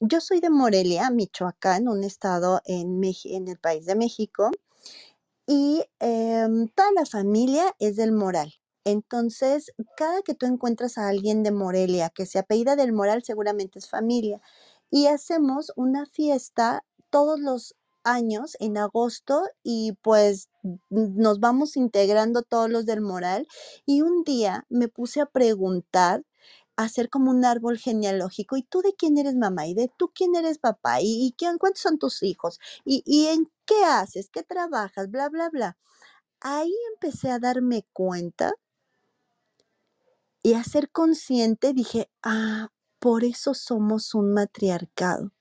yo 0.00 0.20
soy 0.20 0.40
de 0.40 0.50
Morelia, 0.50 1.10
Michoacán, 1.10 1.88
un 1.88 2.04
estado 2.04 2.62
en, 2.66 3.02
en 3.04 3.48
el 3.48 3.58
país 3.58 3.86
de 3.86 3.96
México, 3.96 4.50
y 5.46 5.84
em, 6.00 6.68
toda 6.68 6.92
la 6.92 7.06
familia 7.06 7.74
es 7.80 7.96
del 7.96 8.12
Moral. 8.12 8.54
Entonces, 8.84 9.72
cada 9.96 10.22
que 10.22 10.34
tú 10.34 10.46
encuentras 10.46 10.98
a 10.98 11.08
alguien 11.08 11.42
de 11.44 11.52
Morelia 11.52 12.10
que 12.10 12.26
se 12.26 12.38
apellida 12.40 12.76
del 12.76 12.92
Moral, 12.92 13.22
seguramente 13.24 13.78
es 13.80 13.88
familia. 13.90 14.40
Y 14.90 15.06
hacemos 15.08 15.72
una 15.76 16.06
fiesta 16.06 16.84
todos 17.10 17.40
los 17.40 17.76
años 18.08 18.56
en 18.60 18.78
agosto 18.78 19.42
y 19.62 19.92
pues 20.02 20.48
nos 20.90 21.40
vamos 21.40 21.76
integrando 21.76 22.42
todos 22.42 22.70
los 22.70 22.86
del 22.86 23.00
moral 23.00 23.46
y 23.86 24.02
un 24.02 24.24
día 24.24 24.66
me 24.68 24.88
puse 24.88 25.20
a 25.20 25.26
preguntar 25.26 26.24
hacer 26.76 27.10
como 27.10 27.30
un 27.32 27.44
árbol 27.44 27.76
genealógico. 27.78 28.56
¿Y 28.56 28.62
tú 28.62 28.82
de 28.82 28.94
quién 28.94 29.18
eres 29.18 29.34
mamá? 29.34 29.66
¿Y 29.66 29.74
de 29.74 29.90
tú 29.96 30.12
quién 30.14 30.34
eres 30.36 30.58
papá? 30.58 30.98
¿Y, 31.02 31.34
quién, 31.36 31.58
cuántos 31.58 31.82
son 31.82 31.98
tus 31.98 32.22
hijos? 32.22 32.60
¿Y, 32.84 33.02
¿Y 33.04 33.26
en 33.26 33.50
qué 33.66 33.84
haces? 33.84 34.30
¿Qué 34.30 34.44
trabajas? 34.44 35.10
Bla, 35.10 35.28
bla, 35.28 35.50
bla. 35.50 35.76
Ahí 36.40 36.72
empecé 36.94 37.30
a 37.30 37.40
darme 37.40 37.84
cuenta 37.92 38.52
y 40.42 40.54
a 40.54 40.62
ser 40.62 40.90
consciente. 40.90 41.72
Dije, 41.72 42.10
ah, 42.22 42.68
por 43.00 43.24
eso 43.24 43.54
somos 43.54 44.14
un 44.14 44.32
matriarcado 44.32 45.32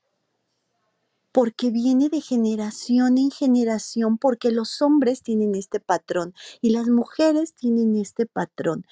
porque 1.37 1.69
viene 1.69 2.09
de 2.09 2.19
generación 2.19 3.19
en 3.19 3.29
generación, 3.29 4.17
porque 4.17 4.49
los 4.49 4.81
hombres 4.81 5.21
tienen 5.21 5.53
este 5.53 5.79
patrón 5.79 6.33
y 6.61 6.71
las 6.71 6.87
mujeres 6.87 7.53
tienen 7.53 7.95
este 7.95 8.25
patrón. 8.25 8.87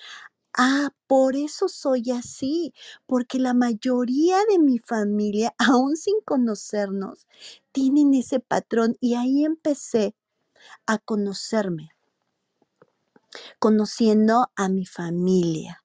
Ah, 0.56 0.91
por 1.08 1.36
eso 1.36 1.68
soy 1.68 2.12
así, 2.12 2.72
porque 3.08 3.39
la 3.39 3.56
mayoría 3.56 4.38
de 4.48 4.60
mi 4.60 4.78
familia, 4.78 5.56
aún 5.58 5.98
sin 5.98 6.22
conocernos, 6.24 7.26
tienen 7.72 8.14
ese 8.14 8.39
patrón 8.39 8.96
y 9.00 9.16
ahí 9.16 9.43
empecé 9.43 10.14
a 10.86 11.00
conocerme, 11.00 11.93
conociendo 13.58 14.52
a 14.56 14.70
mi 14.70 14.86
familia. 14.86 15.84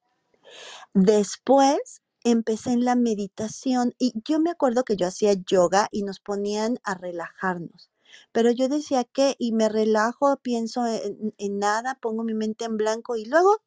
Después 0.93 2.00
empecé 2.23 2.71
en 2.71 2.85
la 2.85 2.95
meditación 2.95 3.93
y 3.97 4.13
yo 4.25 4.39
me 4.39 4.51
acuerdo 4.51 4.83
que 4.83 4.95
yo 4.95 5.07
hacía 5.07 5.33
yoga 5.33 5.87
y 5.91 6.03
nos 6.03 6.19
ponían 6.19 6.79
a 6.83 6.95
relajarnos. 6.95 7.89
Pero 8.31 8.51
yo 8.51 8.67
decía 8.67 9.03
que, 9.05 9.35
y 9.39 9.53
me 9.53 9.69
relajo, 9.69 10.37
pienso 10.37 10.85
en, 10.85 11.33
en, 11.37 11.59
nada, 11.59 11.97
pongo 12.01 12.23
mi 12.23 12.33
mente 12.33 12.65
en 12.65 12.77
blanco 12.77 13.15
y 13.15 13.25
luego, 13.25 13.57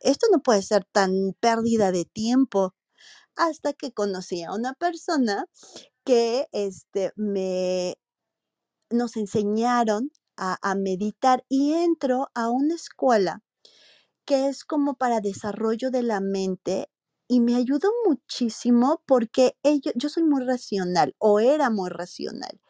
esto 0.00 0.26
no 0.32 0.42
puede 0.42 0.62
ser 0.62 0.84
tan 0.84 1.34
pérdida 1.40 1.92
de 1.92 2.04
tiempo. 2.04 2.74
Hasta 3.36 3.72
que 3.74 3.92
conocí 3.92 4.42
a 4.42 4.54
una 4.54 4.74
persona 4.74 5.46
que 6.04 6.48
este, 6.52 7.12
me, 7.16 7.98
nos 8.90 9.16
enseñaron 9.16 10.12
a, 10.36 10.58
a 10.62 10.74
meditar 10.74 11.44
y 11.48 11.74
entro 11.74 12.28
a 12.34 12.50
una 12.50 12.74
escuela 12.74 13.42
que 14.24 14.48
es 14.48 14.64
como 14.64 14.94
para 14.94 15.20
desarrollo 15.20 15.90
de 15.90 16.02
la 16.02 16.20
mente 16.20 16.88
y 17.28 17.40
me 17.40 17.56
ayudó 17.56 17.90
muchísimo 18.06 19.02
porque 19.06 19.56
ello, 19.62 19.92
yo 19.94 20.08
soy 20.08 20.24
muy 20.24 20.44
racional 20.44 21.14
o 21.18 21.40
era 21.40 21.70
muy 21.70 21.90
racional. 21.90 22.60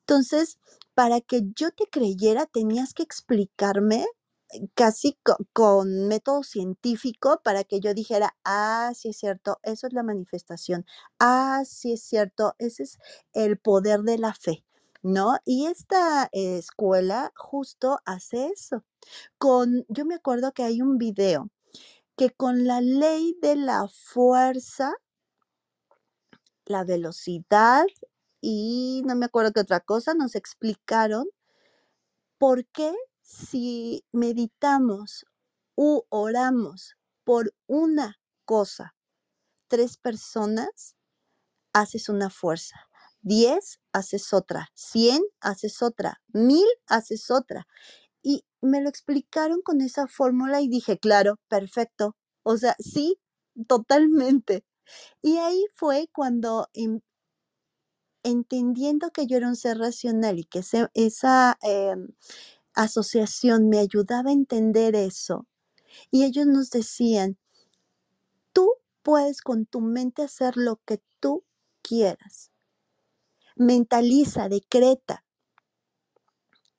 Entonces, 0.00 0.58
para 0.94 1.20
que 1.20 1.42
yo 1.56 1.70
te 1.72 1.86
creyera, 1.86 2.46
tenías 2.46 2.94
que 2.94 3.02
explicarme 3.02 4.06
eh, 4.52 4.68
casi 4.74 5.18
con, 5.52 6.08
método 6.08 6.42
científico 6.42 7.40
para 7.44 7.64
que 7.64 7.80
yo 7.80 7.94
dijera, 7.94 8.36
ah, 8.44 8.92
sí 8.94 9.10
es 9.10 9.18
cierto, 9.18 9.58
eso 9.62 9.86
es 9.86 9.92
la 9.94 10.02
manifestación, 10.02 10.86
ah, 11.18 11.62
sí 11.66 11.94
es 11.94 12.02
cierto, 12.02 12.54
ese 12.58 12.84
es 12.84 12.98
el 13.32 13.58
poder 13.58 14.02
de 14.02 14.18
la 14.18 14.34
fe, 14.34 14.64
¿no? 15.02 15.38
Y 15.46 15.66
esta 15.66 16.28
escuela 16.32 17.32
justo 17.36 17.98
hace 18.04 18.48
eso. 18.48 18.84
Con, 19.38 19.86
yo 19.88 20.04
me 20.06 20.14
acuerdo 20.16 20.52
que 20.52 20.64
hay 20.64 20.82
un 20.82 20.98
video 20.98 21.50
que 22.16 22.30
con 22.30 22.64
la 22.64 22.80
ley 22.80 23.36
de 23.42 23.56
la 23.56 23.88
fuerza, 23.88 24.94
la 26.66 26.84
velocidad 26.84 27.86
y 28.40 29.02
no 29.06 29.16
me 29.16 29.26
acuerdo 29.26 29.52
qué 29.52 29.60
otra 29.60 29.80
cosa, 29.80 30.14
nos 30.14 30.34
explicaron 30.34 31.26
por 32.38 32.66
qué 32.66 32.94
si 33.22 34.04
meditamos 34.12 35.24
u 35.76 36.02
oramos 36.10 36.96
por 37.24 37.54
una 37.66 38.20
cosa, 38.44 38.94
tres 39.68 39.96
personas, 39.96 40.94
haces 41.72 42.08
una 42.08 42.30
fuerza. 42.30 42.76
Diez, 43.22 43.80
haces 43.92 44.34
otra. 44.34 44.68
Cien, 44.74 45.22
haces 45.40 45.82
otra. 45.82 46.20
Mil, 46.28 46.66
haces 46.86 47.30
otra. 47.30 47.66
Me 48.64 48.80
lo 48.80 48.88
explicaron 48.88 49.60
con 49.62 49.80
esa 49.82 50.08
fórmula 50.08 50.60
y 50.62 50.68
dije, 50.68 50.98
claro, 50.98 51.38
perfecto. 51.48 52.16
O 52.42 52.56
sea, 52.56 52.74
sí, 52.78 53.18
totalmente. 53.68 54.64
Y 55.22 55.38
ahí 55.38 55.66
fue 55.74 56.08
cuando 56.12 56.68
entendiendo 58.24 59.10
que 59.12 59.26
yo 59.26 59.36
era 59.36 59.48
un 59.48 59.54
ser 59.56 59.78
racional 59.78 60.38
y 60.38 60.44
que 60.44 60.60
esa 60.94 61.58
em, 61.62 62.08
asociación 62.74 63.68
me 63.68 63.78
ayudaba 63.78 64.30
a 64.30 64.32
entender 64.32 64.96
eso, 64.96 65.46
y 66.10 66.24
ellos 66.24 66.46
nos 66.46 66.70
decían, 66.70 67.38
tú 68.54 68.72
puedes 69.02 69.42
con 69.42 69.66
tu 69.66 69.80
mente 69.82 70.22
hacer 70.22 70.56
lo 70.56 70.80
que 70.86 71.02
tú 71.20 71.44
quieras. 71.82 72.50
Mentaliza, 73.56 74.48
decreta, 74.48 75.24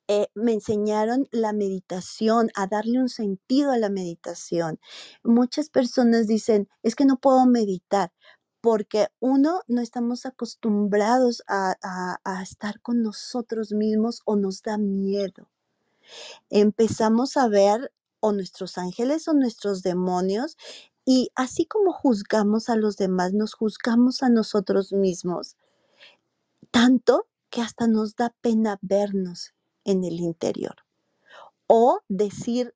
eh, 0.08 0.28
me 0.34 0.52
enseñaron 0.52 1.28
la 1.32 1.52
meditación, 1.52 2.50
a 2.54 2.66
darle 2.66 3.00
un 3.00 3.08
sentido 3.08 3.72
a 3.72 3.78
la 3.78 3.90
meditación. 3.90 4.78
Muchas 5.24 5.68
personas 5.68 6.26
dicen, 6.28 6.68
es 6.82 6.94
que 6.94 7.04
no 7.04 7.18
puedo 7.18 7.44
meditar 7.46 8.12
porque 8.60 9.08
uno, 9.20 9.62
no 9.68 9.80
estamos 9.80 10.26
acostumbrados 10.26 11.42
a, 11.48 11.76
a 12.24 12.42
estar 12.42 12.80
con 12.80 13.02
nosotros 13.02 13.72
mismos 13.72 14.22
o 14.24 14.36
nos 14.36 14.62
da 14.62 14.78
miedo. 14.78 15.50
Empezamos 16.50 17.36
a 17.36 17.48
ver 17.48 17.92
o 18.20 18.32
nuestros 18.32 18.78
ángeles 18.78 19.28
o 19.28 19.34
nuestros 19.34 19.82
demonios 19.82 20.56
y 21.04 21.30
así 21.34 21.66
como 21.66 21.92
juzgamos 21.92 22.68
a 22.68 22.76
los 22.76 22.96
demás, 22.96 23.32
nos 23.32 23.54
juzgamos 23.54 24.22
a 24.22 24.28
nosotros 24.28 24.92
mismos, 24.92 25.56
tanto 26.72 27.28
que 27.50 27.60
hasta 27.62 27.86
nos 27.86 28.16
da 28.16 28.34
pena 28.40 28.78
vernos 28.82 29.55
en 29.86 30.04
el 30.04 30.20
interior. 30.20 30.76
O 31.68 32.00
decir, 32.08 32.74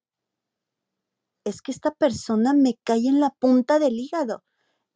es 1.44 1.62
que 1.62 1.72
esta 1.72 1.90
persona 1.92 2.52
me 2.54 2.78
cae 2.84 3.08
en 3.08 3.20
la 3.20 3.30
punta 3.30 3.78
del 3.78 3.98
hígado. 3.98 4.44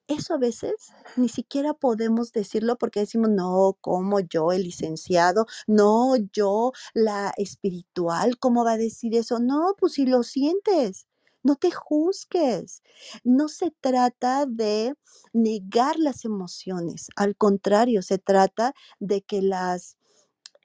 Eso 0.08 0.34
a 0.34 0.38
veces 0.38 0.74
ni 1.16 1.28
siquiera 1.30 1.74
podemos 1.74 2.32
decirlo 2.32 2.76
porque 2.78 3.00
decimos, 3.00 3.30
no, 3.30 3.78
como 3.80 4.20
yo, 4.20 4.52
el 4.52 4.64
licenciado, 4.64 5.46
no, 5.68 6.16
yo, 6.32 6.72
la 6.94 7.32
espiritual, 7.38 8.38
¿cómo 8.38 8.64
va 8.64 8.72
a 8.74 8.78
decir 8.78 9.14
eso? 9.16 9.40
No, 9.40 9.74
pues 9.78 9.94
si 9.94 10.06
lo 10.06 10.22
sientes, 10.24 11.06
No 11.44 11.56
te 11.56 11.70
juzgues. 11.72 12.82
No 13.24 13.48
se 13.48 13.70
trata 13.80 14.46
de 14.46 14.94
negar 15.32 15.98
las 15.98 16.24
emociones. 16.24 17.08
Al 17.16 17.36
contrario, 17.36 18.02
se 18.02 18.18
trata 18.18 18.74
de 19.00 19.22
que 19.22 19.42
las 19.42 19.96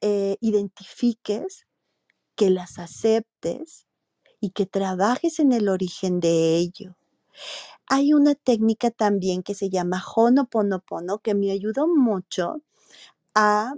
eh, 0.02 0.38
identifiques, 0.42 1.66
que 2.36 2.50
las 2.50 2.80
aceptes 2.80 3.86
y 4.40 4.52
que 4.52 4.66
trabajes 4.66 5.40
en 5.40 5.52
el 5.52 5.68
origen 5.68 6.20
de 6.20 6.56
ello. 6.56 6.96
Hay 7.88 8.14
una 8.14 8.36
técnica 8.36 8.92
también 8.92 9.44
que 9.44 9.56
se 9.56 9.70
llama 9.70 10.02
Honoponopono 10.16 11.20
que 11.20 11.36
me 11.36 11.52
ayudó 11.52 11.88
mucho 11.88 12.62
a, 13.36 13.74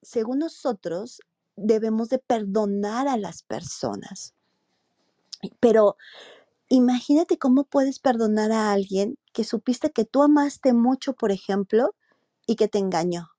según 0.00 0.38
nosotros, 0.38 1.20
debemos 1.56 2.08
de 2.08 2.18
perdonar 2.18 3.08
a 3.08 3.16
las 3.16 3.42
personas. 3.42 4.34
Pero 5.60 5.96
imagínate 6.68 7.38
cómo 7.38 7.64
puedes 7.64 7.98
perdonar 7.98 8.52
a 8.52 8.72
alguien 8.72 9.18
que 9.32 9.44
supiste 9.44 9.90
que 9.90 10.04
tú 10.04 10.22
amaste 10.22 10.72
mucho, 10.72 11.14
por 11.14 11.32
ejemplo, 11.32 11.94
y 12.46 12.56
que 12.56 12.68
te 12.68 12.78
engañó. 12.78 13.30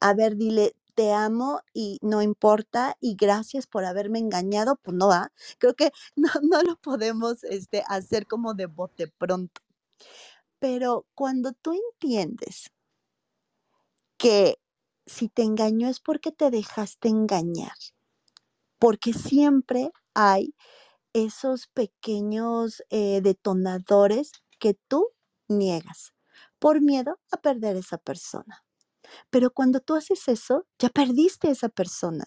A 0.00 0.14
ver, 0.14 0.36
dile, 0.36 0.74
te 0.90 1.12
amo 1.12 1.60
y 1.74 1.98
no 2.02 2.22
importa 2.22 2.96
y 3.00 3.16
gracias 3.16 3.66
por 3.66 3.84
haberme 3.84 4.18
engañado, 4.18 4.76
pues 4.82 4.96
no 4.96 5.08
va. 5.08 5.32
Creo 5.58 5.74
que 5.74 5.92
no, 6.16 6.30
no 6.42 6.62
lo 6.62 6.76
podemos 6.76 7.44
este, 7.44 7.82
hacer 7.88 8.26
como 8.26 8.54
de 8.54 8.66
bote 8.66 9.08
pronto. 9.08 9.62
Pero 10.60 11.06
cuando 11.14 11.52
tú 11.52 11.72
entiendes 11.72 12.70
que 14.18 14.58
si 15.06 15.28
te 15.28 15.42
engañó 15.42 15.88
es 15.88 16.00
porque 16.00 16.32
te 16.32 16.50
dejaste 16.50 17.08
engañar, 17.08 17.72
porque 18.78 19.12
siempre 19.12 19.92
hay 20.14 20.54
esos 21.12 21.66
pequeños 21.68 22.82
eh, 22.90 23.20
detonadores 23.22 24.32
que 24.58 24.74
tú 24.74 25.08
niegas 25.48 26.14
por 26.58 26.80
miedo 26.80 27.18
a 27.32 27.38
perder 27.38 27.76
esa 27.76 27.98
persona. 27.98 28.64
Pero 29.30 29.50
cuando 29.50 29.80
tú 29.80 29.94
haces 29.96 30.28
eso, 30.28 30.66
ya 30.78 30.88
perdiste 30.90 31.48
a 31.48 31.52
esa 31.52 31.68
persona. 31.68 32.26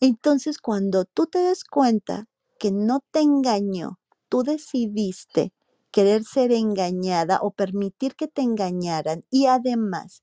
Entonces, 0.00 0.58
cuando 0.58 1.04
tú 1.04 1.26
te 1.26 1.42
das 1.42 1.64
cuenta 1.64 2.26
que 2.58 2.70
no 2.70 3.00
te 3.10 3.20
engañó, 3.20 3.98
tú 4.28 4.42
decidiste 4.42 5.52
querer 5.90 6.24
ser 6.24 6.52
engañada 6.52 7.38
o 7.42 7.50
permitir 7.50 8.14
que 8.14 8.28
te 8.28 8.42
engañaran 8.42 9.24
y 9.30 9.46
además 9.46 10.22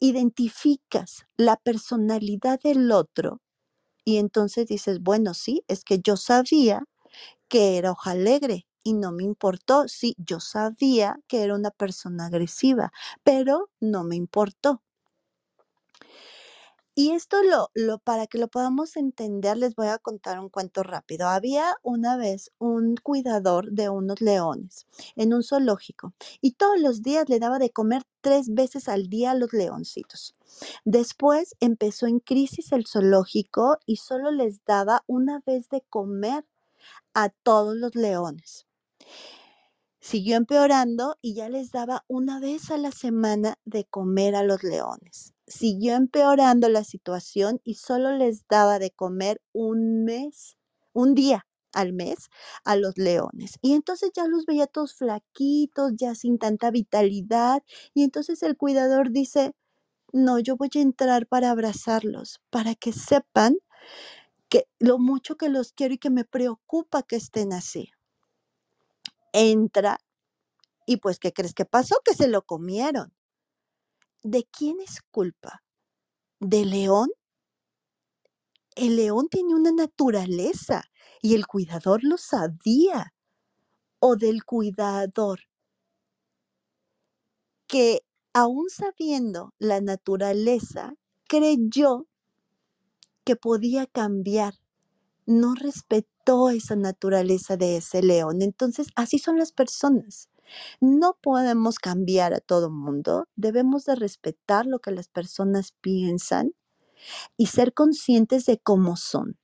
identificas 0.00 1.26
la 1.36 1.56
personalidad 1.56 2.60
del 2.60 2.92
otro 2.92 3.40
y 4.04 4.18
entonces 4.18 4.66
dices, 4.68 5.00
bueno, 5.02 5.34
sí, 5.34 5.64
es 5.68 5.84
que 5.84 6.00
yo 6.00 6.16
sabía 6.16 6.84
que 7.48 7.78
era 7.78 7.92
hoja 7.92 8.12
alegre 8.12 8.66
y 8.84 8.92
no 8.94 9.10
me 9.12 9.24
importó. 9.24 9.88
Sí, 9.88 10.14
yo 10.18 10.38
sabía 10.40 11.18
que 11.26 11.42
era 11.42 11.54
una 11.54 11.70
persona 11.70 12.26
agresiva, 12.26 12.92
pero 13.24 13.70
no 13.80 14.04
me 14.04 14.16
importó. 14.16 14.82
Y 16.96 17.10
esto 17.10 17.42
lo, 17.42 17.70
lo, 17.74 17.98
para 17.98 18.28
que 18.28 18.38
lo 18.38 18.46
podamos 18.46 18.96
entender, 18.96 19.56
les 19.56 19.74
voy 19.74 19.88
a 19.88 19.98
contar 19.98 20.38
un 20.38 20.48
cuento 20.48 20.84
rápido. 20.84 21.26
Había 21.26 21.76
una 21.82 22.16
vez 22.16 22.52
un 22.58 22.94
cuidador 22.96 23.72
de 23.72 23.88
unos 23.88 24.20
leones 24.20 24.86
en 25.16 25.34
un 25.34 25.42
zoológico 25.42 26.14
y 26.40 26.52
todos 26.52 26.78
los 26.80 27.02
días 27.02 27.28
le 27.28 27.40
daba 27.40 27.58
de 27.58 27.70
comer 27.70 28.04
tres 28.20 28.54
veces 28.54 28.88
al 28.88 29.08
día 29.08 29.32
a 29.32 29.34
los 29.34 29.52
leoncitos. 29.52 30.36
Después 30.84 31.56
empezó 31.58 32.06
en 32.06 32.20
crisis 32.20 32.70
el 32.70 32.86
zoológico 32.86 33.78
y 33.86 33.96
solo 33.96 34.30
les 34.30 34.64
daba 34.64 35.02
una 35.08 35.42
vez 35.44 35.68
de 35.70 35.82
comer 35.90 36.46
a 37.14 37.28
todos 37.30 37.76
los 37.76 37.96
leones. 37.96 38.66
Siguió 40.04 40.36
empeorando 40.36 41.16
y 41.22 41.32
ya 41.32 41.48
les 41.48 41.70
daba 41.72 42.04
una 42.08 42.38
vez 42.38 42.70
a 42.70 42.76
la 42.76 42.92
semana 42.92 43.58
de 43.64 43.86
comer 43.86 44.34
a 44.36 44.42
los 44.42 44.62
leones. 44.62 45.32
Siguió 45.46 45.94
empeorando 45.94 46.68
la 46.68 46.84
situación 46.84 47.62
y 47.64 47.76
solo 47.76 48.12
les 48.14 48.46
daba 48.46 48.78
de 48.78 48.90
comer 48.90 49.40
un 49.54 50.04
mes, 50.04 50.58
un 50.92 51.14
día 51.14 51.46
al 51.72 51.94
mes 51.94 52.28
a 52.64 52.76
los 52.76 52.98
leones. 52.98 53.58
Y 53.62 53.72
entonces 53.72 54.10
ya 54.14 54.26
los 54.26 54.44
veía 54.44 54.66
todos 54.66 54.94
flaquitos, 54.94 55.92
ya 55.96 56.14
sin 56.14 56.38
tanta 56.38 56.70
vitalidad. 56.70 57.62
Y 57.94 58.02
entonces 58.02 58.42
el 58.42 58.58
cuidador 58.58 59.10
dice, 59.10 59.54
no, 60.12 60.38
yo 60.38 60.56
voy 60.56 60.68
a 60.74 60.80
entrar 60.80 61.26
para 61.26 61.50
abrazarlos, 61.50 62.40
para 62.50 62.74
que 62.74 62.92
sepan 62.92 63.56
que 64.50 64.68
lo 64.80 64.98
mucho 64.98 65.36
que 65.36 65.48
los 65.48 65.72
quiero 65.72 65.94
y 65.94 65.98
que 65.98 66.10
me 66.10 66.26
preocupa 66.26 67.02
que 67.02 67.16
estén 67.16 67.54
así 67.54 67.93
entra 69.34 69.98
y 70.86 70.98
pues, 70.98 71.18
¿qué 71.18 71.32
crees 71.32 71.54
que 71.54 71.64
pasó? 71.64 71.96
Que 72.04 72.14
se 72.14 72.28
lo 72.28 72.42
comieron. 72.42 73.12
¿De 74.22 74.44
quién 74.44 74.80
es 74.80 75.02
culpa? 75.10 75.62
¿De 76.40 76.64
león? 76.64 77.08
El 78.76 78.96
león 78.96 79.28
tiene 79.28 79.54
una 79.54 79.72
naturaleza 79.72 80.84
y 81.20 81.34
el 81.34 81.46
cuidador 81.46 82.04
lo 82.04 82.16
sabía. 82.18 83.14
O 83.98 84.16
del 84.16 84.44
cuidador 84.44 85.40
que 87.66 88.02
aún 88.34 88.68
sabiendo 88.68 89.54
la 89.58 89.80
naturaleza, 89.80 90.94
creyó 91.26 92.06
que 93.24 93.36
podía 93.36 93.86
cambiar. 93.86 94.54
No 95.24 95.54
respetó 95.54 96.13
esa 96.50 96.76
naturaleza 96.76 97.56
de 97.56 97.76
ese 97.76 98.02
león. 98.02 98.42
Entonces, 98.42 98.88
así 98.96 99.18
son 99.18 99.38
las 99.38 99.52
personas. 99.52 100.28
No 100.80 101.16
podemos 101.20 101.78
cambiar 101.78 102.34
a 102.34 102.40
todo 102.40 102.70
mundo. 102.70 103.26
Debemos 103.36 103.84
de 103.84 103.94
respetar 103.94 104.66
lo 104.66 104.78
que 104.78 104.90
las 104.90 105.08
personas 105.08 105.72
piensan 105.80 106.54
y 107.36 107.46
ser 107.46 107.74
conscientes 107.74 108.46
de 108.46 108.58
cómo 108.58 108.96
son. 108.96 109.38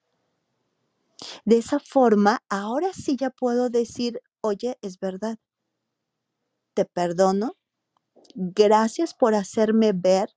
De 1.45 1.59
esa 1.59 1.79
forma, 1.79 2.43
ahora 2.49 2.93
sí 2.95 3.17
ya 3.17 3.31
puedo 3.31 3.69
decir, 3.69 4.23
oye, 4.41 4.79
es 4.81 4.99
verdad. 4.99 5.39
Te 6.75 6.85
perdono. 6.85 7.57
Gracias 8.35 9.15
por 9.15 9.35
hacerme 9.35 9.93
ver 9.93 10.31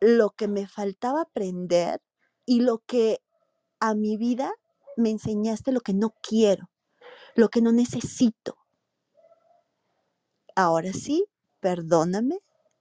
lo 0.00 0.30
que 0.30 0.46
me 0.46 0.68
faltaba 0.68 1.22
aprender 1.22 2.02
y 2.44 2.60
lo 2.60 2.78
que 2.86 3.22
a 3.80 3.94
mi 3.94 4.16
vida 4.16 4.52
me 4.96 5.10
enseñaste 5.10 5.72
lo 5.72 5.80
que 5.80 5.94
no 5.94 6.14
quiero, 6.22 6.70
lo 7.34 7.48
que 7.48 7.60
no 7.60 7.72
necesito. 7.72 8.56
Ahora 10.54 10.92
sí, 10.92 11.26
perdóname, 11.60 12.38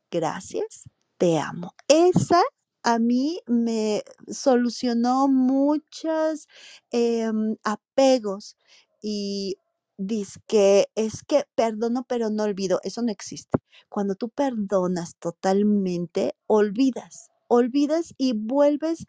gracias, 0.09 0.83
te 1.17 1.37
amo. 1.39 1.73
Esa 1.87 2.41
a 2.83 2.99
mí 2.99 3.41
me 3.47 4.03
solucionó 4.29 5.27
muchos 5.27 6.47
em, 6.91 7.57
apegos 7.63 8.57
y 9.01 9.57
dice 9.97 10.39
que 10.47 10.87
es 10.95 11.23
que 11.23 11.45
perdono 11.55 12.05
pero 12.07 12.29
no 12.29 12.43
olvido, 12.43 12.79
eso 12.83 13.01
no 13.01 13.11
existe. 13.11 13.57
Cuando 13.89 14.15
tú 14.15 14.29
perdonas 14.29 15.15
totalmente, 15.17 16.35
olvidas, 16.47 17.29
olvidas 17.47 18.13
y 18.17 18.33
vuelves 18.33 19.05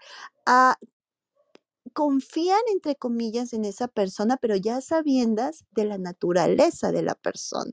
a 0.46 0.76
confían, 1.96 2.60
entre 2.74 2.94
comillas, 2.96 3.54
en 3.54 3.64
esa 3.64 3.88
persona, 3.88 4.36
pero 4.36 4.54
ya 4.54 4.82
sabiendas 4.82 5.64
de 5.70 5.86
la 5.86 5.96
naturaleza 5.96 6.92
de 6.92 7.02
la 7.02 7.14
persona. 7.14 7.72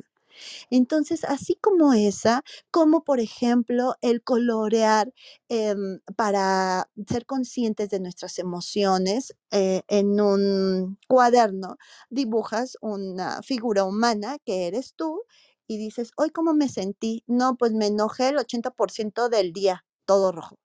Entonces, 0.69 1.25
así 1.25 1.57
como 1.61 1.93
esa, 1.93 2.43
como 2.71 3.03
por 3.03 3.19
ejemplo 3.19 3.95
el 4.01 4.23
colorear 4.23 5.13
em, 5.49 5.99
para 6.15 6.89
ser 7.09 7.25
conscientes 7.25 7.89
de 7.89 7.99
nuestras 7.99 8.39
emociones 8.39 9.35
eh, 9.51 9.81
en 9.89 10.21
un 10.21 10.97
cuaderno, 11.09 11.77
dibujas 12.09 12.77
una 12.81 13.41
figura 13.43 13.83
humana 13.83 14.37
que 14.45 14.67
eres 14.67 14.93
tú 14.95 15.23
y 15.67 15.77
dices, 15.77 16.11
hoy 16.17 16.29
cómo 16.29 16.53
me 16.53 16.69
sentí. 16.69 17.23
No, 17.27 17.57
pues 17.57 17.73
me 17.73 17.87
enojé 17.87 18.29
el 18.29 18.37
80% 18.37 19.29
del 19.29 19.51
día, 19.53 19.85
todo 20.05 20.31
rojo. 20.31 20.62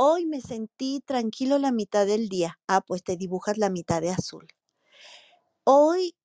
Hoy 0.00 0.26
me 0.26 0.40
sentí 0.40 1.00
tranquilo 1.04 1.58
la 1.58 1.72
mitad 1.72 2.06
del 2.06 2.28
día. 2.28 2.60
Ah, 2.68 2.80
pues 2.80 3.02
te 3.02 3.16
dibujas 3.16 3.58
la 3.58 3.68
mitad 3.68 4.00
de 4.00 4.10
azul. 4.10 4.46
Hoy, 5.64 6.16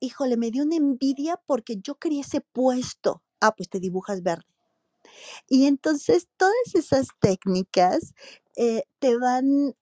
híjole, 0.00 0.36
me 0.36 0.50
dio 0.50 0.64
una 0.64 0.76
envidia 0.76 1.40
porque 1.46 1.76
yo 1.82 1.96
quería 1.96 2.22
ese 2.22 2.40
puesto. 2.42 3.22
Ah, 3.40 3.54
pues 3.56 3.68
te 3.70 3.80
dibujas 3.80 4.22
verde. 4.22 4.44
Y 5.48 5.66
entonces 5.66 6.28
todas 6.36 6.74
esas 6.74 7.08
técnicas 7.20 8.14
eh, 8.56 8.84
te 8.98 9.16
van 9.16 9.74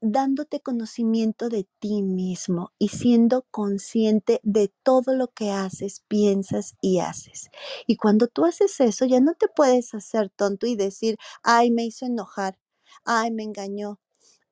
dándote 0.00 0.60
conocimiento 0.60 1.48
de 1.48 1.66
ti 1.78 2.02
mismo 2.02 2.72
y 2.78 2.88
siendo 2.88 3.46
consciente 3.50 4.40
de 4.42 4.72
todo 4.82 5.14
lo 5.14 5.28
que 5.28 5.50
haces, 5.50 6.02
piensas 6.08 6.74
y 6.80 7.00
haces. 7.00 7.50
Y 7.86 7.96
cuando 7.96 8.26
tú 8.28 8.44
haces 8.44 8.80
eso, 8.80 9.04
ya 9.04 9.20
no 9.20 9.34
te 9.34 9.48
puedes 9.48 9.94
hacer 9.94 10.30
tonto 10.30 10.66
y 10.66 10.76
decir, 10.76 11.16
ay, 11.42 11.70
me 11.70 11.84
hizo 11.84 12.06
enojar, 12.06 12.58
ay, 13.04 13.30
me 13.30 13.42
engañó, 13.42 14.00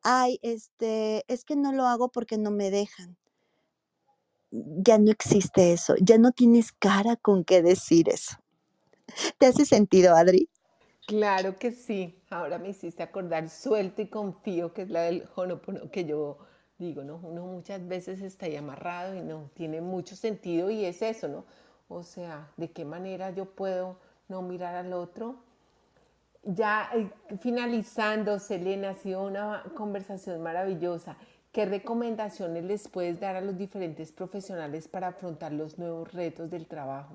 ay, 0.03 0.39
este, 0.43 1.25
es 1.33 1.45
que 1.45 1.57
no 1.57 1.73
lo 1.73 1.87
hago 1.87 2.11
porque 2.11 2.39
no 2.39 2.51
me 2.51 2.71
dejan. 2.71 3.17
Ya 4.51 4.99
no 4.99 5.11
existe 5.11 5.73
eso, 5.73 5.95
ya 6.01 6.19
no 6.19 6.33
tienes 6.33 6.73
cara 6.73 7.17
con 7.17 7.45
qué 7.45 7.63
decir 7.63 8.09
eso. 8.09 8.37
¿Te 9.39 9.47
hace 9.47 9.65
sentido, 9.65 10.15
Adri? 10.17 10.49
Claro 11.09 11.57
que 11.59 11.73
sí. 11.73 12.23
Ahora 12.31 12.59
me 12.59 12.69
hiciste 12.69 13.03
acordar 13.03 13.49
suelto 13.49 14.03
y 14.03 14.09
confío, 14.09 14.75
que 14.75 14.83
es 14.83 14.91
la 14.91 15.01
del 15.03 15.27
Honopono 15.37 15.91
que 15.91 16.05
yo 16.05 16.37
digo, 16.79 17.03
¿no? 17.03 17.17
Uno 17.23 17.47
muchas 17.47 17.89
veces 17.89 18.21
está 18.21 18.45
ahí 18.47 18.57
amarrado 18.57 19.15
y 19.17 19.23
no 19.23 19.51
tiene 19.55 19.81
mucho 19.81 20.17
sentido 20.17 20.71
y 20.71 20.85
es 20.85 21.01
eso, 21.01 21.27
¿no? 21.29 21.45
O 21.89 22.03
sea, 22.03 22.53
¿de 22.59 22.71
qué 22.73 22.85
manera 22.85 23.31
yo 23.31 23.47
puedo 23.47 23.97
no 24.29 24.43
mirar 24.43 24.75
al 24.75 24.93
otro? 24.93 25.37
Ya 26.45 26.91
eh, 26.95 27.11
finalizando, 27.39 28.39
Selena, 28.39 28.91
ha 28.91 28.95
sido 28.95 29.25
una 29.25 29.63
conversación 29.77 30.43
maravillosa. 30.43 31.17
¿Qué 31.53 31.65
recomendaciones 31.65 32.65
les 32.65 32.89
puedes 32.89 33.19
dar 33.21 33.37
a 33.37 33.41
los 33.41 33.57
diferentes 33.57 34.13
profesionales 34.13 34.89
para 34.89 35.09
afrontar 35.09 35.53
los 35.53 35.79
nuevos 35.79 36.13
retos 36.13 36.51
del 36.51 36.67
trabajo? 36.67 37.15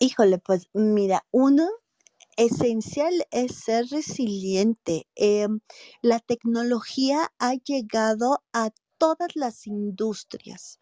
Híjole, 0.00 0.38
pues 0.38 0.68
mira, 0.72 1.24
uno 1.30 1.68
esencial 2.36 3.14
es 3.32 3.56
ser 3.56 3.86
resiliente. 3.88 5.06
Em, 5.16 5.60
la 6.02 6.20
tecnología 6.20 7.32
ha 7.38 7.54
llegado 7.54 8.42
a 8.52 8.70
todas 8.98 9.36
las 9.36 9.66
industrias. 9.66 10.80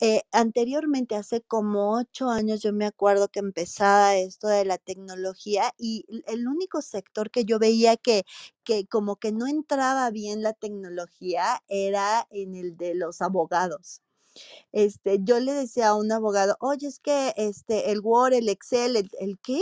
Eh, 0.00 0.22
anteriormente, 0.32 1.16
hace 1.16 1.42
como 1.42 1.94
ocho 1.98 2.30
años, 2.30 2.62
yo 2.62 2.72
me 2.72 2.86
acuerdo 2.86 3.28
que 3.30 3.40
empezaba 3.40 4.16
esto 4.16 4.48
de 4.48 4.64
la 4.66 4.78
tecnología 4.78 5.72
y 5.78 6.04
el 6.28 6.48
único 6.48 6.82
sector 6.82 7.30
que 7.30 7.44
yo 7.46 7.58
veía 7.60 7.96
que, 7.98 8.24
que 8.64 8.86
como 8.88 9.16
que 9.16 9.32
no 9.32 9.46
entraba 9.48 10.10
bien 10.10 10.42
la 10.42 10.54
tecnología 10.54 11.62
era 11.68 12.26
en 12.30 12.54
el 12.56 12.76
de 12.78 12.94
los 12.96 13.22
abogados. 13.22 14.02
Este, 14.72 15.18
yo 15.22 15.40
le 15.40 15.52
decía 15.52 15.88
a 15.88 15.94
un 15.94 16.12
abogado, 16.12 16.56
oye, 16.60 16.86
es 16.86 16.98
que 16.98 17.32
este, 17.36 17.90
el 17.92 18.00
Word, 18.00 18.34
el 18.34 18.48
Excel, 18.48 18.96
el, 18.96 19.10
¿el 19.18 19.38
qué? 19.40 19.60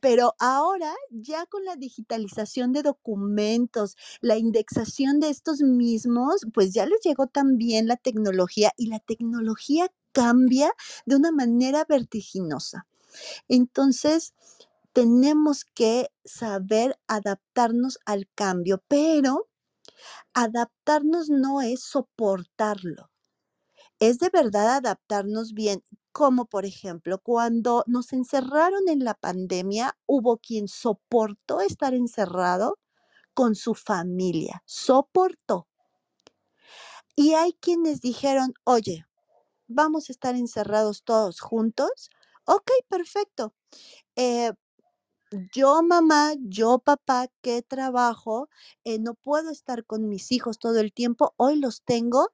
Pero 0.00 0.34
ahora, 0.38 0.94
ya 1.10 1.46
con 1.46 1.64
la 1.64 1.76
digitalización 1.76 2.72
de 2.72 2.82
documentos, 2.82 3.96
la 4.20 4.36
indexación 4.36 5.18
de 5.18 5.30
estos 5.30 5.60
mismos, 5.60 6.42
pues 6.52 6.74
ya 6.74 6.84
les 6.84 7.00
llegó 7.02 7.26
también 7.26 7.86
la 7.86 7.96
tecnología 7.96 8.72
y 8.76 8.88
la 8.88 9.00
tecnología 9.00 9.90
cambia 10.12 10.72
de 11.06 11.16
una 11.16 11.30
manera 11.32 11.86
vertiginosa. 11.88 12.86
Entonces, 13.48 14.34
tenemos 14.92 15.64
que 15.64 16.10
saber 16.24 16.98
adaptarnos 17.06 17.98
al 18.06 18.28
cambio, 18.34 18.82
pero 18.88 19.48
adaptarnos 20.34 21.30
no 21.30 21.62
es 21.62 21.82
soportarlo 21.82 23.10
es 23.98 24.18
de 24.18 24.30
verdad 24.30 24.76
adaptarnos 24.76 25.52
bien, 25.52 25.82
como 26.12 26.46
por 26.46 26.64
ejemplo, 26.64 27.18
cuando 27.18 27.84
nos 27.86 28.12
encerraron 28.12 28.88
en 28.88 29.04
la 29.04 29.14
pandemia, 29.14 29.96
hubo 30.06 30.38
quien 30.38 30.68
soportó 30.68 31.60
estar 31.60 31.94
encerrado 31.94 32.78
con 33.34 33.54
su 33.54 33.74
familia, 33.74 34.62
soportó. 34.66 35.68
Y 37.14 37.34
hay 37.34 37.52
quienes 37.54 38.00
dijeron, 38.00 38.54
oye, 38.64 39.06
vamos 39.68 40.08
a 40.10 40.12
estar 40.12 40.34
encerrados 40.36 41.04
todos 41.04 41.40
juntos. 41.40 42.10
Ok, 42.46 42.70
perfecto. 42.88 43.54
Eh, 44.16 44.52
yo 45.52 45.82
mamá, 45.82 46.34
yo 46.40 46.78
papá, 46.78 47.28
que 47.42 47.62
trabajo, 47.62 48.48
eh, 48.84 48.98
no 48.98 49.14
puedo 49.14 49.50
estar 49.50 49.84
con 49.84 50.08
mis 50.08 50.30
hijos 50.32 50.58
todo 50.58 50.78
el 50.80 50.92
tiempo, 50.92 51.34
hoy 51.36 51.56
los 51.58 51.82
tengo 51.82 52.28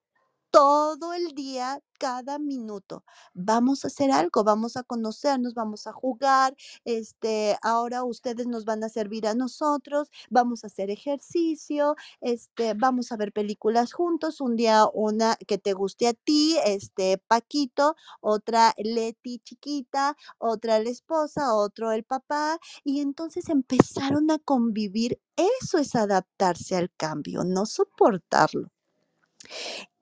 todo 0.52 1.14
el 1.14 1.34
día, 1.34 1.80
cada 1.98 2.38
minuto. 2.38 3.04
Vamos 3.34 3.84
a 3.84 3.88
hacer 3.88 4.10
algo, 4.12 4.44
vamos 4.44 4.76
a 4.76 4.82
conocernos, 4.84 5.54
vamos 5.54 5.86
a 5.86 5.92
jugar, 5.92 6.54
este, 6.84 7.56
ahora 7.62 8.04
ustedes 8.04 8.46
nos 8.46 8.64
van 8.66 8.84
a 8.84 8.90
servir 8.90 9.26
a 9.26 9.34
nosotros, 9.34 10.10
vamos 10.30 10.62
a 10.64 10.66
hacer 10.68 10.90
ejercicio, 10.90 11.96
este, 12.20 12.74
vamos 12.74 13.12
a 13.12 13.16
ver 13.16 13.32
películas 13.32 13.94
juntos, 13.94 14.40
un 14.42 14.56
día 14.56 14.86
una 14.92 15.36
que 15.48 15.58
te 15.58 15.72
guste 15.72 16.08
a 16.08 16.12
ti, 16.14 16.58
este, 16.66 17.18
Paquito, 17.18 17.96
otra 18.20 18.74
Leti 18.78 19.38
chiquita, 19.38 20.16
otra 20.38 20.78
la 20.80 20.90
esposa, 20.90 21.54
otro 21.54 21.92
el 21.92 22.04
papá, 22.04 22.58
y 22.84 23.00
entonces 23.00 23.48
empezaron 23.48 24.30
a 24.30 24.38
convivir. 24.38 25.18
Eso 25.36 25.78
es 25.78 25.94
adaptarse 25.94 26.76
al 26.76 26.90
cambio, 26.96 27.42
no 27.44 27.64
soportarlo. 27.66 28.70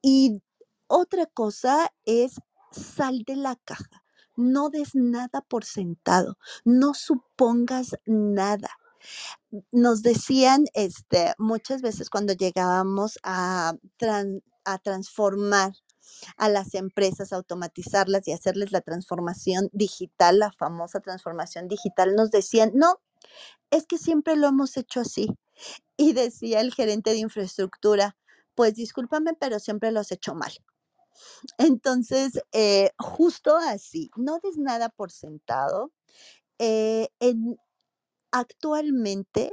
Y 0.03 0.42
otra 0.88 1.26
cosa 1.26 1.92
es 2.07 2.36
sal 2.72 3.24
de 3.26 3.36
la 3.36 3.57
caja. 3.64 4.05
No 4.36 4.70
des 4.70 4.94
nada 4.94 5.42
por 5.42 5.64
sentado, 5.66 6.38
no 6.64 6.94
supongas 6.94 7.96
nada. 8.07 8.70
Nos 9.72 10.03
decían, 10.03 10.66
este, 10.74 11.34
muchas 11.38 11.82
veces 11.82 12.11
cuando 12.11 12.34
llegábamos 12.34 13.18
a, 13.24 13.74
tran- 13.98 14.42
a 14.64 14.78
transformar 14.78 15.72
a 16.38 16.48
las 16.51 16.74
empresas, 16.74 17.32
automatizarlas 17.32 18.28
y 18.28 18.32
hacerles 18.32 18.72
la 18.72 18.82
transformación 18.82 19.70
digital, 19.72 20.40
la 20.40 20.53
famosa 20.53 21.01
transformación 21.01 21.68
digital, 21.68 22.14
nos 22.16 22.30
decían, 22.30 22.72
no, 22.74 22.96
es 23.70 23.86
que 23.86 23.98
siempre 23.98 24.36
lo 24.36 24.48
hemos 24.48 24.76
hecho 24.76 25.01
así. 25.01 25.28
Y 25.96 26.14
decía 26.14 26.61
el 26.61 26.74
gerente 26.74 27.11
de 27.12 27.18
infraestructura, 27.18 28.16
pues 28.61 28.74
discúlpame, 28.74 29.32
pero 29.40 29.58
siempre 29.58 29.90
lo 29.90 30.00
has 30.00 30.12
hecho 30.12 30.34
mal. 30.34 30.52
Entonces, 31.58 32.42
eh, 32.52 32.90
justo 32.98 33.56
así, 33.56 34.11
no 34.16 34.38
des 34.42 34.58
nada 34.58 34.88
por 34.88 35.11
sentado. 35.11 35.92
eh, 36.58 37.08
en, 37.20 37.58
actualmente 38.32 39.52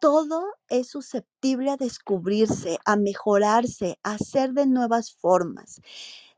todo 0.00 0.44
es 0.68 0.88
susceptible 0.90 1.70
a 1.70 1.76
descubrirse, 1.76 2.78
a 2.86 2.96
mejorarse, 2.96 3.98
a 4.02 4.12
hacer 4.14 4.52
de 4.54 4.66
nuevas 4.66 5.12
formas. 5.12 5.80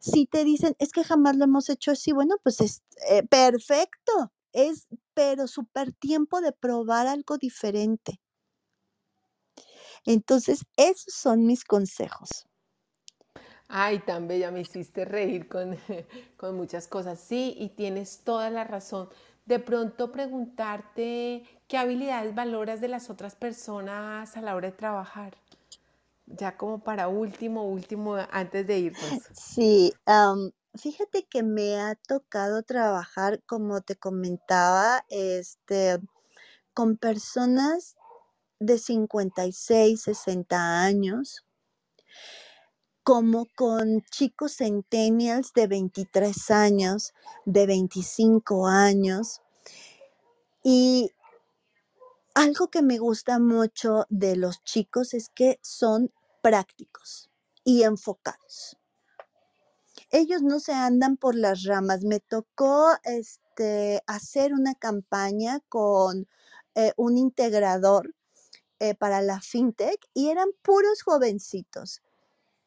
Si 0.01 0.27
te 0.27 0.45
dicen, 0.45 0.75
es 0.79 0.91
que 0.93 1.05
jamás 1.05 1.37
lo 1.37 1.45
hemos 1.45 1.69
hecho 1.71 1.93
así, 1.93 2.13
bueno, 2.13 2.37
pues 2.43 2.61
es 2.61 2.83
eh, 3.09 3.23
perfecto, 3.25 4.33
es 4.53 4.89
pero 5.15 5.47
súper 5.47 5.93
tiempo 5.95 6.41
de 6.41 6.53
probar 6.53 7.07
algo 7.07 7.39
diferente. 7.39 8.21
Entonces, 10.05 10.65
esos 10.77 11.15
son 11.15 11.47
mis 11.47 11.65
consejos. 11.65 12.47
Ay, 13.69 14.01
tan 14.01 14.29
bella, 14.29 14.51
me 14.51 14.61
hiciste 14.61 15.05
reír 15.05 15.49
con, 15.49 15.77
con 16.37 16.57
muchas 16.57 16.89
cosas. 16.89 17.19
Sí, 17.19 17.55
y 17.59 17.71
tienes 17.71 18.21
toda 18.25 18.51
la 18.51 18.65
razón. 18.65 19.09
De 19.47 19.59
pronto 19.59 20.13
preguntarte 20.13 21.43
qué 21.69 21.79
habilidades 21.79 22.35
valoras 22.35 22.81
de 22.81 22.89
las 22.89 23.11
otras 23.11 23.35
personas 23.35 24.37
a 24.37 24.41
la 24.43 24.55
hora 24.55 24.71
de 24.71 24.77
trabajar. 24.77 25.37
Ya 26.27 26.57
como 26.57 26.79
para 26.81 27.09
último, 27.09 27.65
último, 27.67 28.17
antes 28.31 28.67
de 28.67 28.79
irnos. 28.79 29.01
Sí, 29.35 29.93
fíjate 30.75 31.25
que 31.25 31.43
me 31.43 31.77
ha 31.81 31.95
tocado 31.95 32.63
trabajar, 32.63 33.43
como 33.47 33.81
te 33.81 33.97
comentaba, 33.97 35.05
este, 35.09 35.99
con 36.75 36.97
personas 36.97 37.97
de 38.63 38.79
56, 38.79 40.01
60 40.01 40.83
años, 40.83 41.45
como 43.03 43.47
con 43.57 44.03
chicos 44.11 44.57
centennials 44.59 45.53
de 45.53 45.67
23 45.67 46.51
años, 46.51 47.13
de 47.45 47.67
25 47.67 48.69
años. 48.69 49.43
Y 50.63 51.11
algo 52.35 52.69
que 52.69 52.83
me 52.83 52.99
gusta 52.99 53.39
mucho 53.39 54.07
de 54.09 54.37
los 54.37 54.63
chicos 54.63 55.15
es 55.15 55.29
que 55.29 55.59
son 55.63 56.13
prácticos 56.41 57.31
y 57.65 57.83
enfocados. 57.83 58.79
Ellos 60.11 60.43
no 60.43 60.61
se 60.61 60.73
andan 60.73 61.17
por 61.17 61.35
las 61.35 61.65
ramas. 61.65 62.05
Me 62.05 62.21
tocó 62.21 62.91
este, 63.05 64.03
hacer 64.07 64.53
una 64.53 64.75
campaña 64.75 65.61
con 65.69 66.29
eh, 66.75 66.93
un 66.97 67.17
integrador 67.17 68.15
eh, 68.83 68.97
para 68.97 69.23
la 69.23 69.41
fintech 69.41 70.01
y 70.13 70.31
eran 70.31 70.49
puros 70.63 71.03
jovencitos 71.03 72.03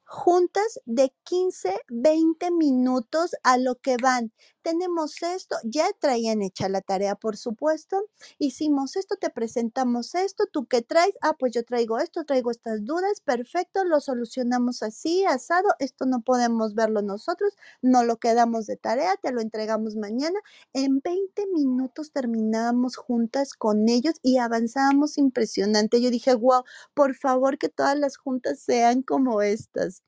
juntas 0.05 0.80
de 0.86 1.13
15, 1.24 1.82
20 1.89 2.51
minutos 2.51 3.36
a 3.43 3.57
lo 3.57 3.76
que 3.76 3.97
van. 3.97 4.32
Tenemos 4.66 5.22
esto, 5.22 5.55
ya 5.63 5.86
traían 5.99 6.41
hecha 6.41 6.70
la 6.70 6.82
tarea, 6.82 7.13
por 7.13 7.38
supuesto, 7.38 8.01
hicimos 8.39 8.95
esto, 8.95 9.16
te 9.16 9.30
presentamos 9.30 10.16
esto, 10.16 10.45
¿tú 10.51 10.66
qué 10.66 10.82
traes? 10.82 11.13
Ah, 11.22 11.36
pues 11.38 11.53
yo 11.53 11.63
traigo 11.63 11.99
esto, 11.99 12.26
traigo 12.26 12.49
estas 12.49 12.84
dudas, 12.84 13.22
perfecto, 13.22 13.84
lo 13.84 13.99
solucionamos 13.99 14.82
así, 14.82 15.24
asado, 15.24 15.68
esto 15.78 16.07
no 16.07 16.22
podemos 16.22 16.74
verlo 16.74 17.03
nosotros, 17.03 17.53
no 17.84 18.03
lo 18.03 18.18
quedamos 18.18 18.66
de 18.66 18.76
tarea, 18.76 19.16
te 19.22 19.32
lo 19.32 19.39
entregamos 19.39 19.97
mañana. 19.97 20.39
En 20.74 20.99
20 20.99 21.45
minutos 21.53 22.11
terminábamos 22.11 22.95
juntas 22.95 23.53
con 23.53 23.88
ellos 23.88 24.16
y 24.24 24.39
avanzábamos 24.39 25.20
impresionante. 25.20 26.01
Yo 26.01 26.09
dije, 26.09 26.34
wow, 26.34 26.63
por 26.95 27.13
favor 27.13 27.59
que 27.59 27.70
todas 27.70 27.99
las 27.99 28.18
juntas 28.18 28.59
sean 28.61 29.03
como 29.03 29.43
estas. 29.43 30.01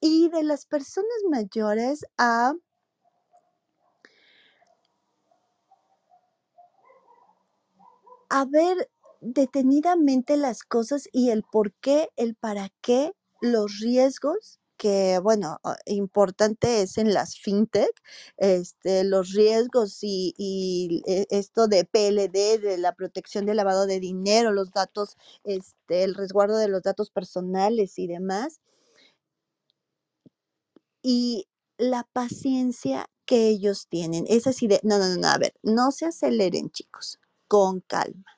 Y 0.00 0.30
de 0.30 0.42
las 0.44 0.64
personas 0.64 1.18
mayores 1.30 2.06
a 2.16 2.54
a 8.36 8.44
ver 8.44 8.90
detenidamente 9.22 10.36
las 10.36 10.62
cosas 10.62 11.08
y 11.10 11.30
el 11.30 11.42
por 11.42 11.72
qué, 11.80 12.10
el 12.16 12.34
para 12.34 12.68
qué, 12.82 13.12
los 13.40 13.78
riesgos 13.80 14.60
que, 14.76 15.18
bueno, 15.22 15.58
ah, 15.64 15.78
importante 15.86 16.82
es 16.82 16.98
en 16.98 17.14
las 17.14 17.38
fintech, 17.38 17.90
este, 18.36 19.04
los 19.04 19.32
riesgos 19.32 20.00
y, 20.02 21.02
eh, 21.06 21.26
esto 21.30 21.66
de 21.66 21.86
PLD, 21.86 22.58
de 22.58 22.76
la 22.76 22.94
protección 22.94 23.46
del 23.46 23.56
lavado 23.56 23.86
de 23.86 24.00
dinero, 24.00 24.52
los 24.52 24.70
datos, 24.70 25.16
este, 25.44 26.04
el 26.04 26.14
resguardo 26.14 26.58
de 26.58 26.68
los 26.68 26.82
datos 26.82 27.10
personales 27.10 27.98
y 27.98 28.06
demás. 28.06 28.60
Y 31.02 31.48
la 31.78 32.06
paciencia 32.12 33.06
que 33.24 33.48
ellos 33.48 33.86
tienen. 33.88 34.26
Es 34.28 34.46
así 34.46 34.66
de, 34.68 34.80
no, 34.82 34.98
no, 34.98 35.16
no, 35.16 35.28
a 35.28 35.38
ver, 35.38 35.54
no 35.62 35.90
se 35.90 36.04
aceleren, 36.06 36.70
chicos, 36.70 37.18
con 37.48 37.80
calma. 37.80 38.36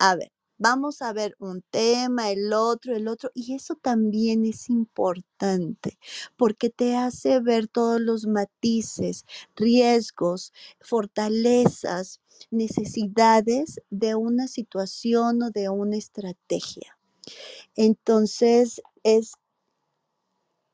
A 0.00 0.14
ver, 0.14 0.30
vamos 0.58 1.02
a 1.02 1.12
ver 1.12 1.34
un 1.40 1.62
tema, 1.70 2.30
el 2.30 2.52
otro, 2.52 2.94
el 2.94 3.08
otro, 3.08 3.30
y 3.34 3.54
eso 3.54 3.74
también 3.74 4.44
es 4.44 4.70
importante 4.70 5.98
porque 6.36 6.70
te 6.70 6.96
hace 6.96 7.40
ver 7.40 7.66
todos 7.68 8.00
los 8.00 8.26
matices, 8.26 9.24
riesgos, 9.56 10.52
fortalezas, 10.80 12.20
necesidades 12.50 13.80
de 13.90 14.14
una 14.14 14.46
situación 14.46 15.42
o 15.42 15.50
de 15.50 15.68
una 15.68 15.96
estrategia. 15.96 16.96
Entonces, 17.76 18.82
es 19.04 19.34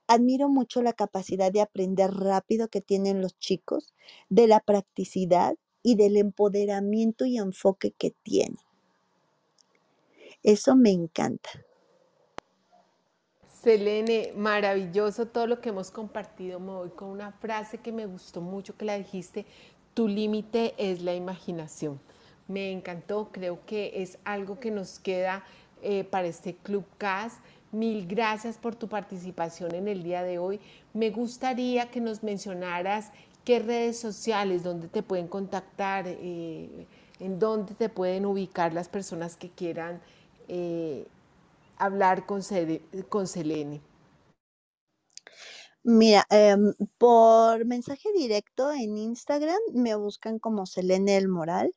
admiro 0.09 0.49
mucho 0.49 0.83
la 0.83 0.93
capacidad 0.93 1.51
de 1.51 1.63
aprender 1.63 2.11
rápido 2.13 2.69
que 2.69 2.81
tienen 2.83 3.23
los 3.23 3.39
chicos, 3.39 3.95
de 4.29 4.47
la 4.47 4.61
practicidad 4.61 5.57
y 5.85 5.95
del 5.95 6.17
empoderamiento 6.17 7.27
y 7.27 7.37
enfoque 7.37 7.93
que 7.93 8.11
tienen. 8.23 8.59
Eso 10.43 10.75
me 10.75 10.91
encanta. 10.91 11.51
Selene, 13.63 14.33
maravilloso 14.35 15.27
todo 15.27 15.47
lo 15.47 15.61
que 15.61 15.69
hemos 15.69 15.91
compartido. 15.91 16.59
Me 16.59 16.73
voy 16.73 16.91
con 16.91 17.11
una 17.11 17.33
frase 17.33 17.79
que 17.79 17.93
me 17.93 18.07
gustó 18.07 18.41
mucho, 18.41 18.77
que 18.77 18.87
la 18.87 18.99
dijiste, 18.99 19.47
tu 19.93 20.09
límite 20.09 20.75
es 20.79 21.03
la 21.03 21.15
imaginación. 21.15 22.01
Me 22.49 22.73
encantó, 22.73 23.29
creo 23.31 23.65
que 23.65 24.03
es 24.03 24.19
algo 24.25 24.59
que 24.59 24.71
nos 24.71 24.99
queda 24.99 25.45
eh, 25.83 26.05
para 26.05 26.27
este 26.27 26.55
Club 26.55 26.85
CAS. 26.97 27.35
Mil 27.73 28.07
gracias 28.07 28.57
por 28.57 28.75
tu 28.75 28.89
participación 28.89 29.75
en 29.75 29.89
el 29.89 30.03
día 30.03 30.23
de 30.23 30.39
hoy. 30.39 30.61
Me 30.95 31.11
gustaría 31.11 31.91
que 31.91 32.01
nos 32.01 32.23
mencionaras 32.23 33.11
qué 33.45 33.59
redes 33.59 33.99
sociales, 33.99 34.63
dónde 34.63 34.89
te 34.89 35.03
pueden 35.03 35.29
contactar, 35.29 36.07
eh, 36.07 36.87
en 37.21 37.39
dónde 37.39 37.75
te 37.75 37.89
pueden 37.89 38.27
ubicar 38.27 38.73
las 38.73 38.89
personas 38.89 39.37
que 39.37 39.51
quieran 39.51 40.01
eh, 40.49 41.07
hablar 41.77 42.27
con, 42.27 42.43
con 43.09 43.27
Selene? 43.27 43.81
Mira, 45.87 46.27
em, 46.31 46.73
por 46.97 47.67
mensaje 47.67 48.09
directo 48.17 48.73
en 48.73 48.97
Instagram 48.97 49.59
me 49.75 49.95
buscan 49.95 50.39
como 50.39 50.65
Selene 50.65 51.17
El 51.19 51.29
Moral. 51.29 51.75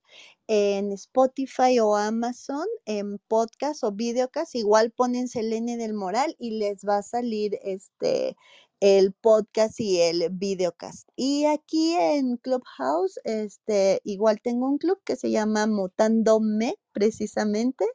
En 0.48 0.94
Spotify 0.94 1.80
o 1.82 1.98
Amazon, 1.98 2.66
en 2.86 3.20
podcast 3.28 3.84
o 3.84 3.92
videocast, 3.92 4.56
igual 4.56 4.92
ponen 4.92 5.28
Selene 5.28 5.76
del 5.76 5.94
Moral 5.94 6.38
y 6.40 6.52
les 6.52 6.86
va 6.88 7.00
a 7.00 7.04
salir 7.04 7.60
este 7.64 8.38
el 8.80 9.14
podcast 9.14 9.80
y 9.80 10.02
el 10.02 10.30
videocast. 10.32 11.10
Y 11.16 11.46
aquí 11.46 11.96
en 11.96 12.38
Clubhouse, 12.38 13.20
este, 13.24 14.02
igual 14.04 14.40
tengo 14.42 14.68
un 14.68 14.78
club 14.78 15.00
que 15.04 15.16
se 15.16 15.32
llama 15.32 15.68
Mutándome, 15.68 16.76
precisamente, 16.92 17.86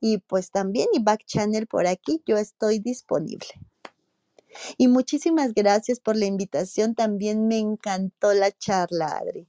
y 0.00 0.18
pues 0.18 0.50
también 0.50 0.88
y 0.92 1.02
back 1.02 1.24
channel 1.26 1.66
por 1.66 1.86
aquí, 1.86 2.22
yo 2.26 2.36
estoy 2.36 2.78
disponible. 2.78 3.48
Y 4.76 4.88
muchísimas 4.88 5.54
gracias 5.54 6.00
por 6.00 6.16
la 6.16 6.26
invitación, 6.26 6.94
también 6.94 7.46
me 7.46 7.58
encantó 7.58 8.34
la 8.34 8.50
charla, 8.50 9.18
Adri. 9.18 9.46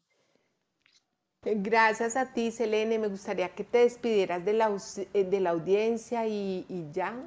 Gracias 1.45 2.15
a 2.15 2.31
ti, 2.33 2.51
Selene. 2.51 2.99
Me 2.99 3.09
gustaría 3.09 3.53
que 3.53 3.65
te 3.65 3.79
despidieras 3.79 4.45
de 4.45 4.53
la, 4.53 4.71
eh, 5.13 5.23
de 5.25 5.39
la 5.41 5.49
audiencia 5.49 6.25
y, 6.25 6.65
y 6.69 6.89
ya 6.93 7.19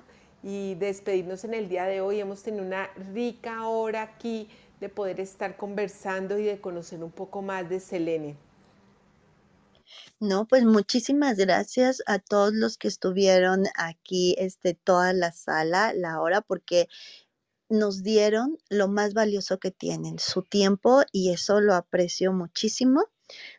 y 0.46 0.76
despedirnos 0.76 1.42
en 1.42 1.54
el 1.54 1.68
día 1.68 1.86
de 1.86 2.00
hoy. 2.00 2.20
Hemos 2.20 2.44
tenido 2.44 2.64
una 2.64 2.86
rica 3.12 3.66
hora 3.66 4.02
aquí 4.02 4.48
de 4.78 4.88
poder 4.88 5.18
estar 5.18 5.56
conversando 5.56 6.38
y 6.38 6.44
de 6.44 6.60
conocer 6.60 7.02
un 7.02 7.10
poco 7.10 7.42
más 7.42 7.68
de 7.68 7.80
Selene. 7.80 8.36
No, 10.20 10.46
pues 10.46 10.64
muchísimas 10.64 11.36
gracias 11.36 12.00
a 12.06 12.20
todos 12.20 12.54
los 12.54 12.78
que 12.78 12.86
estuvieron 12.86 13.64
aquí, 13.74 14.36
este, 14.38 14.74
toda 14.74 15.12
la 15.12 15.32
sala, 15.32 15.92
la 15.92 16.20
hora, 16.20 16.42
porque 16.42 16.86
nos 17.68 18.04
dieron 18.04 18.56
lo 18.70 18.86
más 18.86 19.14
valioso 19.14 19.58
que 19.58 19.72
tienen, 19.72 20.20
su 20.20 20.42
tiempo, 20.42 21.02
y 21.10 21.32
eso 21.32 21.60
lo 21.60 21.74
aprecio 21.74 22.32
muchísimo. 22.32 23.04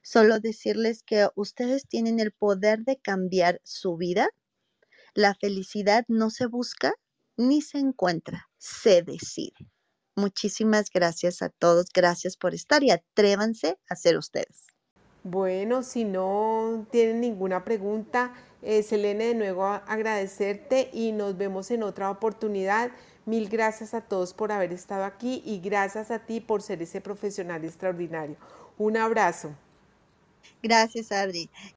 Solo 0.02 0.40
decirles 0.40 1.04
que 1.04 1.28
ustedes 1.36 1.86
tienen 1.86 2.22
el 2.22 2.32
poder 2.32 2.86
de 2.86 2.96
cambiar 2.96 3.60
su 3.66 3.98
vida 3.98 4.30
la 5.18 5.34
felicidad 5.34 6.06
no 6.08 6.30
se 6.30 6.46
busca 6.46 6.94
ni 7.38 7.64
se 7.64 7.80
encuentra, 7.80 8.50
se 8.60 9.02
decide. 9.02 9.72
Muchísimas 10.16 10.92
gracias 10.94 11.42
a 11.42 11.50
todos, 11.50 11.88
gracias 11.92 12.38
por 12.38 12.54
estar 12.54 12.84
y 12.84 12.92
atrévanse 12.92 13.80
a 13.90 13.96
ser 13.96 14.16
ustedes. 14.16 14.68
Bueno, 15.24 15.82
si 15.82 16.06
no 16.06 16.86
tienen 16.92 17.22
ninguna 17.22 17.66
pregunta, 17.66 18.32
eh, 18.62 18.84
Selene, 18.84 19.30
de 19.30 19.34
nuevo 19.34 19.66
agradecerte 19.66 20.92
y 20.94 21.14
nos 21.14 21.36
vemos 21.36 21.72
en 21.72 21.82
otra 21.82 22.12
oportunidad. 22.12 22.92
Mil 23.26 23.50
gracias 23.50 23.96
a 23.96 24.02
todos 24.02 24.36
por 24.36 24.52
haber 24.52 24.72
estado 24.72 25.04
aquí 25.04 25.42
y 25.44 25.60
gracias 25.60 26.12
a 26.12 26.20
ti 26.20 26.42
por 26.42 26.62
ser 26.62 26.84
ese 26.84 27.02
profesional 27.02 27.66
extraordinario. 27.66 28.38
Un 28.78 28.98
abrazo. 28.98 29.56
Gracias, 30.62 31.12
Adri. 31.12 31.50